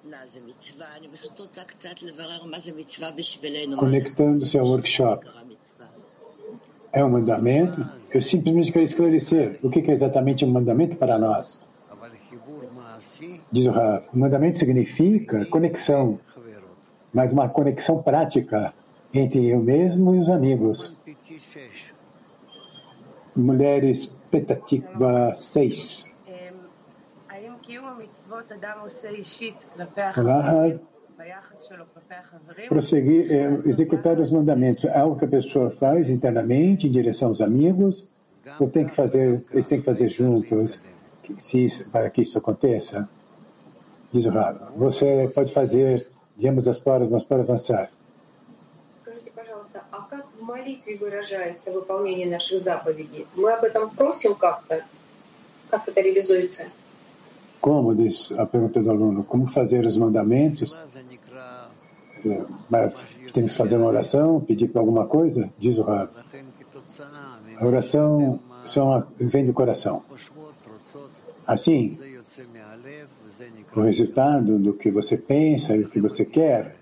Conectando-se 3.77 4.57
ao 4.57 4.65
workshop. 4.65 5.27
É 6.91 7.03
um 7.03 7.09
mandamento? 7.09 7.85
Eu 8.11 8.21
simplesmente 8.21 8.71
quero 8.71 8.83
esclarecer 8.83 9.59
o 9.61 9.69
que 9.69 9.79
é 9.79 9.91
exatamente 9.91 10.43
um 10.43 10.51
mandamento 10.51 10.95
para 10.95 11.17
nós. 11.17 11.59
Diz 13.51 13.67
o 13.67 13.71
Rav, 13.71 14.03
o 14.13 14.19
mandamento 14.19 14.57
significa 14.57 15.45
conexão, 15.45 16.19
mas 17.13 17.31
uma 17.31 17.47
conexão 17.49 18.01
prática 18.01 18.73
entre 19.13 19.47
eu 19.47 19.59
mesmo 19.59 20.15
e 20.15 20.19
os 20.19 20.29
amigos. 20.29 20.97
Mulheres 23.35 24.07
Petatikva 24.29 25.33
6. 25.35 26.05
Olá, 30.17 30.79
prosseguir, 32.68 33.32
é, 33.32 33.46
executar 33.66 34.18
os 34.18 34.30
mandamentos 34.30 34.84
é 34.84 34.98
algo 34.98 35.16
que 35.16 35.24
a 35.24 35.28
pessoa 35.28 35.70
faz 35.70 36.08
internamente 36.08 36.86
em 36.86 36.90
direção 36.90 37.28
aos 37.28 37.40
amigos 37.40 38.10
ou 38.58 38.68
tem 38.68 38.86
que 38.86 38.94
fazer, 38.94 39.44
eles 39.52 39.68
têm 39.68 39.78
que 39.78 39.84
fazer 39.84 40.08
juntos 40.08 40.80
se 41.36 41.64
isso, 41.64 41.90
para 41.90 42.10
que 42.10 42.22
isso 42.22 42.36
aconteça? 42.36 43.08
Diz 44.12 44.26
o 44.26 44.30
Rav, 44.30 44.58
você 44.76 45.30
pode 45.34 45.52
fazer 45.52 46.06
de 46.36 46.48
ambas 46.48 46.68
as 46.68 46.78
formas 46.78 47.24
para 47.24 47.42
avançar. 47.42 47.90
молитве 50.44 50.96
выражается 50.96 51.72
выполнение 51.72 52.28
наших 52.28 52.60
заповедей. 52.60 53.26
Мы 53.34 53.52
об 53.52 53.64
этом 53.64 53.90
просим 53.90 54.34
как-то? 54.34 54.84
Как 55.70 55.88
это 55.88 56.00
реализуется? 56.00 56.64
Como, 57.60 57.94
diz 57.94 58.30
a 58.32 58.44
pergunta 58.44 58.82
do 58.82 58.90
aluno, 58.90 59.24
como 59.24 59.46
fazer 59.46 59.86
os 59.86 59.96
mandamentos? 59.96 60.76
é, 62.25 62.91
temos 63.33 63.51
que 63.51 63.57
fazer 63.57 63.77
uma 63.77 63.87
oração, 63.87 64.41
pedir 64.41 64.67
para 64.69 64.81
alguma 64.81 65.05
coisa? 65.05 65.49
Diz 65.57 65.77
o 65.77 65.83
Rav. 65.83 66.09
A 67.57 67.65
oração 67.65 68.39
só 68.65 69.07
vem 69.17 69.45
do 69.45 69.53
coração. 69.53 70.03
Assim, 71.45 71.97
o 73.75 73.81
resultado 73.81 74.57
do 74.59 74.73
que 74.73 74.91
você 74.91 75.17
pensa 75.17 75.75
e 75.75 75.83
do 75.83 75.89
que 75.89 75.99
você 75.99 76.25
quer 76.25 76.75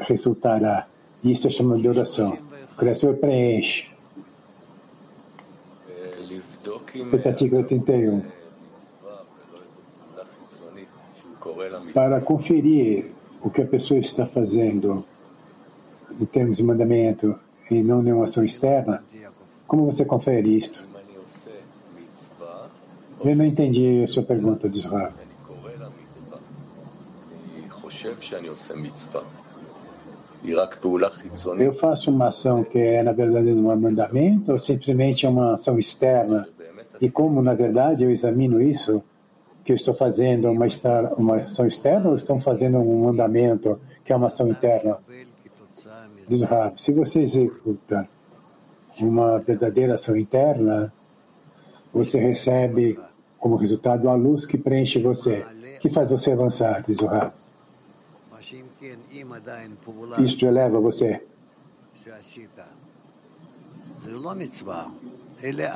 resultará. 0.00 0.86
Isso 1.22 1.46
é 1.46 1.50
chamado 1.50 1.80
de 1.80 1.88
oração. 1.88 2.38
O 2.72 2.76
Criador 2.76 3.16
preenche. 3.16 3.86
Expectativa 6.94 7.62
31. 7.62 8.22
Para 11.92 12.20
conferir 12.20 13.17
o 13.42 13.50
que 13.50 13.62
a 13.62 13.66
pessoa 13.66 14.00
está 14.00 14.26
fazendo 14.26 15.04
em 16.20 16.24
termos 16.24 16.56
de 16.56 16.62
mandamento 16.62 17.38
e 17.70 17.82
não 17.82 18.02
nenhuma 18.02 18.24
ação 18.24 18.44
externa, 18.44 19.04
como 19.66 19.84
você 19.84 20.04
confere 20.04 20.56
isto? 20.56 20.84
Eu 23.24 23.36
não 23.36 23.44
entendi 23.44 24.04
a 24.04 24.08
sua 24.08 24.22
pergunta, 24.22 24.68
diz. 24.68 24.84
Eu 31.62 31.74
faço 31.74 32.10
uma 32.10 32.28
ação 32.28 32.62
que 32.62 32.78
é, 32.78 33.02
na 33.02 33.12
verdade, 33.12 33.50
um 33.50 33.76
mandamento 33.76 34.52
ou 34.52 34.58
simplesmente 34.58 35.26
é 35.26 35.28
uma 35.28 35.54
ação 35.54 35.78
externa? 35.78 36.48
E 37.00 37.10
como, 37.10 37.42
na 37.42 37.54
verdade, 37.54 38.04
eu 38.04 38.10
examino 38.10 38.60
isso, 38.62 39.02
que 39.68 39.72
eu 39.72 39.76
estou 39.76 39.92
fazendo 39.92 40.50
uma, 40.50 40.66
uma 41.18 41.36
ação 41.42 41.66
externa 41.66 42.08
ou 42.08 42.16
estou 42.16 42.40
fazendo 42.40 42.78
um 42.78 43.04
mandamento 43.04 43.78
que 44.02 44.10
é 44.10 44.16
uma 44.16 44.28
ação 44.28 44.48
interna? 44.48 44.96
Diz 46.26 46.40
Rab, 46.40 46.80
se 46.80 46.90
você 46.90 47.20
executa 47.20 48.08
uma 48.98 49.38
verdadeira 49.38 49.96
ação 49.96 50.16
interna, 50.16 50.90
você 51.92 52.18
recebe 52.18 52.98
como 53.38 53.56
resultado 53.56 54.08
a 54.08 54.14
luz 54.14 54.46
que 54.46 54.56
preenche 54.56 55.02
você, 55.02 55.44
que 55.80 55.90
faz 55.90 56.08
você 56.08 56.32
avançar, 56.32 56.82
diz 56.86 56.98
o 57.00 57.06
Rab. 57.06 57.34
Isto 60.24 60.46
eleva 60.46 60.80
você. 60.80 61.22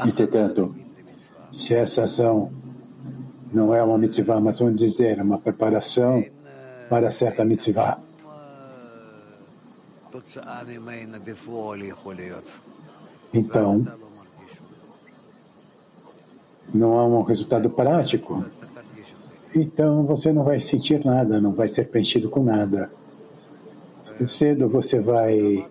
Entretanto, 0.06 0.74
se 1.52 1.74
essa 1.74 2.04
ação 2.04 2.50
não 3.52 3.74
é 3.74 3.82
uma 3.82 3.98
mitzvah, 3.98 4.40
mas 4.40 4.58
vamos 4.58 4.76
dizer, 4.76 5.20
uma 5.20 5.38
preparação 5.38 6.24
para 6.88 7.10
certa 7.10 7.44
mitzvah. 7.44 7.98
Então, 13.32 13.86
não 16.72 16.98
há 16.98 17.06
um 17.06 17.22
resultado 17.22 17.68
prático. 17.70 18.44
Então 19.54 20.04
você 20.06 20.32
não 20.32 20.44
vai 20.44 20.60
sentir 20.60 21.04
nada, 21.04 21.40
não 21.40 21.52
vai 21.52 21.68
ser 21.68 21.88
preenchido 21.88 22.30
com 22.30 22.42
nada. 22.42 22.90
Cedo 24.26 24.68
você 24.68 25.00
vai 25.00 25.68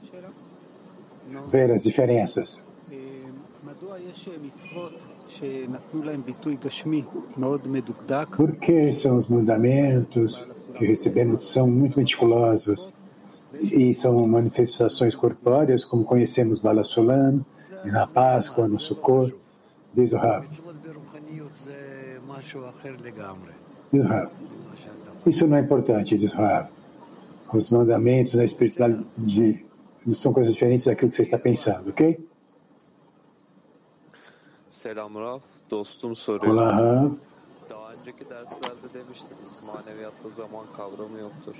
ver 1.48 1.72
as 1.72 1.84
diferenças. 1.84 2.62
Porque 8.38 8.94
são 8.94 9.18
os 9.18 9.28
mandamentos 9.28 10.46
que 10.78 10.86
recebemos 10.86 11.52
são 11.52 11.68
muito 11.68 11.98
meticulosos 11.98 12.92
e 13.62 13.94
são 13.94 14.26
manifestações 14.28 15.16
corpóreas, 15.16 15.84
como 15.84 16.04
conhecemos 16.04 16.60
Balasulam, 16.60 17.46
na 17.86 18.08
Páscoa, 18.08 18.68
no 18.68 18.80
Sukkot, 18.80 19.36
diz 19.94 20.14
o 20.14 20.18
Rav. 20.18 20.46
Isso 25.26 25.48
não 25.48 25.58
é 25.58 25.60
importante, 25.62 26.18
diz 26.18 26.34
o 26.34 26.38
Rav. 26.38 26.70
Os 27.54 27.70
mandamentos 27.70 28.34
na 28.36 28.46
espiritualidade 28.46 29.66
são 30.14 30.32
coisas 30.32 30.54
diferentes 30.54 30.86
daquilo 30.86 31.10
que 31.10 31.16
você 31.18 31.24
está 31.24 31.38
pensando, 31.38 31.90
ok? 31.90 32.18
Selam 34.72 35.16
Rav, 35.16 35.40
dostum 35.72 36.16
soruyor. 36.16 36.54
Olá. 36.54 37.12
Daha 37.70 37.94
önceki 37.94 38.30
derslerde 38.30 38.94
demiştiniz, 38.94 39.62
maneviyatta 39.68 40.30
zaman 40.30 40.66
kavramı 40.78 41.20
yoktur. 41.20 41.56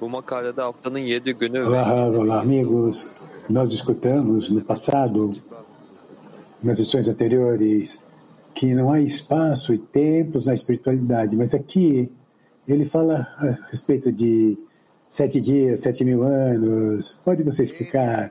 Bu 0.00 0.08
makalede 0.08 0.62
haftanın 0.62 0.98
yedi 0.98 1.32
günü 1.32 1.62
Olá, 1.62 1.88
Rav. 1.88 2.14
Olá, 2.14 2.40
amigos. 2.40 3.04
Nós 3.50 3.72
escutamos 3.72 4.50
no 4.50 4.60
passado, 4.60 5.30
nas 6.62 6.78
lições 6.78 7.08
anteriores, 7.08 7.98
que 8.54 8.74
não 8.74 8.90
há 8.90 9.00
espaço 9.00 9.72
e 9.74 9.78
tempos 9.78 10.46
na 10.46 10.54
espiritualidade, 10.54 11.36
mas 11.36 11.54
aqui 11.54 12.10
ele 12.68 12.84
fala 12.84 13.26
a 13.38 13.70
respeito 13.70 14.12
de 14.12 14.58
sete 15.08 15.40
dias, 15.40 15.80
sete 15.80 16.04
mil 16.04 16.22
anos. 16.22 17.18
Pode 17.24 17.42
você 17.42 17.62
explicar 17.62 18.30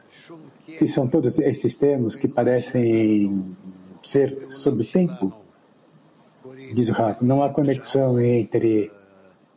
que 0.80 0.88
são 0.88 1.07
todos 1.07 1.39
esses 1.39 1.78
termos 1.78 2.16
que 2.16 2.28
parecem 2.28 3.55
ser 4.04 4.45
sobre 4.49 4.84
o 4.84 4.86
tempo? 4.86 5.34
Diz 6.74 6.89
o 6.89 6.93
Rafa, 6.93 7.24
não 7.24 7.41
há 7.41 7.49
conexão 7.49 8.20
entre 8.20 8.91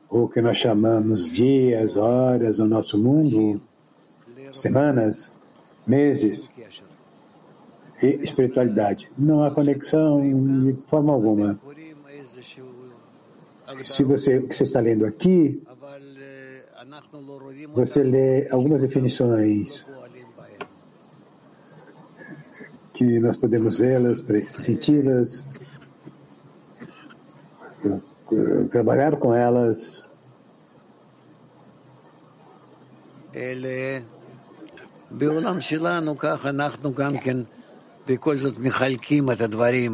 o 0.08 0.28
que 0.28 0.40
nós 0.40 0.56
chamamos 0.56 1.30
dias, 1.30 1.96
horas 1.96 2.58
no 2.58 2.66
nosso 2.66 2.96
mundo, 2.98 3.60
semanas, 4.52 5.30
meses 5.86 6.50
e 8.02 8.06
espiritualidade. 8.22 9.10
Não 9.18 9.42
há 9.42 9.50
conexão 9.50 10.22
de 10.22 10.72
forma 10.88 11.12
alguma. 11.12 11.58
Se 13.82 14.04
você, 14.04 14.38
o 14.38 14.48
que 14.48 14.54
você 14.54 14.62
está 14.62 14.80
lendo 14.80 15.04
aqui, 15.04 15.60
você 17.74 18.02
lê 18.02 18.48
algumas 18.50 18.82
definições 18.82 19.84
que 22.96 23.18
nós 23.20 23.36
podemos 23.36 23.76
vê-las, 23.76 24.24
senti-las, 24.46 25.46
trabalhar 28.70 29.16
com 29.16 29.34
elas. 29.34 30.02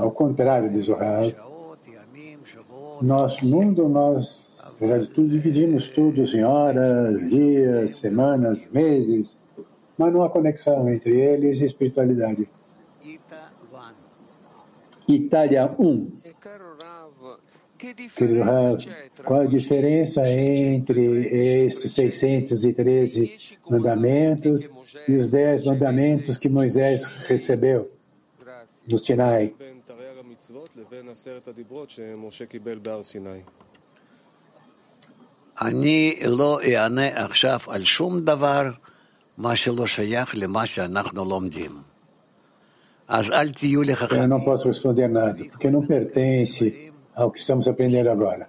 Ao 0.05 0.13
contrário, 0.13 0.71
diz 0.71 0.87
o 0.87 0.95
Rav, 0.95 1.35
nosso 3.03 3.45
mundo, 3.45 3.89
nós, 3.89 4.39
apesar 4.61 4.99
de 5.01 5.09
tudo, 5.09 5.29
dividimos 5.29 5.89
tudo 5.91 6.23
em 6.23 6.45
horas, 6.45 7.21
dias, 7.29 7.99
semanas, 7.99 8.65
meses, 8.71 9.35
mas 9.99 10.13
não 10.13 10.23
há 10.23 10.31
conexão 10.31 10.89
entre 10.89 11.19
eles 11.19 11.61
e 11.61 11.65
espiritualidade. 11.65 12.49
Itália 15.08 15.74
1. 15.78 16.12
Querido 17.78 18.42
Rav, 18.44 18.78
qual 19.24 19.42
a 19.42 19.46
diferença 19.46 20.28
entre 20.28 21.28
esses 21.68 21.92
613 21.92 23.58
mandamentos 23.70 24.68
e 25.08 25.16
os 25.16 25.30
10 25.30 25.64
mandamentos 25.64 26.38
que 26.38 26.50
Moisés 26.50 27.06
recebeu 27.28 27.90
no 28.88 28.98
Sinai? 28.98 29.54
אני 35.62 36.20
לא 36.28 36.60
אענה 36.62 37.26
עכשיו 37.26 37.60
על 37.68 37.84
שום 37.84 38.20
דבר 38.20 38.72
מה 39.38 39.56
שלא 39.56 39.88
שייך 39.88 40.36
למה 40.36 40.66
שאנחנו 40.66 41.26
לומדים. 41.26 41.72
Eu 44.23 44.29
não 44.29 44.41
posso 44.43 44.69
responder 44.69 45.09
nada, 45.09 45.45
porque 45.45 45.71
não 45.71 45.87
pertence 45.87 46.93
ao 47.15 47.31
que 47.31 47.41
estamos 47.41 47.69
aprendendo 47.69 48.11
agora. 48.11 48.49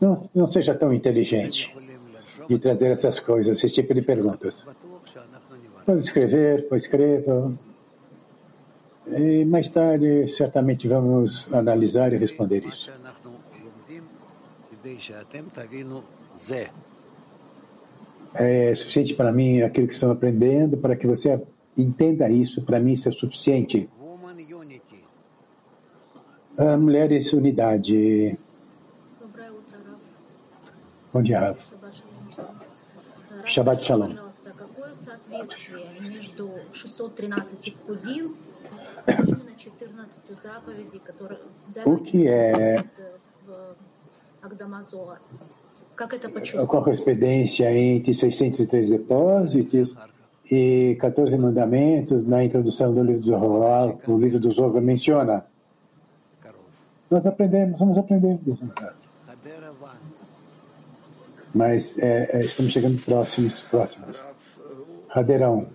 Não, 0.00 0.28
não 0.34 0.46
seja 0.46 0.74
tão 0.74 0.92
inteligente 0.92 1.74
de 2.48 2.58
trazer 2.58 2.90
essas 2.90 3.20
coisas, 3.20 3.62
esse 3.62 3.74
tipo 3.74 3.94
de 3.94 4.02
perguntas. 4.02 4.66
Pode 5.86 6.02
escrever, 6.02 6.68
pode 6.68 6.82
escrever, 6.82 7.24
E 9.06 9.44
mais 9.44 9.68
tarde, 9.70 10.28
certamente, 10.28 10.88
vamos 10.88 11.46
analisar 11.52 12.12
e 12.12 12.16
responder 12.16 12.64
isso. 12.64 12.90
É 18.34 18.74
suficiente 18.74 19.14
para 19.14 19.32
mim 19.32 19.62
aquilo 19.62 19.86
que 19.86 19.94
estão 19.94 20.10
aprendendo 20.10 20.76
para 20.76 20.96
que 20.96 21.06
você 21.06 21.40
entenda 21.77 22.29
isso. 22.29 22.61
Para 22.63 22.79
mim, 22.79 22.93
isso 22.93 23.09
é 23.09 23.11
suficiente. 23.11 23.89
Woman 23.99 24.37
unity. 24.53 25.03
Ah, 26.57 26.77
mulheres, 26.77 27.31
unidade. 27.33 28.37
Доброе 29.19 29.51
утро, 29.51 29.77
Раф. 29.87 30.01
Bom 31.13 31.23
dia, 31.23 31.39
Rafa. 31.39 31.63
Шаббат 31.69 31.95
шалом. 31.95 33.47
Шаббат 33.47 33.81
шалом. 33.81 34.09
Пожалуйста, 34.09 34.51
какое 34.57 34.93
соответствие 34.93 35.85
между 36.01 36.51
613 36.73 37.73
пкудим 37.75 38.35
и 39.07 39.11
именно 39.11 39.55
14 39.57 40.17
заповеди, 40.43 40.99
которые 40.99 41.39
O 41.85 41.97
que 41.97 42.27
é, 42.27 42.83
в 43.47 43.75
Агдамазоа? 44.41 45.17
Как 45.95 46.13
это 46.13 46.27
qual 46.27 46.37
a 46.37 46.39
почувствовать? 46.39 46.69
correspondência 46.83 47.71
entre 47.71 48.13
603 48.13 48.89
depósitos 48.89 49.95
e 50.50 50.96
14 51.00 51.36
mandamentos 51.38 52.26
na 52.26 52.44
introdução 52.44 52.92
do 52.94 53.02
livro 53.02 53.20
do 53.20 53.26
Zohar, 53.26 53.96
o 54.06 54.18
livro 54.18 54.38
dos 54.38 54.58
Orga 54.58 54.80
menciona. 54.80 55.44
Nós 57.10 57.26
aprendemos, 57.26 57.78
vamos 57.78 57.98
aprender. 57.98 58.38
Mas 61.54 61.96
é, 61.98 62.38
é, 62.38 62.44
estamos 62.44 62.72
chegando 62.72 63.00
próximos, 63.02 63.62
próximos. 63.62 64.20
Radeirão. 65.08 65.68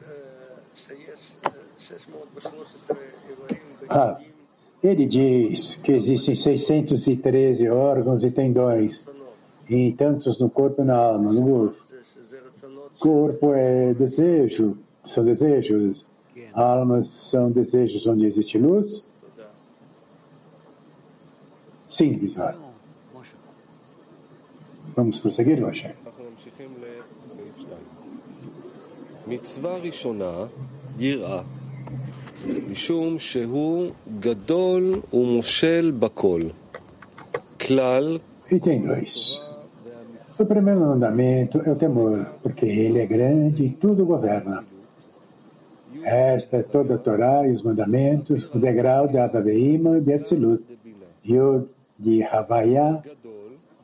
Ah, 3.89 4.20
ele 4.84 5.05
diz 5.05 5.76
que 5.76 5.93
existem 5.93 6.36
613 6.36 7.70
órgãos 7.70 8.24
e 8.24 8.32
tendões, 8.32 9.01
e 9.70 9.93
tantos 9.93 10.39
no 10.39 10.49
corpo 10.49 10.82
e 10.82 10.86
na 10.86 10.95
alma, 10.95 11.32
no 11.32 11.47
urso. 11.47 11.89
corpo 12.99 13.55
é 13.55 13.95
desejo, 13.95 14.77
são 15.03 15.25
desejos. 15.25 16.07
Almas 16.53 17.09
são 17.09 17.51
desejos 17.51 18.07
onde 18.07 18.27
existe 18.27 18.59
luz. 18.59 19.05
Sim, 21.87 22.12
Bizarro. 22.14 22.64
Vamos 24.97 25.18
prosseguir, 25.18 25.61
Moshe. 25.61 25.87
אנחנו 26.07 26.25
ממשיכים 26.31 26.68
לסעיף 26.79 27.59
2. 29.27 29.39
מצווה 29.39 29.77
ראשונה, 29.77 30.33
יראה. 30.99 31.43
משום 32.70 33.18
שהוא 33.18 33.91
גדול 34.20 35.01
ומושל 35.12 35.93
בכל. 35.99 36.43
כלל 37.61 38.18
Item 38.47 38.55
2. 38.55 39.38
O 40.40 40.46
primeiro 40.46 40.80
mandamento 40.80 41.60
é 41.66 41.70
o 41.70 41.76
temor, 41.76 42.26
porque 42.42 42.66
ele 42.66 43.00
é 43.00 43.06
grande 43.06 43.66
e 43.66 43.70
tudo 43.72 44.06
governa. 44.06 44.64
Esta 46.02 46.58
é 46.58 46.64
toda 46.64 46.96
a 46.96 46.98
Torá 46.98 47.46
e 47.46 47.52
os 47.52 47.62
mandamentos, 47.62 48.48
o 48.56 48.58
degrau 48.58 49.06
de 49.10 49.18
Abaveima 49.18 50.00
de 50.00 50.14
Atzilut, 50.14 50.64
Yod 51.28 51.68
de 52.00 52.24
Havaya, 52.24 53.04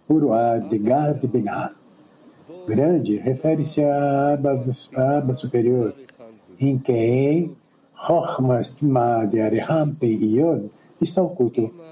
Uruá 0.09 0.57
de 0.59 0.79
Gad 0.79 1.19
de 1.19 1.27
Binah. 1.27 1.73
Grande 2.65 3.17
refere-se 3.17 3.83
à 3.83 4.35
aba, 4.35 4.63
à 4.95 5.17
aba 5.17 5.33
superior, 5.33 5.93
em 6.57 6.77
quem 6.77 7.53
Chochma, 8.07 8.63
Stima 8.63 9.25
de 9.25 9.41
Arehampe 9.41 10.07
e 10.07 10.39
Yod 10.39 10.71
está 11.01 11.21
oculto. 11.21 11.84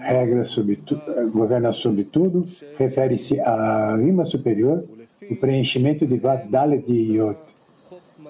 Regra 0.00 0.44
sobre 0.44 0.76
tu, 0.76 1.00
governa 1.32 1.72
sobre 1.72 2.04
tudo, 2.04 2.46
refere-se 2.76 3.38
à 3.40 3.96
rima 3.96 4.24
superior, 4.24 4.84
o 5.30 5.36
preenchimento 5.36 6.06
de 6.06 6.18
Vat 6.18 6.48
Dalet 6.48 6.84
de 6.86 7.16
Yod. 7.16 7.38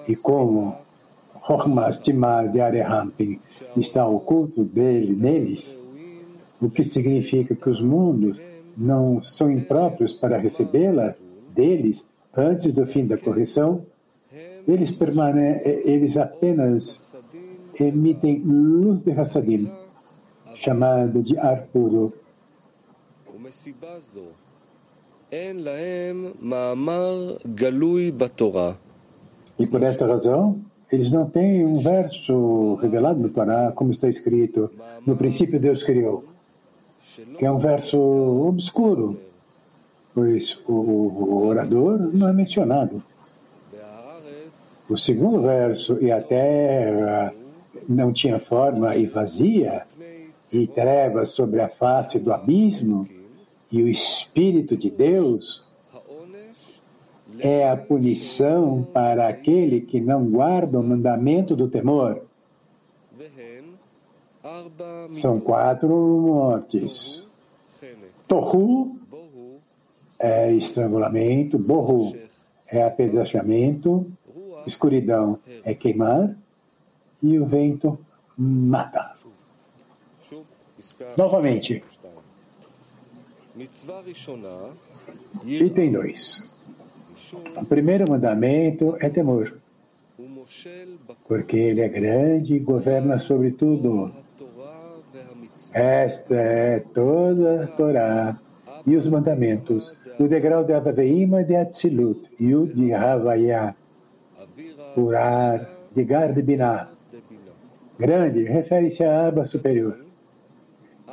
E 0.07 0.15
como 0.15 0.75
Chochma, 1.45 1.91
Stima 1.91 2.47
de 2.47 2.61
Arehampe 2.61 3.41
está 3.75 4.05
oculto 4.05 4.63
dele, 4.63 5.15
neles, 5.15 5.79
o 6.61 6.69
que 6.69 6.83
significa 6.83 7.55
que 7.55 7.69
os 7.69 7.81
mundos 7.81 8.39
não 8.77 9.21
são 9.23 9.51
impróprios 9.51 10.13
para 10.13 10.37
recebê-la 10.37 11.15
deles 11.55 12.05
antes 12.35 12.73
do 12.73 12.85
fim 12.85 13.05
da 13.05 13.17
correção, 13.17 13.85
eles, 14.67 14.91
permane 14.91 15.61
eles 15.65 16.15
apenas 16.17 17.11
emitem 17.79 18.39
luz 18.39 19.01
de 19.01 19.11
Hassadim, 19.11 19.71
chamada 20.61 21.21
de 21.21 21.37
ar 21.39 21.63
puro. 21.73 22.13
E 29.57 29.65
por 29.65 29.81
esta 29.81 30.05
razão, 30.05 30.61
eles 30.91 31.11
não 31.11 31.27
têm 31.27 31.65
um 31.65 31.79
verso 31.79 32.75
revelado 32.75 33.19
no 33.19 33.29
Pará, 33.29 33.71
como 33.71 33.91
está 33.91 34.07
escrito, 34.07 34.69
no 35.05 35.15
princípio 35.15 35.59
Deus 35.59 35.83
criou, 35.83 36.23
que 37.37 37.45
é 37.45 37.51
um 37.51 37.57
verso 37.57 37.97
obscuro, 37.97 39.19
pois 40.13 40.59
o 40.67 41.47
orador 41.47 41.97
não 42.13 42.29
é 42.29 42.33
mencionado. 42.33 43.01
O 44.87 44.97
segundo 44.97 45.41
verso, 45.41 45.97
e 46.03 46.11
a 46.11 46.21
terra 46.21 47.33
não 47.87 48.11
tinha 48.11 48.39
forma 48.39 48.95
e 48.95 49.07
vazia, 49.07 49.87
e 50.51 50.67
trevas 50.67 51.29
sobre 51.29 51.61
a 51.61 51.69
face 51.69 52.19
do 52.19 52.33
abismo, 52.33 53.07
e 53.71 53.81
o 53.81 53.87
Espírito 53.87 54.75
de 54.75 54.89
Deus 54.89 55.63
é 57.39 57.69
a 57.69 57.77
punição 57.77 58.85
para 58.93 59.27
aquele 59.27 59.81
que 59.81 60.01
não 60.01 60.29
guarda 60.29 60.79
o 60.79 60.83
mandamento 60.83 61.55
do 61.55 61.69
temor. 61.69 62.23
São 65.11 65.39
quatro 65.39 65.89
mortes. 65.89 67.23
Tohu 68.27 68.95
é 70.19 70.51
estrangulamento, 70.53 71.57
borru 71.57 72.15
é 72.69 72.83
apedrejamento, 72.83 74.05
escuridão 74.65 75.39
é 75.63 75.73
queimar 75.73 76.35
e 77.21 77.39
o 77.39 77.45
vento 77.45 77.97
mata. 78.37 79.10
Novamente. 81.17 81.83
Item 85.45 85.91
2. 85.91 86.51
O 87.57 87.65
primeiro 87.65 88.09
mandamento 88.09 88.95
é 88.99 89.09
temor, 89.09 89.57
porque 91.27 91.57
ele 91.57 91.81
é 91.81 91.89
grande 91.89 92.55
e 92.55 92.59
governa 92.59 93.19
sobre 93.19 93.51
tudo. 93.51 94.11
Esta 95.73 96.35
é 96.35 96.79
toda 96.79 97.63
a 97.63 97.67
Torá 97.67 98.39
e 98.85 98.95
os 98.95 99.07
mandamentos, 99.07 99.93
o 100.19 100.27
degrau 100.27 100.63
de 100.65 100.73
Avaveima 100.73 101.43
de 101.43 101.55
Atzilut 101.55 102.29
o 102.39 102.67
de 102.67 102.93
Havaya, 102.93 103.75
Urar, 104.97 105.69
de 105.95 106.03
Gar 106.03 106.33
de 106.33 106.41
Binah. 106.41 106.89
Grande 107.97 108.43
refere-se 108.43 109.03
à 109.03 109.27
aba 109.27 109.45
superior, 109.45 109.97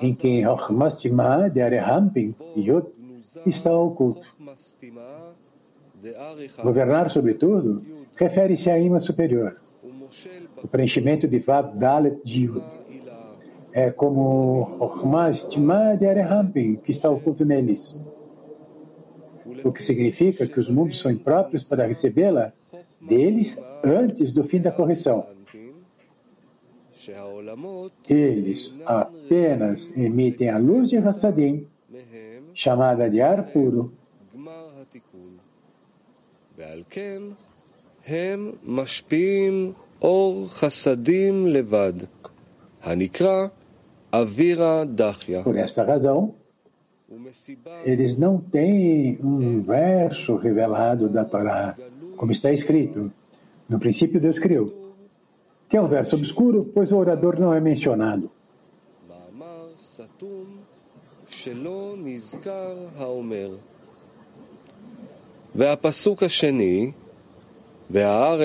em 0.01 0.14
quem 0.14 0.44
Chochmastimah 0.44 1.49
de 1.49 1.61
Arehampin 1.61 2.34
e 2.55 2.68
Yud 2.68 2.86
está 3.46 3.72
oculto. 3.76 4.26
Governar 6.62 7.11
sobre 7.11 7.34
tudo 7.34 7.82
refere-se 8.14 8.70
à 8.70 8.78
ima 8.78 9.01
superior, 9.01 9.57
o 10.62 10.68
preenchimento 10.68 11.26
de 11.26 11.38
Vav 11.38 11.76
Dalet 11.76 12.20
de 12.24 12.44
Yud. 12.44 12.64
É 13.72 13.90
como 13.90 14.76
Chochmastimah 14.78 15.94
de 15.96 16.07
Arehampin, 16.07 16.76
que 16.76 16.90
está 16.90 17.11
oculto 17.11 17.44
neles. 17.44 18.01
O 19.64 19.72
que 19.72 19.82
significa 19.82 20.46
que 20.46 20.61
os 20.61 20.68
mundos 20.68 21.01
são 21.01 21.11
impróprios 21.11 21.64
para 21.64 21.86
recebê-la 21.86 22.53
deles 23.01 23.59
antes 23.84 24.32
do 24.32 24.44
fim 24.44 24.61
da 24.61 24.70
correção. 24.70 25.26
Eles 28.09 28.73
apenas 28.86 29.89
emitem 29.97 30.49
a 30.49 30.57
luz 30.57 30.89
de 30.89 30.97
Hassadim, 30.97 31.67
chamada 32.53 33.09
de 33.09 33.21
ar 33.21 33.43
puro. 33.51 33.89
ועל 36.57 36.84
כן 36.89 37.21
הם 38.07 38.51
משפיעים 38.63 39.71
אור 40.01 40.47
חסדים 40.49 41.47
לבד, 41.47 41.93
הנקרא 42.84 43.47
אווירה 44.13 44.84
דחיה. 44.86 45.43
Por 45.43 45.57
esta 45.57 45.84
razão, 45.84 46.34
eles 47.86 48.17
não 48.17 48.38
têm 48.39 49.17
um 49.23 49.61
verso 49.61 50.36
revelado 50.36 51.09
da 51.09 51.25
Torá, 51.25 51.75
como 52.17 52.31
está 52.31 52.51
escrito. 52.51 53.11
No 53.69 53.79
princípio, 53.79 54.19
Deus 54.19 54.38
criou. 54.38 54.86
que 55.68 55.76
é 55.76 55.80
um 55.80 55.88
verso 55.88 56.16
obscuro, 56.16 56.70
pois 56.74 56.90
o 56.92 56.96
orador 56.96 57.38
não 57.38 57.52
é 57.52 57.60
mencionado. 57.60 58.30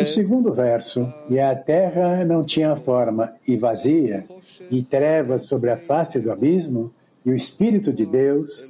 O 0.04 0.08
segundo 0.08 0.54
verso, 0.54 1.12
e 1.30 1.40
a 1.40 1.56
terra 1.56 2.24
não 2.24 2.44
tinha 2.44 2.76
forma 2.76 3.34
e 3.48 3.58
vazia, 3.58 4.26
e 4.72 4.82
trevas 4.82 5.44
sobre 5.44 5.70
a 5.70 5.78
face 5.78 6.20
do 6.20 6.32
abismo, 6.32 6.94
e 7.26 7.30
o 7.30 7.36
Espírito 7.36 7.92
de 7.92 8.06
Deus, 8.06 8.66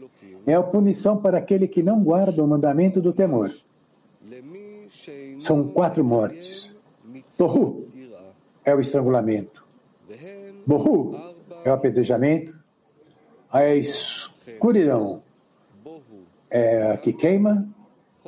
é 0.45 0.54
a 0.54 0.64
punição 0.64 1.18
para 1.18 1.38
aquele 1.38 1.68
que 1.68 1.82
não 1.82 2.04
guarda 2.04 2.43
o 2.43 2.47
mandamento 2.47 3.01
do 3.01 3.14
temor. 3.14 3.51
São 5.38 5.68
quatro 5.68 6.04
mortes. 6.04 6.76
Tohu, 7.38 7.83
é 8.66 8.74
o 8.74 8.80
estrangulamento. 8.82 9.64
Bohu 10.66 11.36
é 11.64 11.70
o 11.70 11.74
apedrejamento. 11.74 12.53
A 13.51 13.66
escuridão 13.68 15.24
é 16.49 16.91
a 16.91 16.97
que 16.97 17.14
queima. 17.14 17.68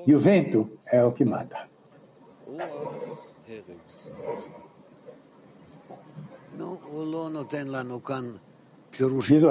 E 0.06 0.14
o 0.14 0.20
vento 0.20 0.70
é 0.92 1.04
o 1.04 1.12
que 1.12 1.26
mata. 1.26 1.68
Diz 9.28 9.44
o 9.44 9.50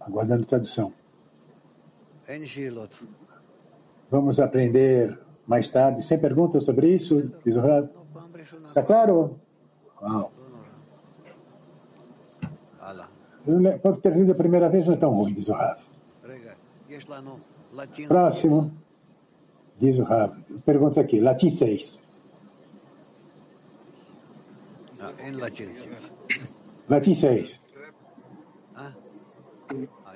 Aguardando 0.00 0.46
tradução. 0.46 0.92
Vamos 4.10 4.38
aprender 4.38 5.18
mais 5.46 5.68
tarde. 5.70 6.04
Sem 6.04 6.18
perguntas 6.18 6.64
sobre 6.64 6.94
isso? 6.94 7.28
Diz 7.44 7.56
o 7.56 7.60
Rab. 7.60 7.88
Está 8.66 8.82
claro? 8.82 9.40
Uau. 10.00 10.32
Quando 13.82 14.00
termina 14.00 14.32
a 14.32 14.34
primeira 14.36 14.68
vez 14.68 14.86
não 14.86 14.94
é 14.94 14.96
tão 14.96 15.10
ruim, 15.12 15.34
diz 15.34 15.48
o 15.48 15.54
Rab. 15.54 15.80
Próximo. 18.06 18.72
Diz 19.80 19.98
o 19.98 20.04
Rab. 20.04 20.40
Perguntas 20.64 20.98
aqui. 20.98 21.20
Latim 21.20 21.50
6. 21.50 22.00
Latim 25.38 25.74
6. 25.74 26.12
Latim 26.88 27.14
6. 27.14 27.60
Ah, 28.76 28.92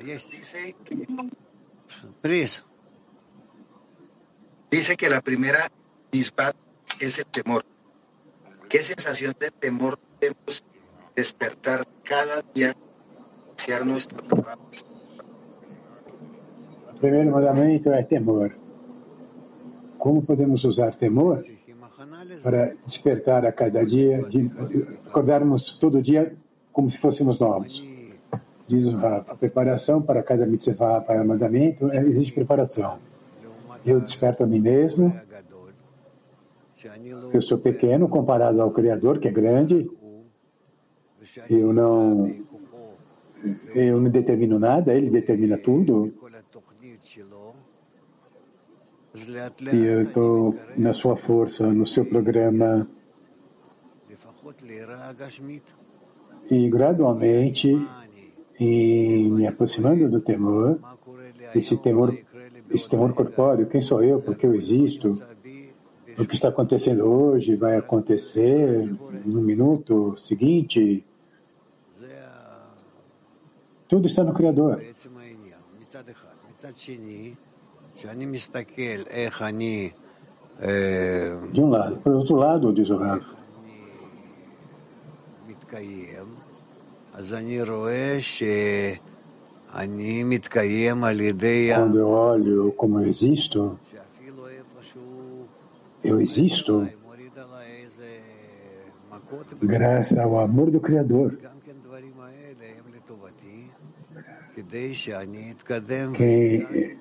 yes. 0.00 0.28
Please. 2.22 2.62
Dice 4.70 4.96
que 4.96 5.08
la 5.08 5.20
primera 5.20 5.70
misbat 6.12 6.56
es 7.00 7.18
el 7.18 7.26
temor. 7.26 7.64
¿Qué 8.68 8.82
sensación 8.82 9.34
de 9.38 9.50
temor 9.50 9.98
debemos 10.20 10.64
despertar 11.14 11.86
cada 12.02 12.42
día 12.54 12.74
hacia 13.56 13.84
nuestro 13.84 14.20
trabajo? 14.22 14.68
O 16.92 16.98
primeiro 16.98 17.30
mandamento 17.30 17.92
é 17.92 18.02
temor. 18.02 18.50
Como 19.98 20.22
podemos 20.22 20.64
usar 20.64 20.96
temor 20.96 21.44
para 22.42 22.74
despertar 22.84 23.46
a 23.46 23.52
cada 23.52 23.84
dia, 23.84 24.20
acordarmos 25.06 25.78
todo 25.78 26.02
dia 26.02 26.34
como 26.72 26.90
se 26.90 26.98
fôssemos 26.98 27.38
novos? 27.38 27.93
Diz 28.66 28.86
o 28.86 28.96
a 28.96 29.36
preparação 29.36 30.00
para 30.00 30.22
cada 30.22 30.46
mitzvah, 30.46 31.00
para 31.00 31.24
mandamento, 31.24 31.90
é, 31.90 31.98
exige 31.98 32.32
preparação. 32.32 32.98
Eu 33.84 34.00
desperto 34.00 34.42
a 34.42 34.46
mim 34.46 34.60
mesmo. 34.60 35.12
Eu 37.32 37.42
sou 37.42 37.58
pequeno 37.58 38.08
comparado 38.08 38.62
ao 38.62 38.70
Criador, 38.70 39.18
que 39.18 39.28
é 39.28 39.32
grande. 39.32 39.90
Eu 41.50 41.72
não, 41.72 42.30
eu 43.74 44.00
não 44.00 44.10
determino 44.10 44.58
nada, 44.58 44.94
ele 44.94 45.10
determina 45.10 45.58
tudo. 45.58 46.14
E 49.72 49.84
eu 49.84 50.02
estou 50.02 50.54
na 50.76 50.92
sua 50.92 51.16
força, 51.16 51.70
no 51.70 51.86
seu 51.86 52.04
programa. 52.04 52.88
E 56.50 56.68
gradualmente, 56.68 57.70
em 58.58 59.30
me 59.30 59.46
aproximando 59.46 60.08
do 60.08 60.20
temor, 60.20 60.78
esse 61.54 61.76
temor, 61.76 62.16
esse 62.70 62.88
temor 62.88 63.12
corpóreo, 63.12 63.66
quem 63.66 63.82
sou 63.82 64.02
eu, 64.02 64.20
por 64.20 64.36
que 64.36 64.46
eu 64.46 64.54
existo, 64.54 65.20
o 66.16 66.24
que 66.24 66.34
está 66.34 66.48
acontecendo 66.48 67.04
hoje 67.04 67.56
vai 67.56 67.76
acontecer 67.76 68.86
no 69.24 69.40
minuto 69.40 70.16
seguinte. 70.16 71.04
Tudo 73.88 74.06
está 74.06 74.22
no 74.22 74.32
Criador. 74.32 74.80
De 81.52 81.60
um 81.60 81.68
lado. 81.68 81.96
Por 81.96 82.12
outro 82.12 82.36
lado, 82.36 82.72
diz 82.72 82.88
o 82.90 82.96
Rav, 82.96 83.22
quando 91.76 91.98
eu 91.98 92.08
olho 92.08 92.72
como 92.72 93.00
eu 93.00 93.08
existo, 93.08 93.78
eu 96.02 96.20
existo 96.20 96.88
graças 99.62 100.18
ao 100.18 100.38
amor 100.40 100.70
do 100.70 100.80
Criador. 100.80 101.38
Quem, 106.16 106.98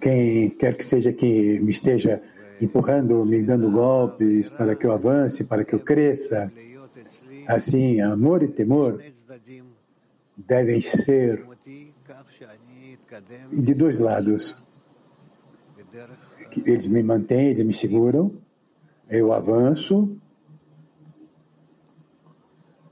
quem 0.00 0.50
quer 0.50 0.76
que 0.76 0.84
seja 0.84 1.12
que 1.12 1.60
me 1.60 1.70
esteja 1.70 2.20
empurrando, 2.60 3.24
me 3.24 3.42
dando 3.42 3.70
golpes 3.70 4.48
para 4.48 4.74
que 4.74 4.86
eu 4.86 4.92
avance, 4.92 5.44
para 5.44 5.64
que 5.64 5.74
eu 5.74 5.80
cresça, 5.80 6.52
assim, 7.46 8.00
amor 8.00 8.42
e 8.42 8.48
temor 8.48 9.02
devem 10.36 10.80
ser 10.80 11.44
de 13.52 13.74
dois 13.74 13.98
lados. 13.98 14.56
Eles 16.64 16.86
me 16.86 17.02
mantêm, 17.02 17.48
eles 17.48 17.64
me 17.64 17.74
seguram, 17.74 18.32
eu 19.08 19.32
avanço 19.32 20.16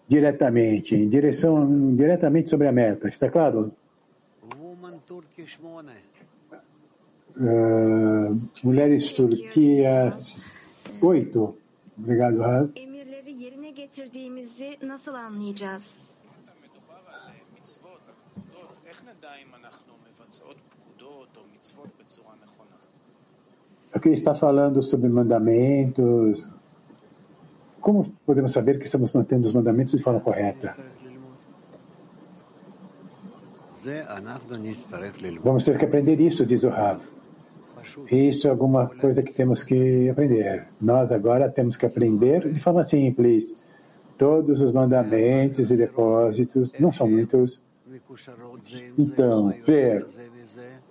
diretamente, 0.08 0.94
em 0.94 1.08
direção, 1.08 1.94
diretamente 1.94 2.50
sobre 2.50 2.66
a 2.66 2.72
meta. 2.72 3.08
Está 3.08 3.30
claro? 3.30 3.72
Uh, 7.36 8.40
mulheres 8.64 9.12
Turquia 9.12 10.10
8. 11.00 11.56
Obrigado, 11.96 12.38
Rav. 12.40 12.89
Getirdiğimizi 14.00 14.78
nasıl 14.82 15.14
anlayacağız? 15.14 15.84
Aqui 23.94 24.12
está 24.12 24.34
falando 24.34 24.82
sobre 24.82 25.08
mandamentos. 25.08 26.44
Como 27.80 28.04
podemos 28.26 28.52
saber 28.52 28.78
que 28.78 28.84
estamos 28.84 29.14
mantendo 29.14 29.46
os 29.46 29.54
mandamentos 29.54 29.98
de 29.98 30.02
forma 30.02 30.20
correta? 30.20 30.76
Vamos 35.44 35.64
ter 35.64 35.78
que 35.78 35.86
aprender 35.86 36.18
isso, 36.20 36.48
diz 36.48 36.64
o 36.64 36.70
Rav. 36.70 37.00
Isso 38.10 38.46
é 38.48 38.50
alguma 38.50 38.88
coisa 38.88 39.22
que 39.22 39.32
temos 39.34 39.62
que 39.62 40.08
aprender. 40.08 40.68
Nós 40.80 41.12
agora 41.12 41.50
temos 41.50 41.76
que 41.76 41.86
aprender 41.86 42.40
de 42.52 42.60
forma 42.60 42.82
simples. 42.82 43.59
Todos 44.20 44.60
os 44.60 44.74
mandamentos 44.74 45.70
e 45.70 45.78
depósitos, 45.78 46.74
não 46.78 46.92
são 46.92 47.08
muitos. 47.08 47.58
Então, 48.98 49.48
ver 49.64 50.04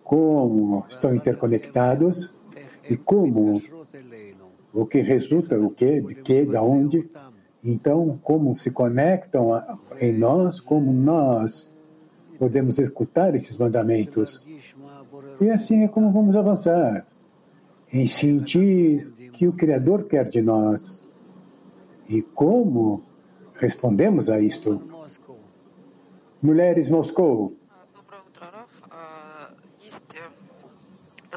como 0.03 0.83
estão 0.89 1.13
interconectados 1.13 2.33
e 2.89 2.97
como 2.97 3.61
o 4.73 4.83
que 4.83 5.01
resulta, 5.01 5.59
o 5.59 5.69
que, 5.69 6.01
de 6.01 6.15
que, 6.15 6.43
da 6.43 6.63
onde. 6.63 7.07
Então, 7.63 8.19
como 8.23 8.57
se 8.57 8.71
conectam 8.71 9.53
a, 9.53 9.77
em 10.01 10.17
nós, 10.17 10.59
como 10.59 10.91
nós 10.91 11.69
podemos 12.39 12.79
escutar 12.79 13.35
esses 13.35 13.55
mandamentos. 13.57 14.43
E 15.39 15.51
assim 15.51 15.83
é 15.83 15.87
como 15.87 16.11
vamos 16.11 16.35
avançar, 16.35 17.05
em 17.93 18.07
sentir 18.07 19.07
que 19.33 19.47
o 19.47 19.53
Criador 19.53 20.05
quer 20.05 20.27
de 20.27 20.41
nós 20.41 20.99
e 22.09 22.23
como 22.23 23.07
respondemos 23.58 24.28
a 24.28 24.40
isto. 24.40 24.80
Mulheres 26.42 26.88
Moscou. 26.88 27.56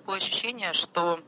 такое 0.08 0.18
ощущение, 0.18 0.74
что 0.74 1.20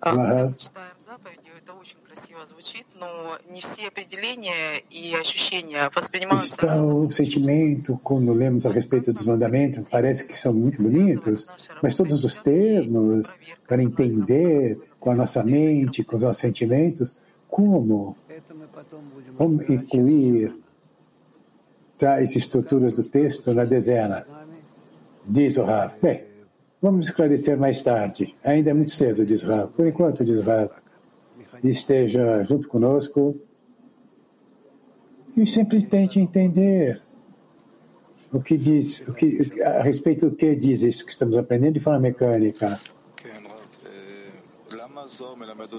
Ага. 0.00 0.54
читаем 0.58 0.96
заповеди, 1.04 1.50
это 1.56 1.72
очень 1.74 1.96
красиво 2.04 2.44
звучит, 2.46 2.86
но 2.98 3.38
не 3.50 3.60
все 3.60 3.88
определения 3.88 4.82
и 4.90 5.14
ощущения 5.14 5.90
воспринимаются 5.94 6.54
Está 6.54 6.82
o 6.82 7.10
sentimento, 7.10 7.98
quando 8.02 8.32
lemos 8.32 8.66
a 8.66 8.70
respeito 8.70 9.12
dos 9.12 9.24
mandamentos, 9.24 9.88
parece 9.88 10.24
que 10.24 10.36
são 10.36 10.52
muito 10.52 10.82
bonitos, 10.82 11.46
mas 11.82 11.94
todos 11.94 12.24
os 12.24 12.38
termos, 12.38 13.32
para 13.66 13.82
entender 13.82 14.78
com 15.00 15.10
a 15.10 15.16
nossa 15.16 15.42
mente, 15.42 16.04
com 16.04 16.16
os 16.16 16.22
nossos 16.22 16.38
sentimentos, 16.38 17.16
como? 17.48 18.16
Vamos 19.37 19.69
incluir 19.69 20.55
tais 21.97 22.35
estruturas 22.35 22.93
do 22.93 23.03
texto 23.03 23.53
na 23.53 23.65
dezena. 23.65 24.25
Diz 25.25 25.57
o 25.57 25.63
Rav. 25.63 25.93
Bem, 26.01 26.23
vamos 26.81 27.07
esclarecer 27.07 27.57
mais 27.57 27.83
tarde. 27.83 28.35
Ainda 28.43 28.69
é 28.69 28.73
muito 28.73 28.91
cedo, 28.91 29.25
diz 29.25 29.43
o 29.43 29.47
Rav. 29.47 29.71
Por 29.71 29.87
enquanto, 29.87 30.23
diz 30.23 30.37
o 30.37 30.41
Rav, 30.41 30.69
esteja 31.63 32.43
junto 32.43 32.67
conosco 32.67 33.35
e 35.35 35.45
sempre 35.45 35.85
tente 35.85 36.19
entender 36.19 37.01
o 38.31 38.41
que 38.41 38.57
diz, 38.57 39.07
o 39.07 39.13
que, 39.13 39.61
a 39.61 39.81
respeito 39.81 40.29
do 40.29 40.35
que 40.35 40.55
diz 40.55 40.81
isso 40.81 41.05
que 41.05 41.11
estamos 41.11 41.37
aprendendo 41.37 41.75
de 41.75 41.79
forma 41.79 41.99
mecânica. 41.99 42.79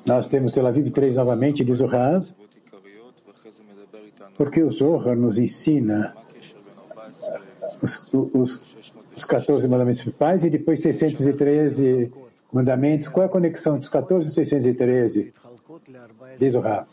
Nós 0.07 0.29
temos 0.29 0.53
Tel 0.53 0.67
Aviv 0.67 0.91
3 0.91 1.17
novamente, 1.17 1.65
diz 1.65 1.81
o 1.81 1.87
Rav, 1.87 2.27
porque 4.39 4.63
o 4.63 4.71
Zohar 4.71 5.17
nos 5.17 5.37
ensina 5.37 6.15
os, 7.83 8.01
os, 8.13 8.61
os 9.17 9.25
14 9.25 9.67
mandamentos 9.67 10.01
principais 10.01 10.45
e 10.45 10.49
depois 10.49 10.81
613 10.81 12.13
mandamentos. 12.53 13.09
Qual 13.09 13.25
é 13.25 13.27
a 13.27 13.31
conexão 13.31 13.75
entre 13.75 13.87
os 13.87 13.93
14 13.93 14.31
e 14.31 14.33
613? 14.33 15.35
Diz 16.39 16.55
o 16.55 16.61
Rav. 16.61 16.87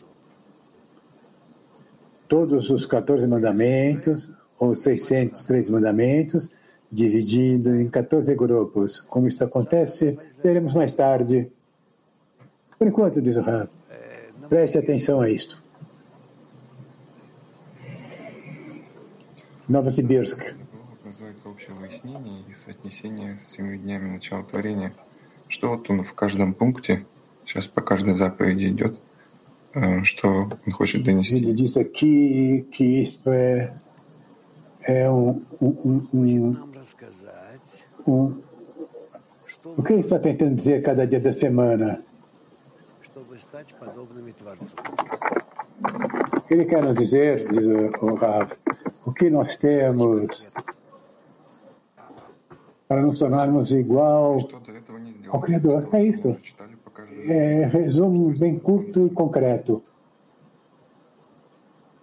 todos 2.28 2.68
os 2.70 2.84
14 2.84 3.24
mandamentos, 3.28 4.28
ou 4.58 4.74
603 4.74 5.70
mandamentos, 5.70 6.50
dividindo 6.90 7.76
em 7.80 7.88
14 7.88 8.34
grupos. 8.34 9.00
Como 9.02 9.28
isso 9.28 9.44
acontece, 9.44 10.18
veremos 10.42 10.74
mais 10.74 10.96
tarde. 10.96 11.48
Por 12.76 12.88
enquanto, 12.88 13.22
diz 13.22 13.36
o 13.36 13.40
Rav, 13.40 13.68
preste 14.48 14.78
atenção 14.78 15.20
a 15.20 15.30
isto. 15.30 15.65
Novosibirsk. 19.68 20.54
называется 21.04 21.48
общее 21.48 21.72
выяснение 21.74 22.42
и 22.48 22.52
соотнесение 22.52 23.38
с 23.44 23.52
семи 23.52 23.78
днями 23.78 24.10
начала 24.10 24.44
творения. 24.44 24.92
Что 25.48 25.70
вот 25.70 25.90
он 25.90 26.04
в 26.04 26.14
каждом 26.14 26.54
пункте, 26.54 27.04
сейчас 27.44 27.66
по 27.66 27.80
каждой 27.80 28.14
заповеди 28.14 28.68
идет, 28.68 29.00
э, 29.74 30.02
что 30.02 30.58
он 30.66 30.72
хочет 30.72 31.06
um, 31.08 31.22
O 39.76 39.82
que 39.82 39.94
está 39.94 40.18
tentando 40.20 40.54
dizer 40.54 40.80
cada 40.82 41.06
dia 41.06 41.18
da 41.18 41.32
semana? 41.32 42.00
ele 46.48 46.64
quer 46.64 46.82
nos 46.82 46.96
dizer, 46.96 47.48
diz 47.48 47.66
o 48.00 48.14
Rav, 48.14 48.50
o 49.06 49.12
que 49.12 49.30
nós 49.30 49.56
temos 49.56 50.44
para 52.88 53.02
nos 53.02 53.18
tornarmos 53.20 53.72
igual 53.72 54.38
ao 55.28 55.40
Criador. 55.40 55.88
É 55.92 56.04
isso. 56.04 56.36
É, 57.28 57.66
resumo 57.66 58.36
bem 58.36 58.58
curto 58.58 59.06
e 59.06 59.10
concreto. 59.10 59.82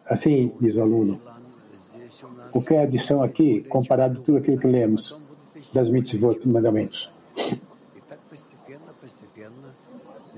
Assim, 0.06 0.56
diz 0.60 0.78
o 0.78 0.82
aluno. 0.82 1.20
O 2.54 2.62
que 2.62 2.74
é 2.74 2.84
adição 2.84 3.22
aqui, 3.22 3.62
comparado 3.64 4.20
com 4.20 4.24
tudo 4.24 4.38
aquilo 4.38 4.60
que 4.60 4.68
lemos 4.68 5.18
das 5.74 5.90
mitzvot, 5.90 6.48
mandamentos? 6.48 7.12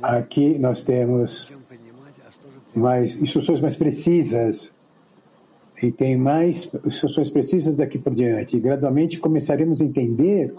Aqui 0.01 0.57
nós 0.57 0.84
temos 0.84 1.51
mais 2.74 3.16
instruções 3.16 3.61
mais 3.61 3.76
precisas 3.76 4.74
e 5.86 5.92
tem 5.92 6.18
mais 6.18 6.70
instruções 6.86 7.30
precisas 7.30 7.76
daqui 7.76 8.00
por 8.00 8.14
diante. 8.14 8.58
E 8.58 8.60
gradualmente 8.60 9.20
começaremos 9.20 9.82
a 9.82 9.86
entender 9.86 10.54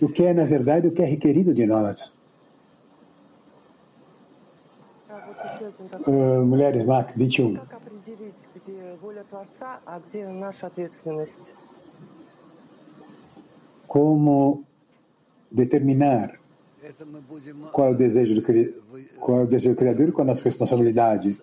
o 0.00 0.08
que 0.08 0.24
é, 0.24 0.34
na 0.34 0.44
verdade, 0.44 0.86
o 0.86 0.92
que 0.92 1.02
é 1.02 1.06
requerido 1.06 1.54
de 1.54 1.66
nós. 1.66 2.12
Uh, 6.06 6.44
mulheres, 6.44 6.86
lá, 6.86 7.06
21. 7.16 7.58
Como 13.86 14.64
determinar 15.50 16.38
qual 17.72 17.88
é 17.88 17.90
o 17.92 17.94
desejo 17.94 18.34
do, 18.34 18.42
qual 19.18 19.40
é 19.40 19.42
o 19.44 19.46
desejo 19.46 19.74
do 19.74 19.76
Criador 19.76 20.08
e 20.08 20.12
qual 20.12 20.20
é 20.20 20.26
a 20.26 20.32
nossa 20.32 20.42
responsabilidade? 20.42 21.40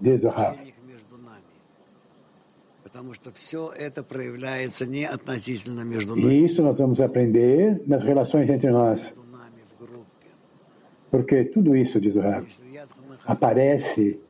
Desde 0.00 0.26
o 0.26 0.30
Rafa. 0.30 0.69
E 6.18 6.44
isso 6.44 6.62
nós 6.62 6.78
vamos 6.78 7.00
aprender 7.00 7.80
nas 7.86 8.02
relações 8.02 8.50
entre 8.50 8.70
nós. 8.70 9.14
Porque 11.10 11.44
tudo 11.44 11.76
isso, 11.76 12.00
diz 12.00 12.16
o 12.16 12.20
Rav, 12.20 12.46
aparece 13.24 14.20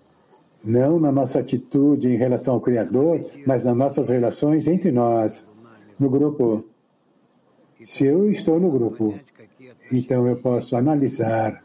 não 0.64 0.98
na 0.98 1.10
nossa 1.10 1.40
atitude 1.40 2.08
em 2.08 2.16
relação 2.16 2.54
ao 2.54 2.60
Criador, 2.60 3.24
mas 3.46 3.64
nas 3.64 3.76
nossas 3.76 4.08
relações 4.08 4.66
entre 4.66 4.90
nós, 4.90 5.46
no 5.98 6.08
grupo. 6.08 6.64
Se 7.84 8.04
eu 8.04 8.30
estou 8.30 8.60
no 8.60 8.70
grupo, 8.70 9.14
então 9.90 10.26
eu 10.26 10.36
posso 10.36 10.76
analisar 10.76 11.64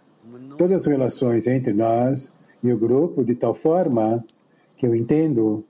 todas 0.57 0.81
as 0.81 0.87
relações 0.87 1.45
entre 1.47 1.73
nós 1.73 2.31
e 2.63 2.71
o 2.71 2.77
grupo 2.77 3.23
de 3.23 3.35
tal 3.35 3.53
forma 3.53 4.23
que 4.77 4.85
eu 4.85 4.95
entendo 4.95 5.63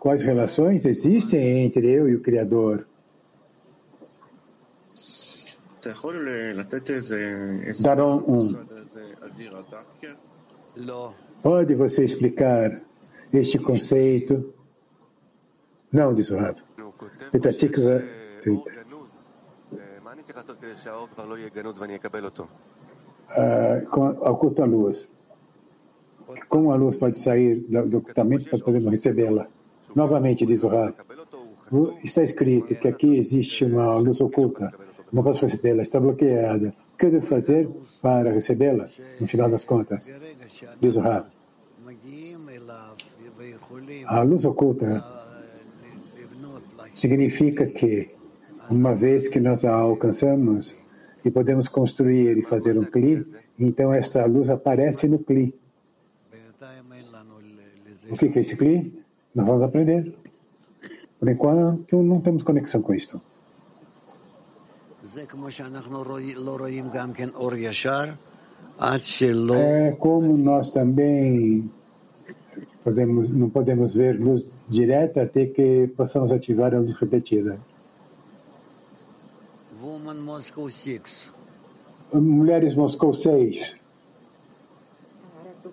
Quais 0.00 0.22
relações 0.22 0.86
existem 0.86 1.66
entre 1.66 1.86
eu 1.86 2.08
e 2.08 2.14
o 2.14 2.22
Criador? 2.22 2.86
Daron 7.82 8.24
um. 8.26 8.66
Pode 11.42 11.74
você 11.74 12.04
explicar 12.06 12.80
este 13.30 13.58
conceito? 13.58 14.54
Não, 15.92 16.14
diz 16.14 16.30
o 16.30 16.36
Rav. 16.36 16.56
Tá 16.56 17.30
Petatikva. 17.30 18.02
Ah, 23.28 24.30
oculta 24.30 24.62
a 24.62 24.66
luz. 24.66 25.06
Como 26.48 26.72
a 26.72 26.76
luz 26.76 26.96
pode 26.96 27.18
sair 27.18 27.56
do 27.68 27.98
ocultamento 27.98 28.48
para 28.48 28.58
podermos 28.60 28.90
recebê-la? 28.90 29.59
Novamente, 29.94 30.46
diz 30.46 30.62
o 30.62 30.68
Rav. 30.68 30.94
o- 31.72 31.94
Está 32.04 32.22
escrito 32.22 32.74
que 32.76 32.88
aqui 32.88 33.16
existe 33.18 33.64
uma 33.64 33.96
luz 33.96 34.20
oculta. 34.20 34.72
Não 35.12 35.22
posso 35.22 35.44
recebê-la, 35.44 35.82
está 35.82 35.98
bloqueada. 36.00 36.74
O 36.94 36.96
que 36.96 37.06
eu 37.06 37.10
devo 37.10 37.26
fazer 37.26 37.68
para 38.02 38.32
recebê-la, 38.32 38.88
no 39.20 39.26
final 39.26 39.50
das 39.50 39.64
contas? 39.64 40.06
Diz 40.80 40.96
o 40.96 41.00
Rav. 41.00 41.26
A 44.06 44.22
luz 44.22 44.44
oculta 44.44 45.04
significa 46.94 47.66
que, 47.66 48.10
uma 48.70 48.94
vez 48.94 49.28
que 49.28 49.40
nós 49.40 49.64
a 49.64 49.74
alcançamos 49.74 50.74
e 51.24 51.30
podemos 51.30 51.68
construir 51.68 52.36
e 52.38 52.42
fazer 52.42 52.78
um 52.78 52.84
cli, 52.84 53.26
então 53.58 53.92
essa 53.92 54.24
luz 54.26 54.48
aparece 54.50 55.08
no 55.08 55.18
cli. 55.18 55.54
O 58.10 58.16
que 58.16 58.26
é 58.38 58.42
esse 58.42 58.56
cli? 58.56 58.99
Nós 59.34 59.46
vamos 59.46 59.62
aprender. 59.62 60.14
Por 61.18 61.28
enquanto, 61.28 62.02
não 62.02 62.20
temos 62.20 62.42
conexão 62.42 62.82
com 62.82 62.94
isto. 62.94 63.20
É 69.54 69.92
como 69.92 70.36
nós 70.36 70.70
também 70.70 71.70
podemos, 72.82 73.28
não 73.28 73.50
podemos 73.50 73.94
ver 73.94 74.18
luz 74.18 74.54
direta 74.68 75.22
até 75.22 75.46
que 75.46 75.88
possamos 75.96 76.32
ativar 76.32 76.74
a 76.74 76.78
luz 76.78 76.96
repetida. 76.96 77.58
Mulheres 82.12 82.74
Moscou 82.74 83.14
6. 83.14 83.79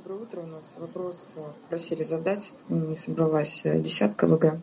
Доброе 0.08 0.24
утро. 0.24 0.39
У 0.39 0.47
нас 0.47 0.78
вопрос 0.80 1.34
э, 1.36 1.41
просили 1.68 2.03
задать. 2.03 2.53
Не 2.70 2.95
собралась 2.95 3.62
э, 3.66 3.78
десятка 3.82 4.26
ВГ. 4.26 4.58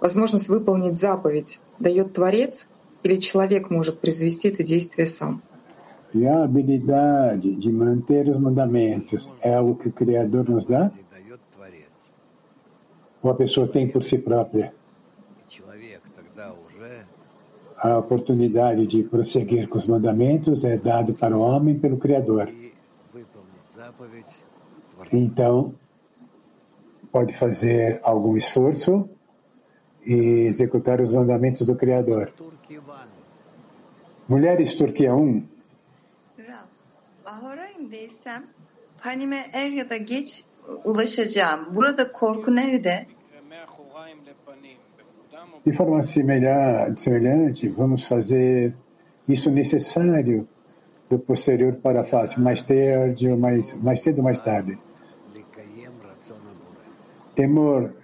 Возможность 0.00 0.48
выполнить 0.48 0.98
заповедь 0.98 1.60
дает 1.78 2.12
Творец 2.12 2.66
или 3.04 3.18
человек 3.18 3.70
может 3.70 4.00
произвести 4.00 4.48
это 4.48 4.64
действие 4.64 5.06
сам? 5.06 5.42
E 6.12 6.26
a 6.26 6.42
habilidade 6.42 7.54
de 7.54 7.70
manter 7.70 8.28
os 8.30 8.40
mandamentos 8.40 9.30
é 9.40 9.54
algo 9.54 9.76
que 9.76 9.90
o 9.90 9.92
Criador 9.92 10.48
nos 10.48 10.66
dá? 10.66 10.90
Ou 13.22 13.30
a 13.30 13.34
pessoa 13.34 13.68
tem 13.68 13.86
por 13.86 14.02
si 14.02 14.18
própria? 14.18 14.72
Человек 15.48 16.00
тогда 16.16 16.52
уже 16.52 17.06
A 17.76 17.96
oportunidade 17.96 18.88
de 18.88 19.04
prosseguir 19.04 19.68
com 19.68 19.78
os 19.78 19.86
mandamentos 19.86 20.64
é 20.64 20.76
dado 20.76 21.14
para 21.14 21.36
o 21.36 21.42
homem 21.42 21.78
pelo 21.78 21.96
Criador. 21.96 22.48
Então, 25.12 25.74
pode 27.10 27.34
fazer 27.34 28.00
algum 28.02 28.36
esforço 28.36 29.08
e 30.04 30.46
executar 30.46 31.00
os 31.00 31.12
mandamentos 31.12 31.66
do 31.66 31.76
Criador. 31.76 32.32
Mulheres 34.28 34.74
Turquia 34.74 35.14
1. 35.14 35.42
De 45.66 45.72
forma 45.72 46.02
semelhante, 46.02 47.68
vamos 47.68 48.04
fazer 48.04 48.74
isso 49.28 49.50
necessário 49.50 50.48
do 51.08 51.18
posterior 51.18 51.74
para 51.82 52.02
a 52.02 52.04
face, 52.04 52.40
mais 52.40 52.62
tarde, 52.62 53.28
mais, 53.36 53.82
mais 53.82 54.02
cedo 54.02 54.18
ou 54.18 54.24
mais 54.24 54.40
tarde. 54.40 54.78
Temor 57.40 57.94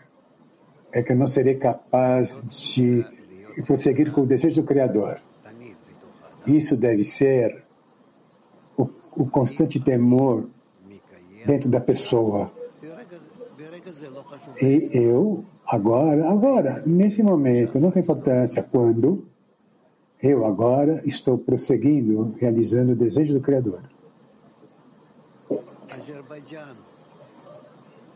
é 0.91 1.03
que 1.03 1.12
eu 1.12 1.16
não 1.16 1.26
serei 1.26 1.57
capaz 1.57 2.34
de 2.49 3.05
prosseguir 3.66 4.11
com 4.11 4.22
o 4.22 4.26
desejo 4.26 4.62
do 4.62 4.66
Criador. 4.66 5.20
Isso 6.47 6.74
deve 6.74 7.05
ser 7.05 7.62
o, 8.78 8.89
o 9.14 9.28
constante 9.28 9.78
temor 9.78 10.49
dentro 11.45 11.68
da 11.68 11.80
pessoa. 11.80 12.51
E 14.62 14.89
eu, 14.95 15.45
agora, 15.66 16.30
agora, 16.30 16.82
nesse 16.87 17.22
momento, 17.22 17.78
não 17.78 17.91
tem 17.91 18.03
importância 18.03 18.62
quando, 18.62 19.28
eu 20.22 20.47
agora 20.47 21.03
estou 21.05 21.37
prosseguindo, 21.37 22.34
realizando 22.39 22.93
o 22.93 22.97
desejo 22.97 23.34
do 23.34 23.41
Criador. 23.43 23.82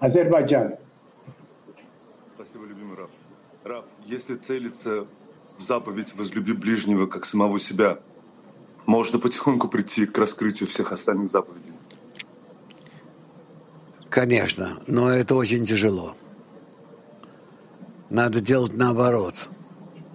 Azerbaijão. 0.01 0.89
Раф. 3.65 3.85
Если 4.07 4.37
целиться 4.37 5.07
в 5.59 5.63
заповедь 5.63 6.15
«возлюби 6.17 6.53
ближнего, 6.53 7.07
как 7.07 7.27
самого 7.27 7.61
себя», 7.61 7.99
можно 8.87 9.19
потихоньку 9.19 9.69
прийти 9.69 10.07
к 10.07 10.17
раскрытию 10.19 10.69
всех 10.69 10.93
остальных 10.93 11.31
заповедей. 11.31 11.73
Конечно, 14.09 14.81
но 14.87 15.11
это 15.11 15.35
очень 15.37 15.67
tijelo. 15.67 16.15
Надо 18.09 18.41
делать 18.41 18.73
наоборот. 18.73 19.49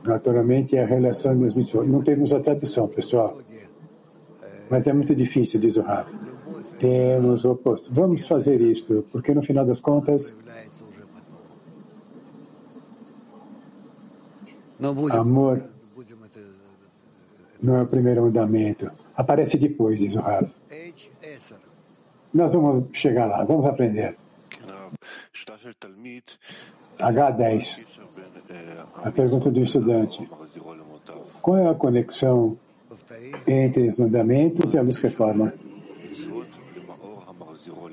Naturalmente, 0.04 0.76
a 0.76 0.86
relação 0.86 1.40
das 1.40 1.56
missões. 1.56 1.88
Não 1.88 2.02
temos 2.02 2.34
a 2.34 2.40
tradução, 2.42 2.88
pessoal. 2.88 3.38
Mas 4.70 4.86
é 4.86 4.94
muito 4.94 5.16
difícil, 5.16 5.60
diz 5.60 5.78
o 5.78 5.82
Rav. 5.82 6.08
Temos 6.80 7.46
o 7.46 7.52
oposto. 7.52 7.94
Vamos 7.94 8.26
fazer 8.28 8.60
isto, 8.60 9.06
porque 9.12 9.34
no 9.34 9.42
final 9.42 9.66
das 9.66 9.80
contas, 9.80 10.36
amor 15.14 15.64
não 17.62 17.78
é 17.78 17.82
o 17.82 17.88
primeiro 17.88 18.22
mandamento. 18.22 18.92
Aparece 19.16 19.58
depois, 19.58 20.00
diz 20.00 20.16
o 20.16 20.20
Rav. 20.20 20.48
Nós 22.34 22.54
vamos 22.54 22.86
chegar 22.94 23.26
lá, 23.26 23.44
vamos 23.44 23.66
aprender. 23.66 24.16
H10. 27.00 27.86
A 29.04 29.12
pergunta 29.12 29.52
do 29.52 29.64
estudante. 29.64 30.30
Qual 31.42 31.58
é 31.58 31.70
a 31.70 31.74
conexão 31.74 32.58
entre 33.48 33.88
os 33.88 33.98
mandamentos 33.98 34.74
e 34.74 34.78
a 34.78 34.82
luz 34.82 34.98
reforma? 34.98 35.54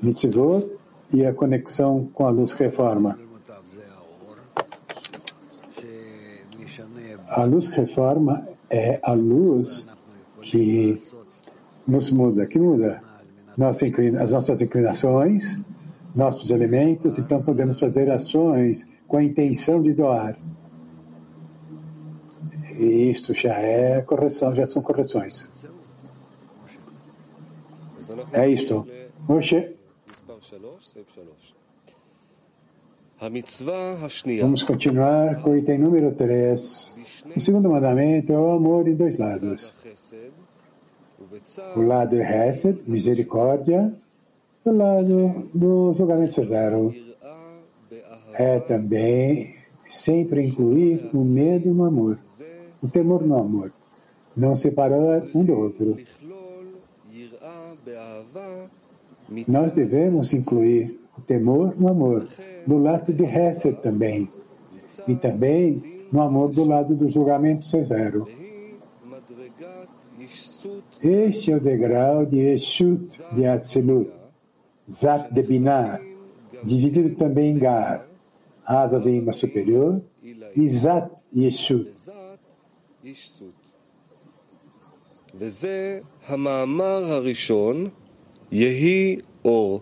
Mitzvot 0.01 0.69
e 1.13 1.25
a 1.25 1.33
conexão 1.33 2.09
com 2.13 2.25
a 2.25 2.29
luz 2.29 2.53
reforma. 2.53 3.17
A 7.35 7.45
luz 7.45 7.65
reforma 7.67 8.47
é 8.69 8.99
a 9.01 9.13
luz 9.13 9.87
que 10.39 11.01
nos 11.87 12.11
muda, 12.11 12.45
que 12.45 12.59
muda 12.59 13.01
nossa 13.57 13.87
as 14.21 14.31
nossas 14.33 14.61
inclinações, 14.61 15.59
nossos 16.15 16.51
elementos, 16.51 17.17
então 17.17 17.41
podemos 17.41 17.79
fazer 17.79 18.09
ações 18.11 18.85
com 19.07 19.17
a 19.17 19.23
intenção 19.23 19.81
de 19.81 19.93
doar. 19.93 20.37
E 22.77 23.09
isto 23.09 23.33
já 23.33 23.55
é 23.55 23.99
correção, 24.03 24.53
já 24.55 24.67
são 24.67 24.83
correções. 24.83 25.49
É 28.31 28.47
isto. 28.47 28.87
Moshe, 29.27 29.75
vamos 34.41 34.63
continuar 34.63 35.41
com 35.41 35.51
o 35.51 35.57
item 35.57 35.79
número 35.79 36.11
3. 36.11 36.93
O 37.33 37.39
segundo 37.39 37.69
mandamento 37.69 38.33
é 38.33 38.37
o 38.37 38.51
amor 38.51 38.85
em 38.85 38.95
dois 38.95 39.17
lados. 39.17 39.73
O 41.73 41.81
lado 41.83 42.17
é 42.17 42.49
Hesed, 42.49 42.83
misericórdia, 42.85 43.93
e 44.65 44.69
o 44.69 44.75
lado 44.75 45.49
do 45.53 45.93
julgamento 45.93 46.33
severo. 46.33 46.93
É 48.33 48.59
também 48.59 49.55
sempre 49.89 50.45
incluir 50.45 51.09
o 51.13 51.23
medo 51.23 51.73
no 51.73 51.85
amor, 51.85 52.19
o 52.81 52.89
temor 52.89 53.25
no 53.25 53.39
amor, 53.39 53.71
não 54.35 54.57
separar 54.57 55.23
um 55.33 55.45
do 55.45 55.53
outro. 55.53 55.97
Nós 59.47 59.71
devemos 59.71 60.33
incluir 60.33 60.99
o 61.17 61.21
temor 61.21 61.73
no 61.79 61.87
amor, 61.87 62.27
do 62.66 62.78
lado 62.78 63.12
de 63.12 63.24
Hesed 63.24 63.80
também, 63.82 64.28
e 65.06 65.14
também 65.14 66.06
no 66.12 66.20
amor 66.20 66.50
do 66.50 66.64
lado 66.64 66.94
do 66.94 67.08
julgamento 67.10 67.66
severo. 67.66 68.28
Este 71.02 71.52
é 71.52 71.56
o 71.56 71.60
degrau 71.60 72.26
de 72.26 72.40
Eshut 72.40 73.22
de 73.32 73.46
Atzilut, 73.46 74.10
Zat 74.90 75.32
de 75.32 75.42
Binah, 75.42 76.00
dividido 76.62 77.14
também 77.16 77.52
em 77.52 77.58
Gar, 77.58 78.06
Hava 78.64 78.98
Veima 78.98 79.32
superior 79.32 80.02
e 80.56 80.68
Zat 80.68 81.10
Yeshut. 81.34 81.92
וזה 85.40 86.00
המאמר 86.26 87.12
הראשון, 87.12 87.88
יהי 88.52 89.16
אור. 89.44 89.80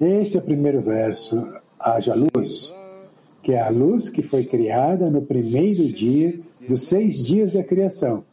Este 0.00 0.36
é 0.36 0.40
o 0.40 0.42
primeiro 0.42 0.80
verso, 0.80 1.36
haja 1.79 2.13
luz, 2.15 2.73
que 3.41 3.53
é 3.53 3.61
a 3.61 3.69
luz 3.69 4.09
que 4.09 4.21
foi 4.21 4.43
criada 4.43 5.09
no 5.09 5.21
primeiro 5.21 5.85
dia 5.87 6.39
dos 6.67 6.83
seis 6.83 7.25
dias 7.25 7.53
da 7.53 7.63
criação. 7.63 8.25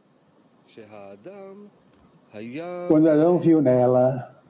Quando 2.88 3.08
Adão 3.08 3.38
viu 3.38 3.62
nela, 3.62 4.42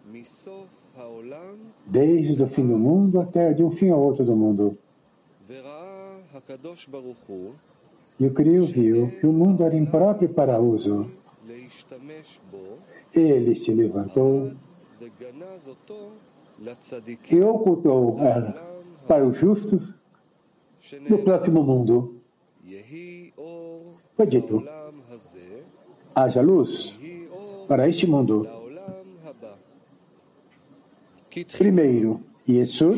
desde 1.86 2.42
o 2.42 2.48
fim 2.48 2.66
do 2.66 2.78
mundo 2.78 3.20
até 3.20 3.52
de 3.52 3.62
um 3.62 3.70
fim 3.70 3.90
ao 3.90 4.00
outro 4.00 4.24
do 4.24 4.34
mundo. 4.34 4.78
E 8.18 8.26
o 8.26 8.32
Cristo 8.32 8.72
viu 8.72 9.10
que 9.20 9.26
o 9.26 9.32
mundo 9.32 9.64
era 9.64 9.76
impróprio 9.76 10.28
para 10.28 10.58
uso. 10.58 11.10
Ele 13.14 13.54
se 13.54 13.74
levantou 13.74 14.52
e 17.30 17.40
ocultou 17.40 18.18
ela 18.20 18.73
para 19.06 19.26
os 19.26 19.36
justos 19.36 19.94
no 21.08 21.18
próximo 21.18 21.62
mundo. 21.62 22.20
Foi 24.14 24.26
dito: 24.26 24.62
haja 26.14 26.40
luz 26.40 26.96
para 27.66 27.88
este 27.88 28.06
mundo. 28.06 28.46
Primeiro, 31.58 32.20
Yeshua 32.48 32.96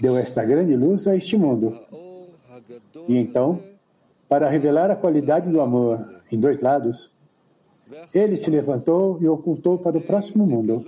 deu 0.00 0.16
esta 0.16 0.44
grande 0.44 0.76
luz 0.76 1.06
a 1.06 1.14
este 1.16 1.36
mundo. 1.36 1.78
E 3.06 3.16
então, 3.16 3.62
para 4.28 4.48
revelar 4.48 4.90
a 4.90 4.96
qualidade 4.96 5.50
do 5.50 5.60
amor 5.60 6.22
em 6.32 6.38
dois 6.38 6.60
lados, 6.60 7.12
ele 8.12 8.36
se 8.36 8.50
levantou 8.50 9.18
e 9.20 9.28
ocultou 9.28 9.78
para 9.78 9.98
o 9.98 10.00
próximo 10.00 10.46
mundo. 10.46 10.84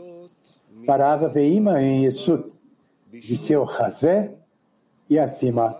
Para 0.84 1.12
Ava 1.12 1.28
Veima 1.28 1.80
em 1.82 2.04
Yeshut, 2.04 2.50
de 3.15 3.35
seu 3.37 3.63
Hazé 3.69 4.33
e 5.09 5.19
acima, 5.19 5.77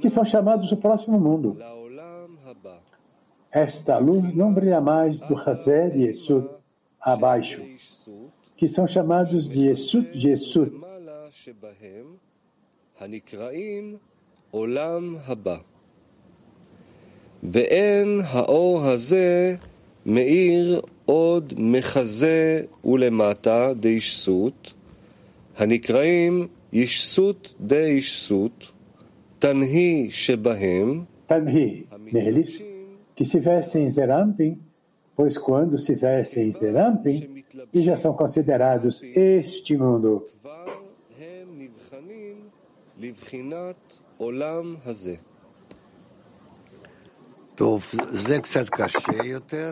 que 0.00 0.08
são 0.08 0.24
chamados 0.24 0.70
do 0.70 0.76
próximo 0.76 1.18
mundo. 1.18 1.56
Esta 3.50 3.98
luz 3.98 4.34
não 4.34 4.52
brilha 4.52 4.80
mais 4.80 5.20
do 5.20 5.36
Hazé 5.36 5.90
de 5.90 6.04
Yeshut 6.04 6.48
abaixo, 7.00 7.60
que 8.56 8.68
são 8.68 8.86
chamados 8.86 9.48
de 9.48 9.68
Yeshut 9.68 10.10
de 10.16 10.28
Yeshut. 10.30 10.72
ואין 17.42 18.20
האור 18.24 18.84
הזה 18.84 19.56
מאיר 20.06 20.80
עוד 21.04 21.54
מחזה 21.58 22.62
ולמטה 22.84 23.72
דאישסות, 23.74 24.72
הנקראים 25.57 26.47
אישסות 26.73 27.53
דאישסות, 27.61 28.71
תנהי 29.39 30.07
שבהם, 30.11 31.03
Tanhi, 31.27 31.87
neles, 32.13 32.61
que 33.15 33.25
se 33.25 33.39
vestem 33.39 33.85
em 33.85 33.89
Zerampim, 33.89 34.59
pois 35.15 35.37
quando 35.37 35.75
se 35.77 35.95
vestem 35.95 36.49
em 36.49 36.53
Zerampim, 36.53 37.43
e 37.73 37.81
já 37.81 37.97
são 37.97 38.13
considerados 38.13 39.01
este 39.03 39.75
mundo. 39.75 40.23
הם 41.19 41.59
נבחנים 41.59 42.35
לבחינת 42.99 43.97
עולם 44.17 44.75
הזה. 44.85 45.15
טוב, 47.55 47.91
זה 48.09 48.39
קצת 48.39 48.69
קשה 48.69 49.23
יותר, 49.23 49.71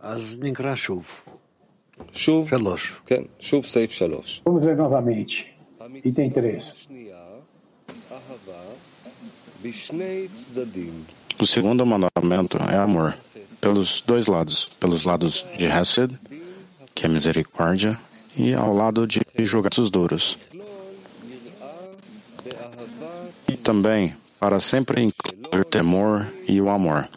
אז 0.00 0.38
נקרא 0.40 0.74
שוב. 0.74 1.31
Shuv, 2.12 2.48
okay, 3.02 3.28
Shuv 3.38 3.64
Seif 3.64 3.92
Shalosh. 3.92 4.42
Vamos 4.44 4.64
ver 4.64 4.76
novamente. 4.76 5.52
Item 6.04 6.30
3. 6.30 6.88
O 11.38 11.46
segundo 11.46 11.86
mandamento 11.86 12.58
é 12.58 12.76
amor, 12.76 13.16
pelos 13.60 14.02
dois 14.02 14.26
lados, 14.26 14.70
pelos 14.80 15.04
lados 15.04 15.46
de 15.56 15.66
Hesed, 15.66 16.18
que 16.94 17.06
é 17.06 17.08
misericórdia, 17.08 17.98
e 18.36 18.54
ao 18.54 18.74
lado 18.74 19.06
de 19.06 19.20
Jogados 19.38 19.90
duros. 19.90 20.38
E 23.48 23.56
também 23.56 24.16
para 24.40 24.58
sempre 24.58 25.02
incluir 25.02 25.60
o 25.60 25.64
temor 25.64 26.26
e 26.48 26.60
o 26.60 26.68
amor, 26.68 27.08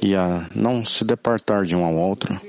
e 0.00 0.14
a 0.14 0.48
não 0.54 0.84
se 0.84 1.04
departar 1.04 1.64
de 1.64 1.74
um 1.74 1.84
ao 1.84 1.96
outro, 1.96 2.40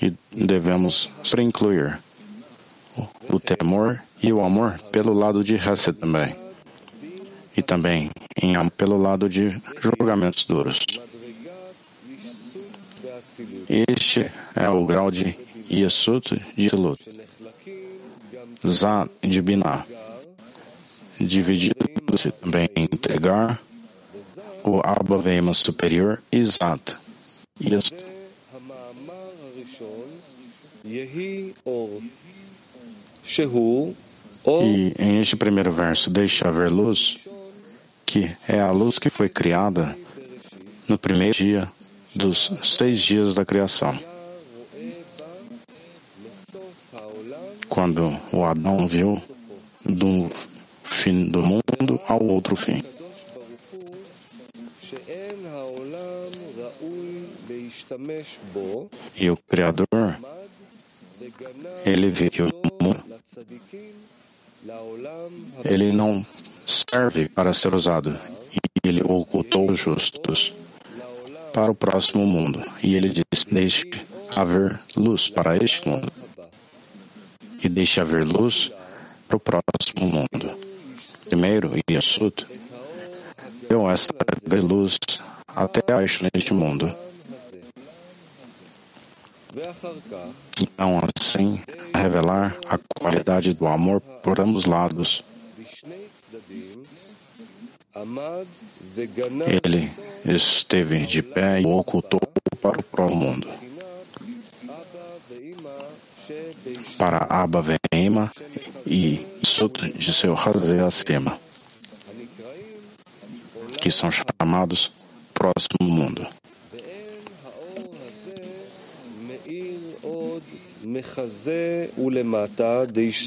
e 0.00 0.14
devemos 0.32 1.10
sempre 1.24 1.44
incluir 1.44 1.98
o, 3.28 3.38
temor 3.38 4.00
e 4.22 4.32
o 4.32 4.42
amor 4.42 4.78
pelo 4.90 5.12
lado 5.12 5.44
de 5.44 5.56
Hesed 5.56 5.98
também, 5.98 6.34
e 7.56 7.62
também 7.62 8.10
em, 8.40 8.54
pelo 8.70 8.96
lado 8.96 9.28
de 9.28 9.60
julgamentos 9.80 10.44
duros. 10.44 10.80
Este 13.68 14.30
é 14.56 14.68
o 14.68 14.84
grau 14.86 15.10
de 15.10 15.36
Yesut 15.70 16.34
de 16.56 16.74
Lut, 16.74 17.00
Za 18.66 19.08
de 19.20 19.42
Binah, 19.42 19.86
dividido-se 21.20 22.32
também 22.32 22.68
em 22.74 22.84
entregar 22.84 23.60
o 24.64 24.80
Abba 24.82 25.18
Vema 25.18 25.54
superior 25.54 26.22
e 26.32 26.44
Zat. 26.44 26.96
Yesut. 27.62 28.07
E 34.46 34.94
em 34.98 35.20
este 35.20 35.36
primeiro 35.36 35.70
verso, 35.70 36.08
deixa 36.08 36.48
haver 36.48 36.70
luz, 36.70 37.18
que 38.06 38.34
é 38.48 38.60
a 38.60 38.70
luz 38.70 38.98
que 38.98 39.10
foi 39.10 39.28
criada 39.28 39.96
no 40.88 40.98
primeiro 40.98 41.36
dia 41.36 41.70
dos 42.14 42.50
seis 42.64 43.02
dias 43.02 43.34
da 43.34 43.44
criação. 43.44 43.98
Quando 47.68 48.16
o 48.32 48.44
Adão 48.44 48.88
viu 48.88 49.20
do 49.84 50.30
fim 50.84 51.30
do 51.30 51.42
mundo 51.42 52.00
ao 52.06 52.22
outro 52.24 52.56
fim. 52.56 52.82
E 59.16 59.30
o 59.30 59.36
Criador, 59.36 60.18
ele 61.84 62.10
viu 62.10 62.30
que 62.30 62.42
o 62.42 62.50
mundo, 62.80 63.04
ele 65.64 65.92
não 65.92 66.24
serve 66.66 67.28
para 67.28 67.52
ser 67.52 67.74
usado, 67.74 68.18
e 68.52 68.88
ele 68.88 69.02
ocultou 69.02 69.70
os 69.70 69.78
justos 69.78 70.54
para 71.52 71.72
o 71.72 71.74
próximo 71.74 72.26
mundo. 72.26 72.62
E 72.82 72.96
ele 72.96 73.08
disse: 73.08 73.46
Deixe 73.50 73.90
haver 74.36 74.80
luz 74.96 75.28
para 75.28 75.56
este 75.56 75.88
mundo. 75.88 76.12
E 77.62 77.68
deixe 77.68 78.00
haver 78.00 78.24
luz 78.24 78.70
para 79.26 79.36
o 79.36 79.40
próximo 79.40 80.06
mundo. 80.06 80.58
Primeiro, 81.26 81.72
Yasud 81.90 82.46
deu 83.68 83.90
esta 83.90 84.14
luz 84.62 84.96
até 85.46 85.80
baixo 85.82 86.24
neste 86.32 86.54
mundo. 86.54 86.94
Então, 90.60 91.00
assim, 91.18 91.60
revelar 91.94 92.56
a 92.66 92.78
qualidade 92.78 93.54
do 93.54 93.66
amor 93.66 94.00
por 94.00 94.40
ambos 94.40 94.64
lados. 94.64 95.24
Ele 99.46 99.90
esteve 100.24 101.06
de 101.06 101.22
pé 101.22 101.60
e 101.60 101.66
o 101.66 101.76
ocultou 101.76 102.20
para 102.60 102.80
o 102.80 102.82
próximo 102.82 103.20
mundo. 103.20 103.48
Para 106.98 107.26
Abba 107.28 107.62
Veima 107.62 108.30
e 108.86 109.26
Sut 109.42 109.92
de 109.92 110.12
seu 110.12 110.34
Razé 110.34 110.80
acima, 110.80 111.38
que 113.80 113.90
são 113.90 114.10
chamados 114.10 114.92
próximo 115.32 115.88
mundo. 115.88 116.26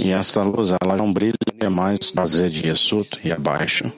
E 0.03 0.11
essa 0.11 0.41
luz, 0.43 0.71
ela 0.81 0.97
não 0.97 1.13
brilha 1.13 1.69
mais 1.69 2.11
Z 2.25 2.49
de 2.49 2.67
Yesut 2.67 3.19
e 3.23 3.31
abaixo, 3.31 3.91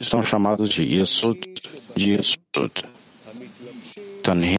são 0.00 0.22
chamados 0.22 0.70
de 0.70 0.82
Yesut, 0.82 1.40
de 1.94 2.12
Yesut. 2.12 2.84
Tanhi, 4.22 4.56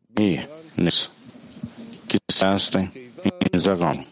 que 2.07 2.17
se 2.31 2.45
vestem 2.45 2.91
em 3.53 3.59
Zagão. 3.59 4.05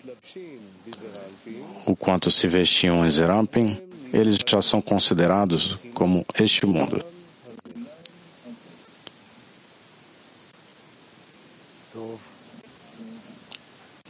O 1.86 1.96
quanto 1.96 2.32
se 2.32 2.48
vestiam 2.48 3.06
em 3.06 3.12
Zerampim, 3.12 3.78
eles 4.12 4.40
já 4.46 4.62
são 4.62 4.82
considerados 4.82 5.78
como 5.94 6.26
este 6.40 6.66
mundo. 6.66 7.04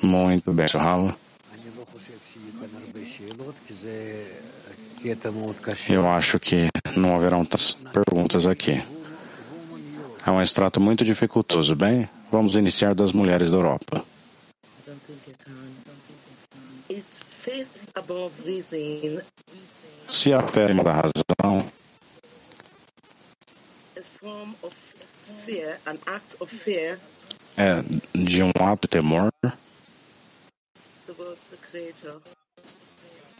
Muito 0.05 0.53
bem, 0.53 0.67
Shahava. 0.67 1.17
Eu 5.89 6.07
acho 6.07 6.39
que 6.39 6.67
não 6.95 7.15
haverão 7.15 7.43
tantas 7.43 7.71
perguntas 7.91 8.45
aqui. 8.45 8.83
É 10.25 10.29
um 10.29 10.41
extrato 10.41 10.79
muito 10.79 11.03
dificultoso. 11.03 11.75
Bem, 11.75 12.07
vamos 12.31 12.55
iniciar 12.55 12.93
das 12.93 13.11
mulheres 13.11 13.49
da 13.49 13.57
Europa. 13.57 14.05
Se 20.09 20.33
a 20.33 20.47
fé 20.47 20.71
é 20.71 20.83
da 20.83 20.93
razão, 20.93 21.65
é 27.57 27.83
de 28.13 28.43
um 28.43 28.51
ato 28.59 28.81
de 28.83 28.87
temor 28.87 29.31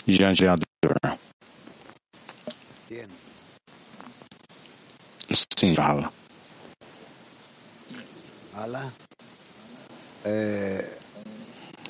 diante 0.06 0.45
da 0.45 0.56
dor. 0.84 1.18
Sim, 5.58 5.76
fala. 5.76 6.12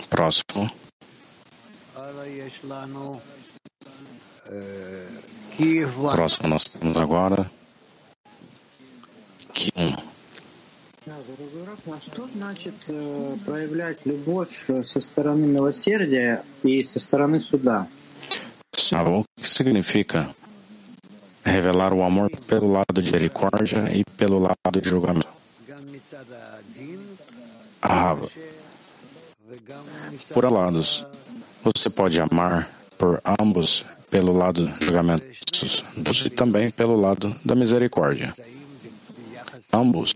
Próximo. 0.09 0.70
Próximo 6.16 6.47
nós 6.47 6.63
temos 6.66 6.97
agora. 6.97 7.51
Que 19.38 19.47
significa 19.47 20.33
revelar 21.43 21.93
o 21.93 22.03
amor 22.03 22.31
pelo 22.47 22.71
lado 22.71 23.01
de 23.01 23.01
misericórdia 23.01 23.91
e 23.93 24.03
pelo 24.03 24.39
lado 24.39 24.81
de 24.81 24.89
julgamento? 24.89 25.27
Ah, 27.81 28.15
por 30.33 30.51
lados, 30.51 31.05
você 31.63 31.89
pode 31.89 32.19
amar 32.19 32.69
por 32.97 33.21
ambos 33.39 33.86
pelo 34.09 34.31
lado 34.31 34.67
do 34.67 34.86
julgamento 34.86 35.25
e 36.25 36.29
também 36.29 36.71
pelo 36.71 36.95
lado 36.95 37.36
da 37.43 37.55
misericórdia. 37.55 38.33
Ambos 39.73 40.13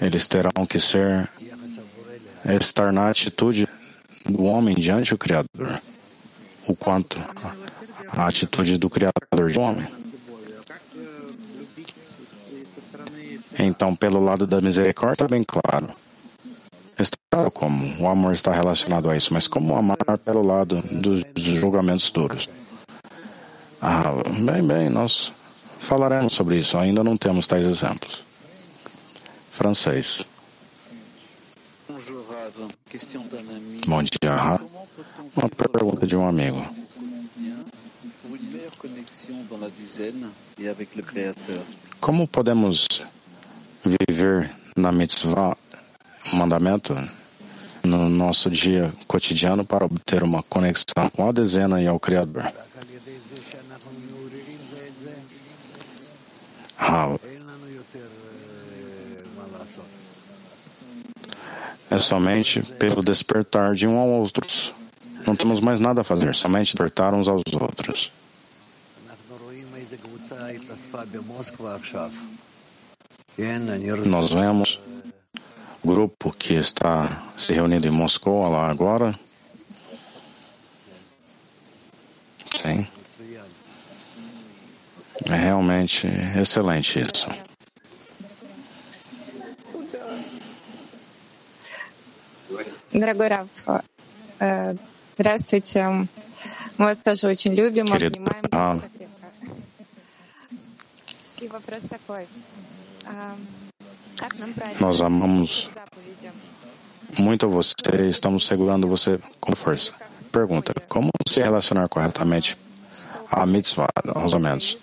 eles 0.00 0.26
terão 0.26 0.66
que 0.66 0.80
ser 0.80 1.28
estar 2.58 2.92
na 2.92 3.08
atitude 3.08 3.68
do 4.24 4.44
homem 4.44 4.74
diante 4.74 5.10
do 5.10 5.18
Criador, 5.18 5.80
o 6.66 6.74
quanto 6.74 7.18
a 8.08 8.26
atitude 8.26 8.78
do 8.78 8.88
Criador 8.88 9.52
do 9.52 9.60
homem. 9.60 9.86
Então, 13.58 13.94
pelo 13.94 14.20
lado 14.20 14.46
da 14.46 14.60
misericórdia, 14.60 15.24
está 15.24 15.28
bem 15.28 15.44
claro. 15.44 15.88
Está 16.98 17.50
como 17.50 18.02
o 18.02 18.08
amor 18.08 18.32
está 18.32 18.52
relacionado 18.52 19.10
a 19.10 19.16
isso, 19.16 19.32
mas 19.32 19.46
como 19.46 19.76
amar 19.76 19.96
pelo 20.24 20.42
lado 20.42 20.82
dos, 20.90 21.22
dos 21.24 21.44
julgamentos 21.44 22.10
duros. 22.10 22.48
Ah, 23.80 24.12
bem, 24.44 24.66
bem, 24.66 24.88
nós 24.90 25.32
falaremos 25.80 26.34
sobre 26.34 26.58
isso. 26.58 26.76
Ainda 26.76 27.02
não 27.02 27.16
temos 27.16 27.46
tais 27.46 27.64
exemplos 27.64 28.29
francês. 29.60 30.24
Bom 33.86 34.02
dia. 34.02 34.58
Uma 35.36 35.48
pergunta 35.50 36.06
de 36.06 36.16
um 36.16 36.26
amigo. 36.26 36.64
Como 42.00 42.26
podemos 42.26 42.86
viver 43.84 44.50
na 44.74 44.90
mitzvah, 44.90 45.54
mandamento, 46.32 46.94
no 47.84 48.08
nosso 48.08 48.48
dia 48.50 48.90
cotidiano 49.06 49.62
para 49.66 49.84
obter 49.84 50.22
uma 50.22 50.42
conexão 50.42 51.10
com 51.12 51.28
a 51.28 51.32
dezena 51.32 51.82
e 51.82 51.86
ao 51.86 52.00
Criador. 52.00 52.50
Rav, 56.78 57.20
é 61.90 61.98
somente 61.98 62.62
pelo 62.62 63.02
despertar 63.02 63.74
de 63.74 63.86
um 63.86 63.98
ao 63.98 64.08
outro. 64.08 64.46
Não 65.26 65.34
temos 65.34 65.60
mais 65.60 65.80
nada 65.80 66.02
a 66.02 66.04
fazer, 66.04 66.34
somente 66.34 66.66
despertar 66.68 67.12
uns 67.12 67.28
aos 67.28 67.42
outros. 67.52 68.12
Nós 74.06 74.30
vemos 74.30 74.80
o 75.82 75.88
grupo 75.88 76.32
que 76.32 76.54
está 76.54 77.32
se 77.36 77.52
reunindo 77.52 77.86
em 77.86 77.90
Moscou 77.90 78.48
lá 78.48 78.70
agora. 78.70 79.18
Sim. 82.62 82.86
É 85.24 85.36
realmente 85.36 86.06
excelente 86.40 87.00
isso. 87.00 87.49
нам 104.39 104.53
правильно 104.53 104.79
nós 104.79 105.01
amamos 105.01 105.69
заповеди? 105.73 106.31
muito 107.17 107.49
você 107.49 107.73
e 107.99 108.09
estamos 108.09 108.45
segurando 108.45 108.87
você 108.87 109.19
com 109.39 109.55
força. 109.55 109.93
Pergunta: 110.31 110.73
como 110.87 111.09
se 111.27 111.41
relacionar 111.41 111.87
corretamente 111.87 112.57
a 113.31 113.45
mitzvah, 113.45 113.87
aos 114.15 114.33
aumentos? 114.33 114.77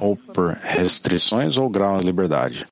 Ou 0.00 0.16
por 0.16 0.52
restrições 0.62 1.56
ou 1.56 1.68
grau 1.68 1.98
de 1.98 2.06
liberdade? 2.06 2.66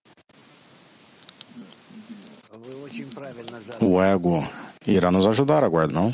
O 3.82 4.02
ego 4.02 4.48
irá 4.86 5.12
nos 5.12 5.26
ajudar 5.28 5.64
agora, 5.64 5.88
não? 5.88 6.14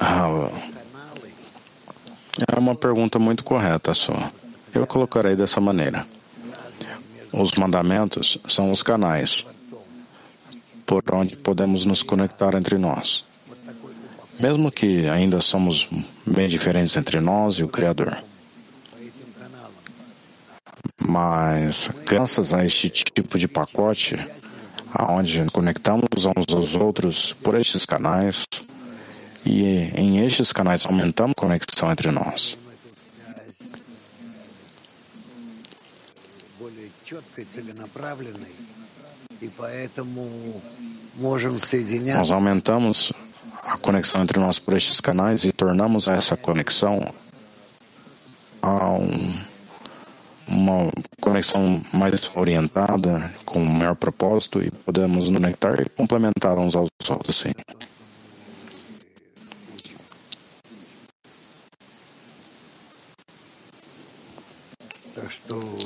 Ah, 0.00 0.50
é 2.48 2.58
uma 2.58 2.74
pergunta 2.74 3.18
muito 3.18 3.44
correta 3.44 3.94
sua. 3.94 4.30
Eu 4.74 4.86
colocarei 4.86 5.34
dessa 5.34 5.60
maneira. 5.60 6.06
Os 7.32 7.54
mandamentos 7.54 8.38
são 8.48 8.72
os 8.72 8.82
canais 8.82 9.46
por 10.86 11.02
onde 11.12 11.36
podemos 11.36 11.84
nos 11.84 12.02
conectar 12.02 12.54
entre 12.54 12.76
nós. 12.76 13.24
Mesmo 14.40 14.72
que 14.72 15.08
ainda 15.08 15.40
somos 15.40 15.88
bem 16.26 16.48
diferentes 16.48 16.96
entre 16.96 17.20
nós 17.20 17.56
e 17.56 17.62
o 17.62 17.68
Criador. 17.68 18.16
Mas, 21.00 21.90
graças 22.06 22.52
a 22.52 22.64
este 22.64 22.90
tipo 22.90 23.38
de 23.38 23.48
pacote, 23.48 24.18
aonde 24.92 25.44
conectamos 25.50 26.08
uns 26.14 26.54
aos 26.54 26.74
outros 26.74 27.32
por 27.32 27.58
estes 27.58 27.86
canais, 27.86 28.44
e 29.44 29.64
em 29.94 30.24
estes 30.24 30.52
canais 30.52 30.84
aumentamos 30.84 31.32
a 31.36 31.40
conexão 31.40 31.90
entre 31.90 32.10
nós. 32.10 32.56
Nós 42.14 42.30
aumentamos 42.30 43.12
a 43.62 43.76
conexão 43.78 44.22
entre 44.22 44.38
nós 44.38 44.58
por 44.58 44.76
estes 44.76 45.00
canais 45.00 45.44
e 45.44 45.52
tornamos 45.52 46.06
essa 46.06 46.36
conexão 46.36 47.00
a 48.62 48.92
um 48.92 49.49
uma 50.50 50.90
conexão 51.20 51.80
mais 51.92 52.30
orientada, 52.34 53.32
com 53.44 53.60
maior 53.60 53.94
propósito, 53.94 54.62
e 54.62 54.70
podemos 54.70 55.30
conectar 55.30 55.80
e 55.80 55.88
complementar 55.90 56.58
uns 56.58 56.74
aos 56.74 56.90
outros, 57.08 57.36
sim. 57.36 57.52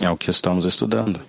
É 0.01 0.11
o 0.11 0.17
que 0.17 0.31
estamos 0.31 0.65
estudando. 0.65 1.21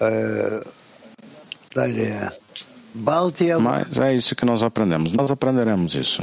Uh, 0.00 0.74
mas 3.60 3.98
é 3.98 4.14
isso 4.14 4.36
que 4.36 4.46
nós 4.46 4.62
aprendemos. 4.62 5.12
Nós 5.12 5.30
aprenderemos 5.30 5.94
isso. 5.94 6.22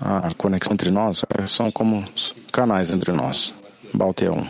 A 0.00 0.34
conexão 0.34 0.72
entre 0.72 0.90
nós 0.90 1.22
são 1.48 1.70
como 1.70 2.04
canais 2.52 2.90
entre 2.90 3.12
nós. 3.12 3.54
Baltea 3.94 4.28
é 4.28 4.32
1. 4.32 4.48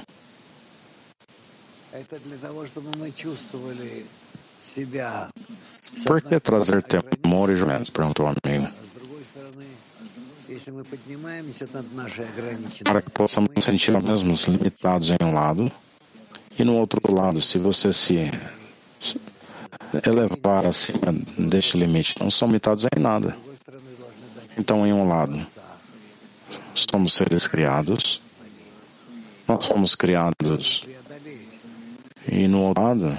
Por 6.04 6.22
que 6.22 6.40
trazer 6.40 6.82
temor 6.82 7.50
e 7.50 7.56
julgamento? 7.56 7.92
Perguntou 7.92 8.26
o 8.26 8.28
amigo. 8.28 8.68
Para 12.84 13.02
que 13.02 13.10
possamos 13.10 13.50
sentir 13.64 13.90
mesmos 14.02 14.44
limitados 14.44 15.10
em 15.10 15.24
um 15.24 15.34
lado 15.34 15.70
e 16.58 16.64
no 16.64 16.76
outro 16.76 17.00
lado, 17.12 17.40
se 17.42 17.58
você 17.58 17.92
se 17.92 18.30
elevar 20.04 20.66
acima 20.66 21.12
deste 21.38 21.76
limite, 21.76 22.14
não 22.20 22.30
são 22.30 22.48
limitados 22.48 22.86
em 22.96 23.00
nada. 23.00 23.36
Então, 24.58 24.86
em 24.86 24.92
um 24.92 25.06
lado, 25.06 25.46
somos 26.74 27.14
seres 27.14 27.46
criados, 27.46 28.20
nós 29.46 29.66
fomos 29.66 29.94
criados, 29.94 30.84
e 32.30 32.48
no 32.48 32.62
outro 32.62 32.82
lado, 32.82 33.18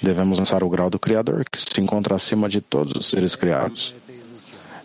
devemos 0.00 0.38
lançar 0.38 0.62
o 0.64 0.68
grau 0.68 0.88
do 0.88 0.98
Criador, 0.98 1.44
que 1.50 1.60
se 1.60 1.80
encontra 1.80 2.14
acima 2.14 2.48
de 2.48 2.60
todos 2.60 2.92
os 2.94 3.06
seres 3.06 3.36
criados. 3.36 3.94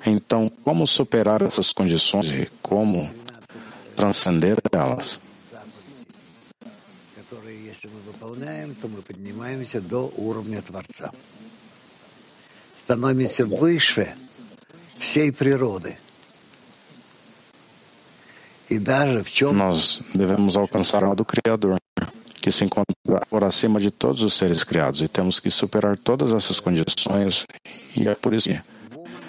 Então, 0.05 0.51
como 0.63 0.87
superar 0.87 1.41
essas 1.41 1.73
condições 1.73 2.27
e 2.27 2.49
como 2.61 3.09
transcender 3.95 4.57
elas? 4.71 5.19
Становимся 12.84 13.46
выше 13.46 14.14
всей 14.98 15.32
природы. 15.32 15.96
И 18.68 18.78
даже 18.78 19.22
в 19.22 19.30
чем 19.30 19.56
Nós 19.56 20.00
devemos 20.14 20.56
alcançar 20.56 21.04
a 21.04 21.14
do 21.14 21.24
Criador, 21.24 21.78
que 22.40 22.50
se 22.50 22.64
encontra 22.64 22.94
por 23.28 23.44
acima 23.44 23.78
de 23.78 23.90
todos 23.90 24.22
os 24.22 24.34
seres 24.34 24.64
criados, 24.64 25.00
e 25.00 25.08
temos 25.08 25.38
que 25.38 25.50
superar 25.50 25.96
todas 25.98 26.32
essas 26.32 26.58
condições, 26.58 27.44
e 27.94 28.08
é 28.08 28.14
por 28.14 28.32
isso 28.34 28.48
que 28.48 28.60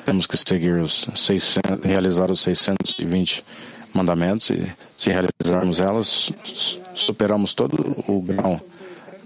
temos 0.06 0.26
que 0.26 0.38
seguir 0.38 0.82
os 0.82 1.08
600, 1.16 1.84
realizar 1.84 2.32
os 2.32 2.42
620 2.42 3.44
mandamentos, 3.94 4.50
e 4.50 4.74
se 4.98 5.10
realizarmos 5.10 5.80
elas, 5.80 6.32
superamos 6.96 7.54
todo 7.54 8.04
o 8.08 8.22
grau 8.22 8.62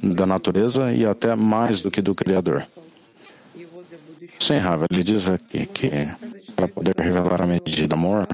da 0.02 0.26
natureza 0.26 0.92
e 0.92 1.06
até 1.06 1.34
mais 1.36 1.80
do 1.80 1.90
que 1.90 2.02
do 2.02 2.14
Criador. 2.14 2.66
Sim, 4.40 4.58
Rava, 4.58 4.86
ele 4.90 5.04
diz 5.04 5.28
aqui 5.28 5.66
que 5.66 5.90
para 6.56 6.66
poder 6.66 6.94
revelar 6.98 7.42
a 7.42 7.46
medida 7.46 7.88
do 7.88 7.94
amor, 7.94 8.26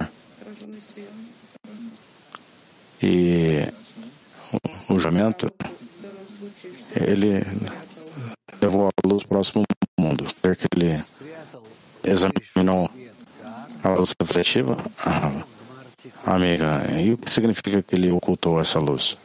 e 3.03 3.65
o, 4.53 4.95
o 4.95 4.99
julgamento, 4.99 5.53
ele 6.95 7.47
levou 8.61 8.89
a 8.89 9.09
luz 9.09 9.23
próximo 9.23 9.63
ao 9.63 10.05
mundo. 10.05 10.27
Quer 10.43 10.57
que 10.57 10.67
ele 10.75 11.05
examinou 12.03 12.91
a 13.85 13.89
luz 13.91 14.15
refletiva? 14.21 14.77
Ah, 14.99 15.43
amiga, 16.27 16.87
e 17.01 17.13
o 17.13 17.19
que 17.19 17.33
significa 17.33 17.83
que 17.83 17.95
ele 17.95 18.11
ocultou 18.11 18.61
essa 18.61 18.79
luz? 18.79 19.17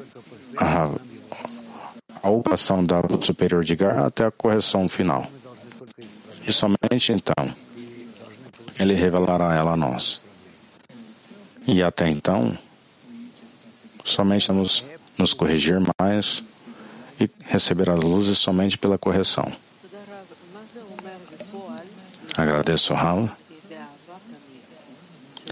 Ah, 0.58 0.92
a 2.24 2.30
ocupação 2.30 2.86
da 2.86 3.02
luz 3.02 3.26
superior 3.26 3.66
de 3.66 3.76
Gar 3.76 4.00
até 4.00 4.26
a 4.26 4.32
correção 4.32 4.88
final. 4.88 5.28
E 6.48 6.54
somente 6.54 7.12
então 7.12 7.54
ele 8.80 8.94
revelará 8.94 9.54
ela 9.54 9.74
a 9.74 9.78
nós. 9.78 10.22
E 11.68 11.84
até 11.84 12.10
então, 12.10 12.58
somente 14.06 14.48
vamos 14.48 14.86
nos 15.18 15.34
corrigir 15.34 15.80
mais 16.00 16.42
e 17.20 17.30
receber 17.46 17.90
as 17.90 18.00
luzes 18.00 18.40
somente 18.40 18.78
pela 18.78 18.98
correção. 18.98 19.52
Agradeço, 22.38 22.94
Raul. 22.94 23.30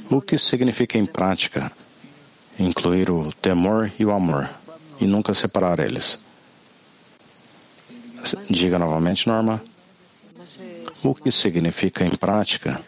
O 0.09 0.21
que 0.21 0.37
significa 0.37 0.97
em 0.97 1.05
prática 1.05 1.71
incluir 2.57 3.11
o 3.11 3.31
temor 3.33 3.91
e 3.99 4.05
o 4.05 4.11
amor 4.11 4.49
e 4.99 5.05
nunca 5.05 5.33
separar 5.33 5.79
eles? 5.79 6.17
Diga 8.49 8.77
novamente, 8.77 9.27
Norma. 9.27 9.61
O 11.03 11.15
que 11.15 11.31
significa 11.31 12.05
em 12.05 12.15
prática 12.15 12.79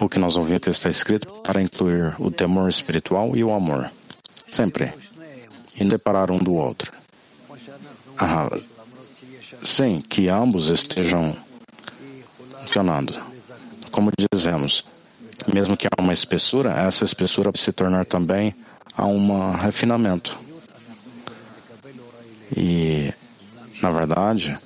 o 0.00 0.08
que 0.08 0.18
nós 0.18 0.34
ouvimos 0.34 0.62
que 0.62 0.70
está 0.70 0.88
escrito 0.88 1.30
para 1.42 1.60
incluir 1.60 2.14
o 2.18 2.30
temor 2.30 2.68
espiritual 2.70 3.36
e 3.36 3.44
o 3.44 3.52
amor. 3.52 3.90
Sempre. 4.50 4.94
E 5.76 5.88
separar 5.88 6.30
um 6.30 6.38
do 6.38 6.54
outro. 6.54 6.90
Ah, 8.18 8.50
sim, 9.62 10.00
que 10.00 10.28
ambos 10.28 10.68
estejam 10.68 11.36
funcionando. 12.62 13.14
Como 13.90 14.10
dizemos, 14.32 14.84
mesmo 15.52 15.76
que 15.76 15.86
há 15.86 16.00
uma 16.00 16.12
espessura, 16.12 16.72
essa 16.72 17.04
espessura 17.04 17.50
se 17.54 17.72
tornar 17.72 18.06
também 18.06 18.54
a 18.96 19.06
um 19.06 19.52
refinamento. 19.52 20.36
E, 22.56 23.12
na 23.80 23.90
verdade, 23.90 24.58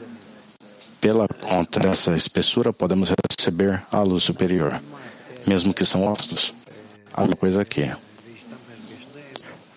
pela 1.00 1.28
conta 1.28 1.80
dessa 1.80 2.16
espessura, 2.16 2.72
podemos 2.72 3.12
receber 3.30 3.82
a 3.92 4.00
luz 4.00 4.24
superior, 4.24 4.80
mesmo 5.46 5.74
que 5.74 5.84
são 5.84 6.04
opostos. 6.04 6.52
Uma 7.16 7.36
coisa 7.36 7.62
aqui. 7.62 7.94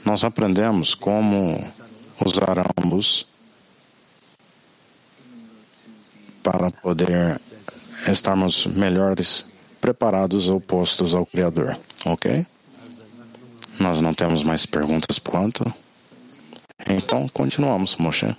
Nós 0.04 0.24
aprendemos 0.24 0.96
como 0.96 1.70
usar 2.26 2.66
ambos 2.82 3.28
para 6.42 6.72
poder 6.72 7.40
estarmos 8.08 8.66
melhores 8.66 9.46
preparados 9.82 10.50
ou 10.50 10.62
postos 10.62 11.14
ao 11.14 11.26
Criador. 11.26 11.78
Ok? 12.06 12.46
Nós 13.80 14.00
não 14.00 14.14
temos 14.14 14.44
mais 14.44 14.66
perguntas 14.66 15.20
quanto. 15.20 15.72
Então, 16.88 17.28
continuamos, 17.28 17.98
Moshe. 17.98 18.36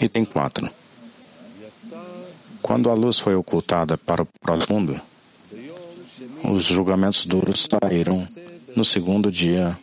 Item 0.00 0.24
4. 0.24 0.70
Quando 2.62 2.90
a 2.90 2.94
luz 2.94 3.18
foi 3.18 3.34
ocultada 3.34 3.98
para 3.98 4.22
o 4.22 4.26
próximo 4.40 4.78
mundo, 4.78 5.00
os 6.44 6.64
julgamentos 6.64 7.26
duros 7.26 7.68
saíram 7.68 8.24
no 8.76 8.84
segundo 8.84 9.32
dia 9.32 9.76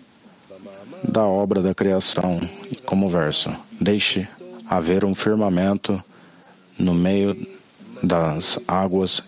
da 1.04 1.26
obra 1.26 1.62
da 1.62 1.74
criação, 1.74 2.40
como 2.86 3.10
verso: 3.10 3.54
Deixe 3.82 4.26
haver 4.66 5.04
um 5.04 5.14
firmamento 5.14 6.02
no 6.78 6.94
meio 6.94 7.36
das 8.02 8.60
águas 8.66 9.22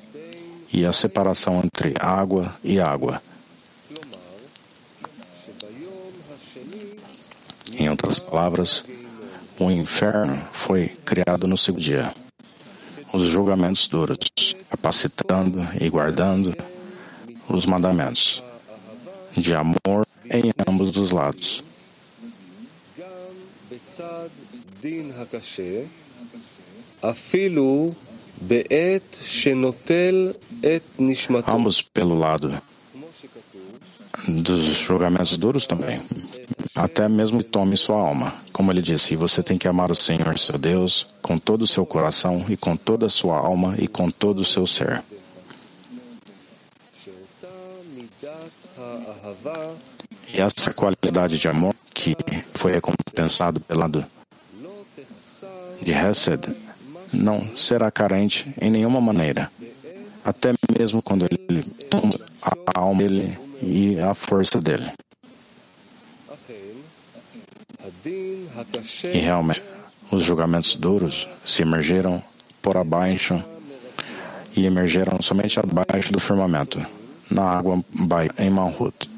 e 0.71 0.85
a 0.85 0.93
separação 0.93 1.61
entre 1.61 1.93
água 1.99 2.55
e 2.63 2.79
água. 2.79 3.21
Outras 7.91 8.19
palavras, 8.19 8.83
o 9.59 9.69
inferno 9.69 10.41
foi 10.53 10.87
criado 11.05 11.47
no 11.47 11.57
segundo 11.57 11.81
dia. 11.81 12.13
Os 13.13 13.23
julgamentos 13.23 13.87
duros, 13.87 14.17
capacitando 14.69 15.67
e 15.79 15.89
guardando 15.89 16.55
os 17.47 17.65
mandamentos 17.65 18.41
de 19.35 19.53
amor 19.53 20.07
em 20.29 20.51
ambos 20.67 20.95
os 20.95 21.11
lados. 21.11 21.63
Ambos 31.47 31.81
pelo 31.81 32.17
lado 32.17 32.61
dos 34.27 34.65
julgamentos 34.77 35.37
duros 35.37 35.65
também. 35.65 36.01
Até 36.75 37.09
mesmo 37.09 37.39
que 37.39 37.45
tome 37.45 37.75
sua 37.75 37.97
alma. 37.97 38.33
Como 38.53 38.71
ele 38.71 38.81
disse, 38.81 39.15
você 39.15 39.43
tem 39.43 39.57
que 39.57 39.67
amar 39.67 39.91
o 39.91 39.95
Senhor, 39.95 40.37
seu 40.39 40.57
Deus, 40.57 41.07
com 41.21 41.37
todo 41.37 41.63
o 41.63 41.67
seu 41.67 41.85
coração 41.85 42.45
e 42.47 42.55
com 42.55 42.77
toda 42.77 43.07
a 43.07 43.09
sua 43.09 43.37
alma 43.37 43.75
e 43.77 43.87
com 43.87 44.09
todo 44.09 44.39
o 44.39 44.45
seu 44.45 44.65
ser. 44.65 45.03
E 50.33 50.39
essa 50.39 50.73
qualidade 50.73 51.37
de 51.37 51.47
amor 51.47 51.75
que 51.93 52.15
foi 52.53 52.71
recompensado 52.71 53.59
pelo 53.59 53.79
lado 53.79 54.05
de 55.81 55.91
Hesed 55.91 56.55
não 57.11 57.55
será 57.57 57.91
carente 57.91 58.53
em 58.61 58.69
nenhuma 58.69 59.01
maneira, 59.01 59.51
até 60.23 60.53
mesmo 60.77 61.01
quando 61.01 61.25
ele 61.25 61.63
toma 61.89 62.17
a 62.41 62.79
alma 62.79 63.01
dele 63.01 63.37
e 63.61 63.99
a 63.99 64.13
força 64.13 64.61
dele. 64.61 64.91
E 69.13 69.17
realmente, 69.17 69.63
os 70.11 70.23
julgamentos 70.23 70.75
duros 70.75 71.27
se 71.43 71.61
emergeram 71.61 72.23
por 72.61 72.77
abaixo 72.77 73.43
e 74.55 74.65
emergeram 74.65 75.21
somente 75.21 75.59
abaixo 75.59 76.11
do 76.11 76.19
firmamento, 76.19 76.85
na 77.29 77.43
água 77.43 77.83
em 78.37 78.49
Malhut, 78.49 79.09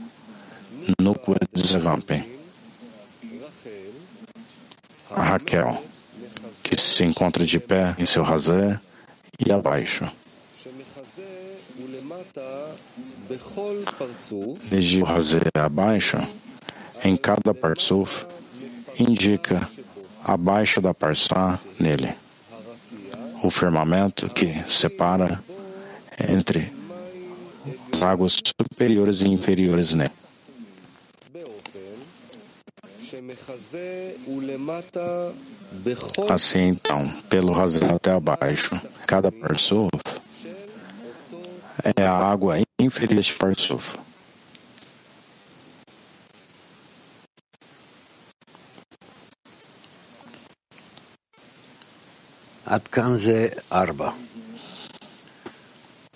no 0.99 1.15
de 1.53 1.67
Zevampe. 1.67 2.23
A 5.09 5.21
Raquel, 5.21 5.83
que 6.63 6.79
se 6.79 7.03
encontra 7.03 7.45
de 7.45 7.59
pé 7.59 7.95
em 7.97 8.05
seu 8.05 8.23
razé 8.23 8.79
e 9.45 9.51
abaixo. 9.51 10.09
Desde 14.69 15.01
o 15.01 15.05
razé 15.05 15.41
abaixo, 15.55 16.17
em 17.03 17.17
cada 17.17 17.53
parsuf, 17.53 18.25
indica 18.99 19.67
abaixo 20.23 20.81
da 20.81 20.93
parsá 20.93 21.59
nele 21.79 22.13
o 23.43 23.49
firmamento 23.49 24.29
que 24.29 24.63
separa 24.69 25.43
entre 26.29 26.71
as 27.91 28.01
águas 28.01 28.37
superiores 28.61 29.21
e 29.21 29.27
inferiores 29.27 29.93
nele. 29.93 30.11
Assim 36.29 36.67
então, 36.69 37.09
pelo 37.29 37.51
razão 37.51 37.95
até 37.95 38.11
abaixo, 38.11 38.79
cada 39.05 39.31
parsuf 39.31 39.89
é 41.97 42.03
a 42.03 42.13
água 42.13 42.57
inferior 42.79 43.21
de 43.21 43.33
parsuf. 43.33 43.97
עד 52.66 52.88
כאן 52.88 53.16
זה 53.16 53.48
ארבע. 53.72 54.10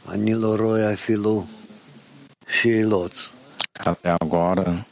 אני 0.08 0.34
לא 0.34 0.56
רואה 0.58 0.92
אפילו 0.92 1.44
שאלות. 2.48 3.12
Até 3.84 4.10
agora, 4.22 4.86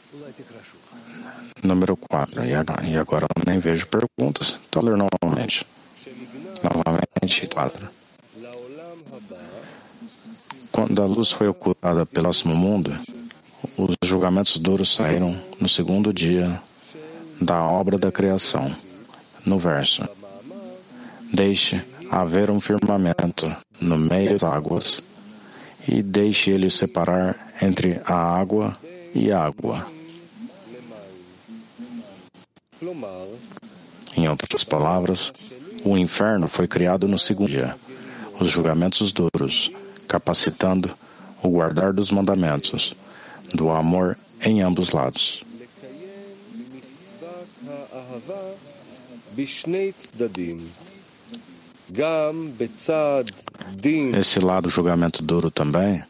número 1.63 1.95
4. 1.95 2.43
E 2.43 2.97
agora 2.97 3.25
eu 3.37 3.43
nem 3.45 3.59
vejo 3.59 3.87
perguntas. 3.87 4.57
Então, 4.67 4.81
ler 4.81 4.97
novamente. 4.97 5.65
Novamente, 6.61 7.47
4. 7.47 7.89
Quando 10.71 11.01
a 11.01 11.05
luz 11.05 11.31
foi 11.31 11.47
ocultada 11.47 12.05
pelo 12.05 12.25
próximo 12.25 12.55
mundo, 12.55 12.97
os 13.77 13.95
julgamentos 14.03 14.57
duros 14.57 14.93
saíram 14.93 15.41
no 15.59 15.69
segundo 15.69 16.13
dia 16.13 16.61
da 17.41 17.63
obra 17.63 17.97
da 17.97 18.11
criação. 18.11 18.75
No 19.45 19.57
verso: 19.57 20.01
Deixe 21.32 21.82
haver 22.10 22.50
um 22.50 22.60
firmamento 22.60 23.54
no 23.80 23.98
meio 23.98 24.32
das 24.32 24.42
águas 24.42 25.02
e 25.88 26.02
deixe 26.02 26.50
ele 26.50 26.70
separar 26.70 27.54
entre 27.60 28.00
a 28.04 28.14
água 28.14 28.76
e 29.14 29.30
a 29.32 29.44
água. 29.44 29.86
Em 34.16 34.28
outras 34.28 34.64
palavras, 34.64 35.32
o 35.84 35.96
inferno 35.96 36.48
foi 36.48 36.66
criado 36.66 37.06
no 37.06 37.18
segundo 37.18 37.50
dia, 37.50 37.76
os 38.40 38.50
julgamentos 38.50 39.12
duros, 39.12 39.70
capacitando 40.08 40.94
o 41.42 41.48
guardar 41.48 41.92
dos 41.92 42.10
mandamentos, 42.10 42.94
do 43.54 43.70
amor 43.70 44.16
em 44.40 44.62
ambos 44.62 44.90
lados. 44.90 45.44
Esse 54.19 54.39
lado 54.39 54.69
julgamento 54.69 55.21
duro 55.21 55.51
também, 55.51 56.03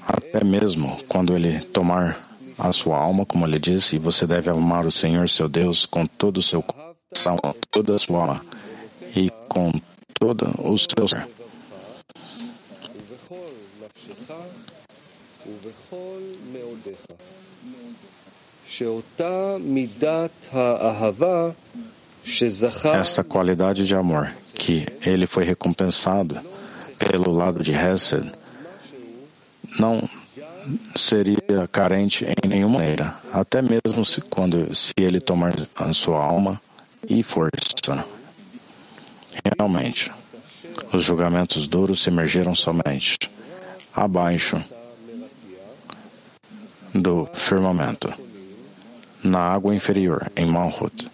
até 0.00 0.44
mesmo 0.44 1.02
quando 1.08 1.34
ele 1.34 1.60
tomar 1.60 2.18
a 2.56 2.72
sua 2.72 2.98
alma, 2.98 3.26
como 3.26 3.46
ele 3.46 3.58
disse, 3.58 3.96
e 3.96 3.98
você 3.98 4.26
deve 4.26 4.50
amar 4.50 4.86
o 4.86 4.92
Senhor 4.92 5.28
seu 5.28 5.48
Deus 5.48 5.86
com 5.86 6.06
todo 6.06 6.38
o 6.38 6.42
seu 6.42 6.62
coração, 6.62 7.36
com 7.36 7.52
toda 7.70 7.96
a 7.96 7.98
sua 7.98 8.20
alma 8.20 8.44
e 9.16 9.30
com 9.48 9.72
todo 10.20 10.46
o 10.58 10.78
seu 10.78 11.08
ser. 11.08 11.26
ובכל 12.94 13.52
נפשך 13.80 14.32
ובכל 15.46 16.20
מאודיך. 16.52 17.06
שאותה 18.66 19.56
מידת 19.60 20.48
האהבה 20.52 21.50
שזכה 21.50 21.97
esta 22.93 23.23
qualidade 23.23 23.85
de 23.85 23.95
amor 23.95 24.31
que 24.53 24.85
ele 25.05 25.25
foi 25.25 25.43
recompensado 25.43 26.39
pelo 26.97 27.31
lado 27.31 27.63
de 27.63 27.71
Hesed 27.71 28.31
não 29.79 30.07
seria 30.95 31.67
carente 31.71 32.25
em 32.25 32.47
nenhuma 32.47 32.79
maneira, 32.79 33.15
até 33.31 33.61
mesmo 33.61 34.05
se, 34.05 34.21
quando 34.21 34.75
se 34.75 34.93
ele 34.97 35.19
tomar 35.19 35.53
a 35.75 35.93
sua 35.93 36.23
alma 36.23 36.61
e 37.07 37.23
força. 37.23 38.05
Realmente, 39.57 40.11
os 40.91 41.03
julgamentos 41.03 41.67
duros 41.67 42.01
se 42.01 42.09
emergiram 42.09 42.55
somente 42.55 43.17
abaixo 43.95 44.63
do 46.93 47.27
firmamento, 47.33 48.11
na 49.23 49.39
água 49.39 49.75
inferior, 49.75 50.31
em 50.35 50.45
Malhut, 50.45 51.09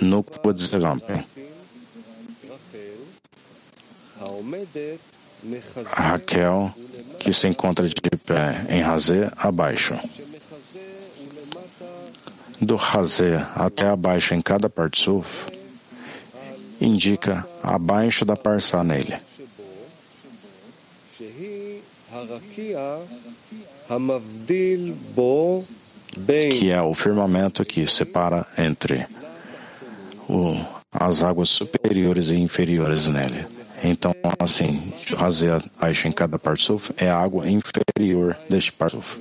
no 0.00 0.22
corpo 0.22 0.52
de 0.52 0.76
rampa. 0.76 1.24
Raquel, 5.86 6.72
que 7.18 7.32
se 7.32 7.48
encontra 7.48 7.88
de 7.88 7.94
pé 8.24 8.66
em 8.68 8.80
Razê, 8.80 9.30
abaixo. 9.36 9.98
Do 12.60 12.76
Razê 12.76 13.36
até 13.54 13.86
abaixo 13.86 14.34
em 14.34 14.42
cada 14.42 14.68
parte 14.68 15.02
sul 15.02 15.24
indica 16.80 17.46
abaixo 17.62 18.24
da 18.24 18.36
parçá 18.36 18.82
nele. 18.82 19.16
Que 26.58 26.70
é 26.70 26.82
o 26.82 26.94
firmamento 26.94 27.64
que 27.64 27.86
separa 27.86 28.46
entre 28.58 29.06
o, 30.30 30.64
as 30.92 31.22
águas 31.22 31.48
superiores 31.48 32.28
e 32.28 32.36
inferiores 32.36 33.06
nele. 33.06 33.46
Então, 33.82 34.12
assim, 34.38 34.92
Hazia 35.18 35.62
Aish 35.80 36.04
em 36.06 36.12
cada 36.12 36.38
Parsuf 36.38 36.92
é 36.96 37.08
a 37.08 37.18
água 37.18 37.48
inferior 37.48 38.36
deste 38.48 38.72
Parsuf. 38.72 39.18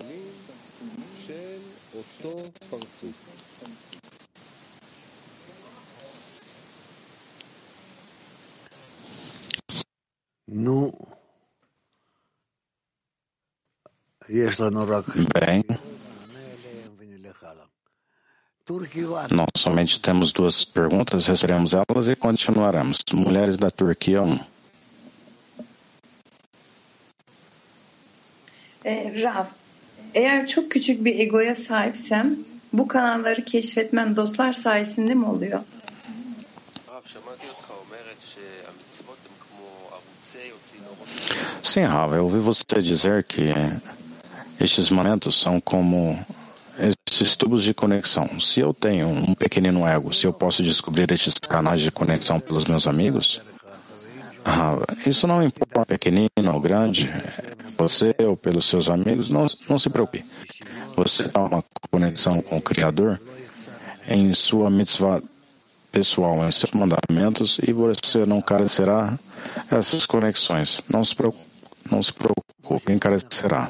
Bem, 15.39 15.63
nós 19.31 19.47
somente 19.57 19.99
temos 19.99 20.31
duas 20.31 20.63
perguntas, 20.63 21.25
receberemos 21.25 21.73
elas 21.73 22.07
e 22.07 22.15
continuaremos. 22.15 22.99
Mulheres 23.11 23.57
da 23.57 23.71
Turquia 23.71 24.21
1. 24.21 24.39
E, 28.85 29.23
Rav, 29.23 29.45
eğer 30.13 30.47
çok 30.47 30.71
küçük 30.71 31.05
bir 31.05 31.19
egoya 31.19 31.55
sahipsem 31.55 32.37
bu 32.73 32.87
kanalları 32.87 33.45
keşfetmem 33.45 34.15
dostlar 34.15 34.53
sayesinde 34.53 35.15
mi 35.15 35.25
oluyor? 35.25 35.59
Sim, 41.63 41.83
Rav, 41.83 42.13
eu 42.13 42.23
ouvi 42.23 42.39
você 42.39 42.81
dizer 42.81 43.23
que 43.23 43.53
estes 44.59 44.91
momentos 44.91 45.35
são 45.35 45.61
como 45.61 46.17
esses 46.79 47.35
tubos 47.35 47.63
de 47.63 47.73
conexão. 47.73 48.39
Se 48.39 48.59
eu 48.59 48.73
tenho 48.73 49.07
um 49.07 49.33
pequenino 49.33 49.85
ego, 49.85 50.13
se 50.13 50.25
eu 50.25 50.33
posso 50.33 50.63
descobrir 50.63 51.11
estes 51.11 51.33
canais 51.35 51.81
de 51.81 51.91
conexão 51.91 52.39
pelos 52.39 52.65
meus 52.65 52.87
amigos, 52.87 53.41
ah, 54.45 54.77
isso 55.05 55.27
não 55.27 55.43
importa 55.43 55.85
pequenino 55.85 56.29
ou 56.53 56.59
grande, 56.59 57.11
você 57.77 58.15
ou 58.19 58.37
pelos 58.37 58.65
seus 58.65 58.89
amigos, 58.89 59.29
não, 59.29 59.47
não 59.67 59.77
se 59.77 59.89
preocupe. 59.89 60.25
Você 60.95 61.23
dá 61.27 61.41
uma 61.41 61.63
conexão 61.91 62.41
com 62.41 62.57
o 62.57 62.61
Criador 62.61 63.19
em 64.07 64.33
sua 64.33 64.69
mitzvah 64.69 65.21
pessoal, 65.91 66.47
em 66.47 66.51
seus 66.51 66.71
mandamentos, 66.71 67.59
e 67.65 67.73
você 67.73 68.25
não 68.25 68.41
carecerá 68.41 69.17
essas 69.69 70.05
conexões. 70.05 70.81
Não 70.89 71.03
se 71.03 71.15
preocupe, 71.15 71.45
não 71.91 72.01
se 72.01 72.13
preocupe 72.13 72.91
encarecerá. 72.91 73.69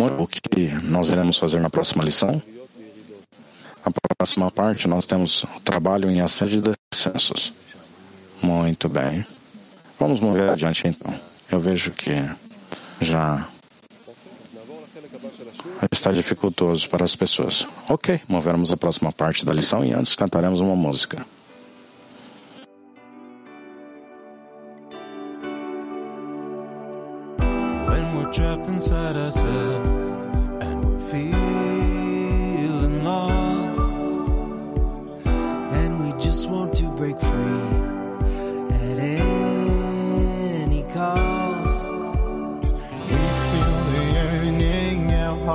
O 0.00 0.26
que 0.26 0.68
nós 0.82 1.10
iremos 1.10 1.36
fazer 1.36 1.60
na 1.60 1.68
próxima 1.68 2.02
lição? 2.02 2.42
A 3.84 3.90
próxima 4.16 4.50
parte 4.50 4.88
nós 4.88 5.04
temos 5.04 5.44
trabalho 5.62 6.10
em 6.10 6.22
ascensão 6.22 6.58
e 6.58 6.74
descensos. 6.90 7.52
Muito 8.42 8.88
bem. 8.88 9.26
Vamos 9.98 10.18
mover 10.18 10.48
adiante 10.48 10.88
então. 10.88 11.14
Eu 11.52 11.60
vejo 11.60 11.90
que 11.90 12.12
já 12.98 13.46
está 15.92 16.10
dificultoso 16.12 16.88
para 16.88 17.04
as 17.04 17.14
pessoas. 17.14 17.68
Ok, 17.86 18.22
moveremos 18.26 18.72
a 18.72 18.78
próxima 18.78 19.12
parte 19.12 19.44
da 19.44 19.52
lição 19.52 19.84
e 19.84 19.92
antes 19.92 20.14
cantaremos 20.14 20.60
uma 20.60 20.74
música. 20.74 21.26
Trapped 28.32 28.68
inside 28.68 29.16
ourselves 29.16 29.79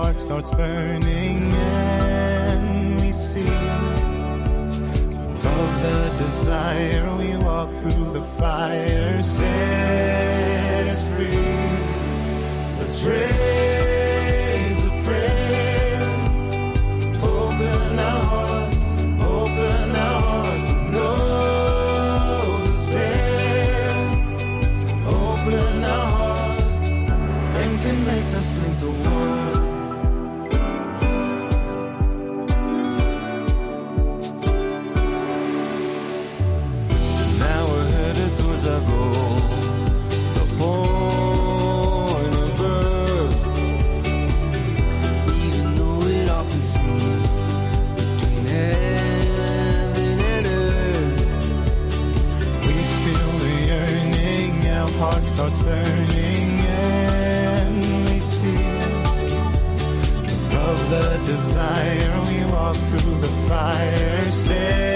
heart 0.06 0.20
starts 0.20 0.52
burning, 0.52 1.52
and 1.52 3.02
we 3.02 3.12
see 3.12 3.48
above 5.42 5.74
the 5.82 6.00
desire. 6.20 7.16
We 7.18 7.36
walk 7.38 7.72
through 7.74 8.14
the 8.14 8.24
fire, 8.38 9.24
set 9.24 10.86
us 10.88 11.08
free. 11.10 11.38
Let's 12.78 13.02
raise 13.02 13.85
through 62.76 63.20
the 63.22 63.28
fire, 63.48 64.22
say. 64.32 64.95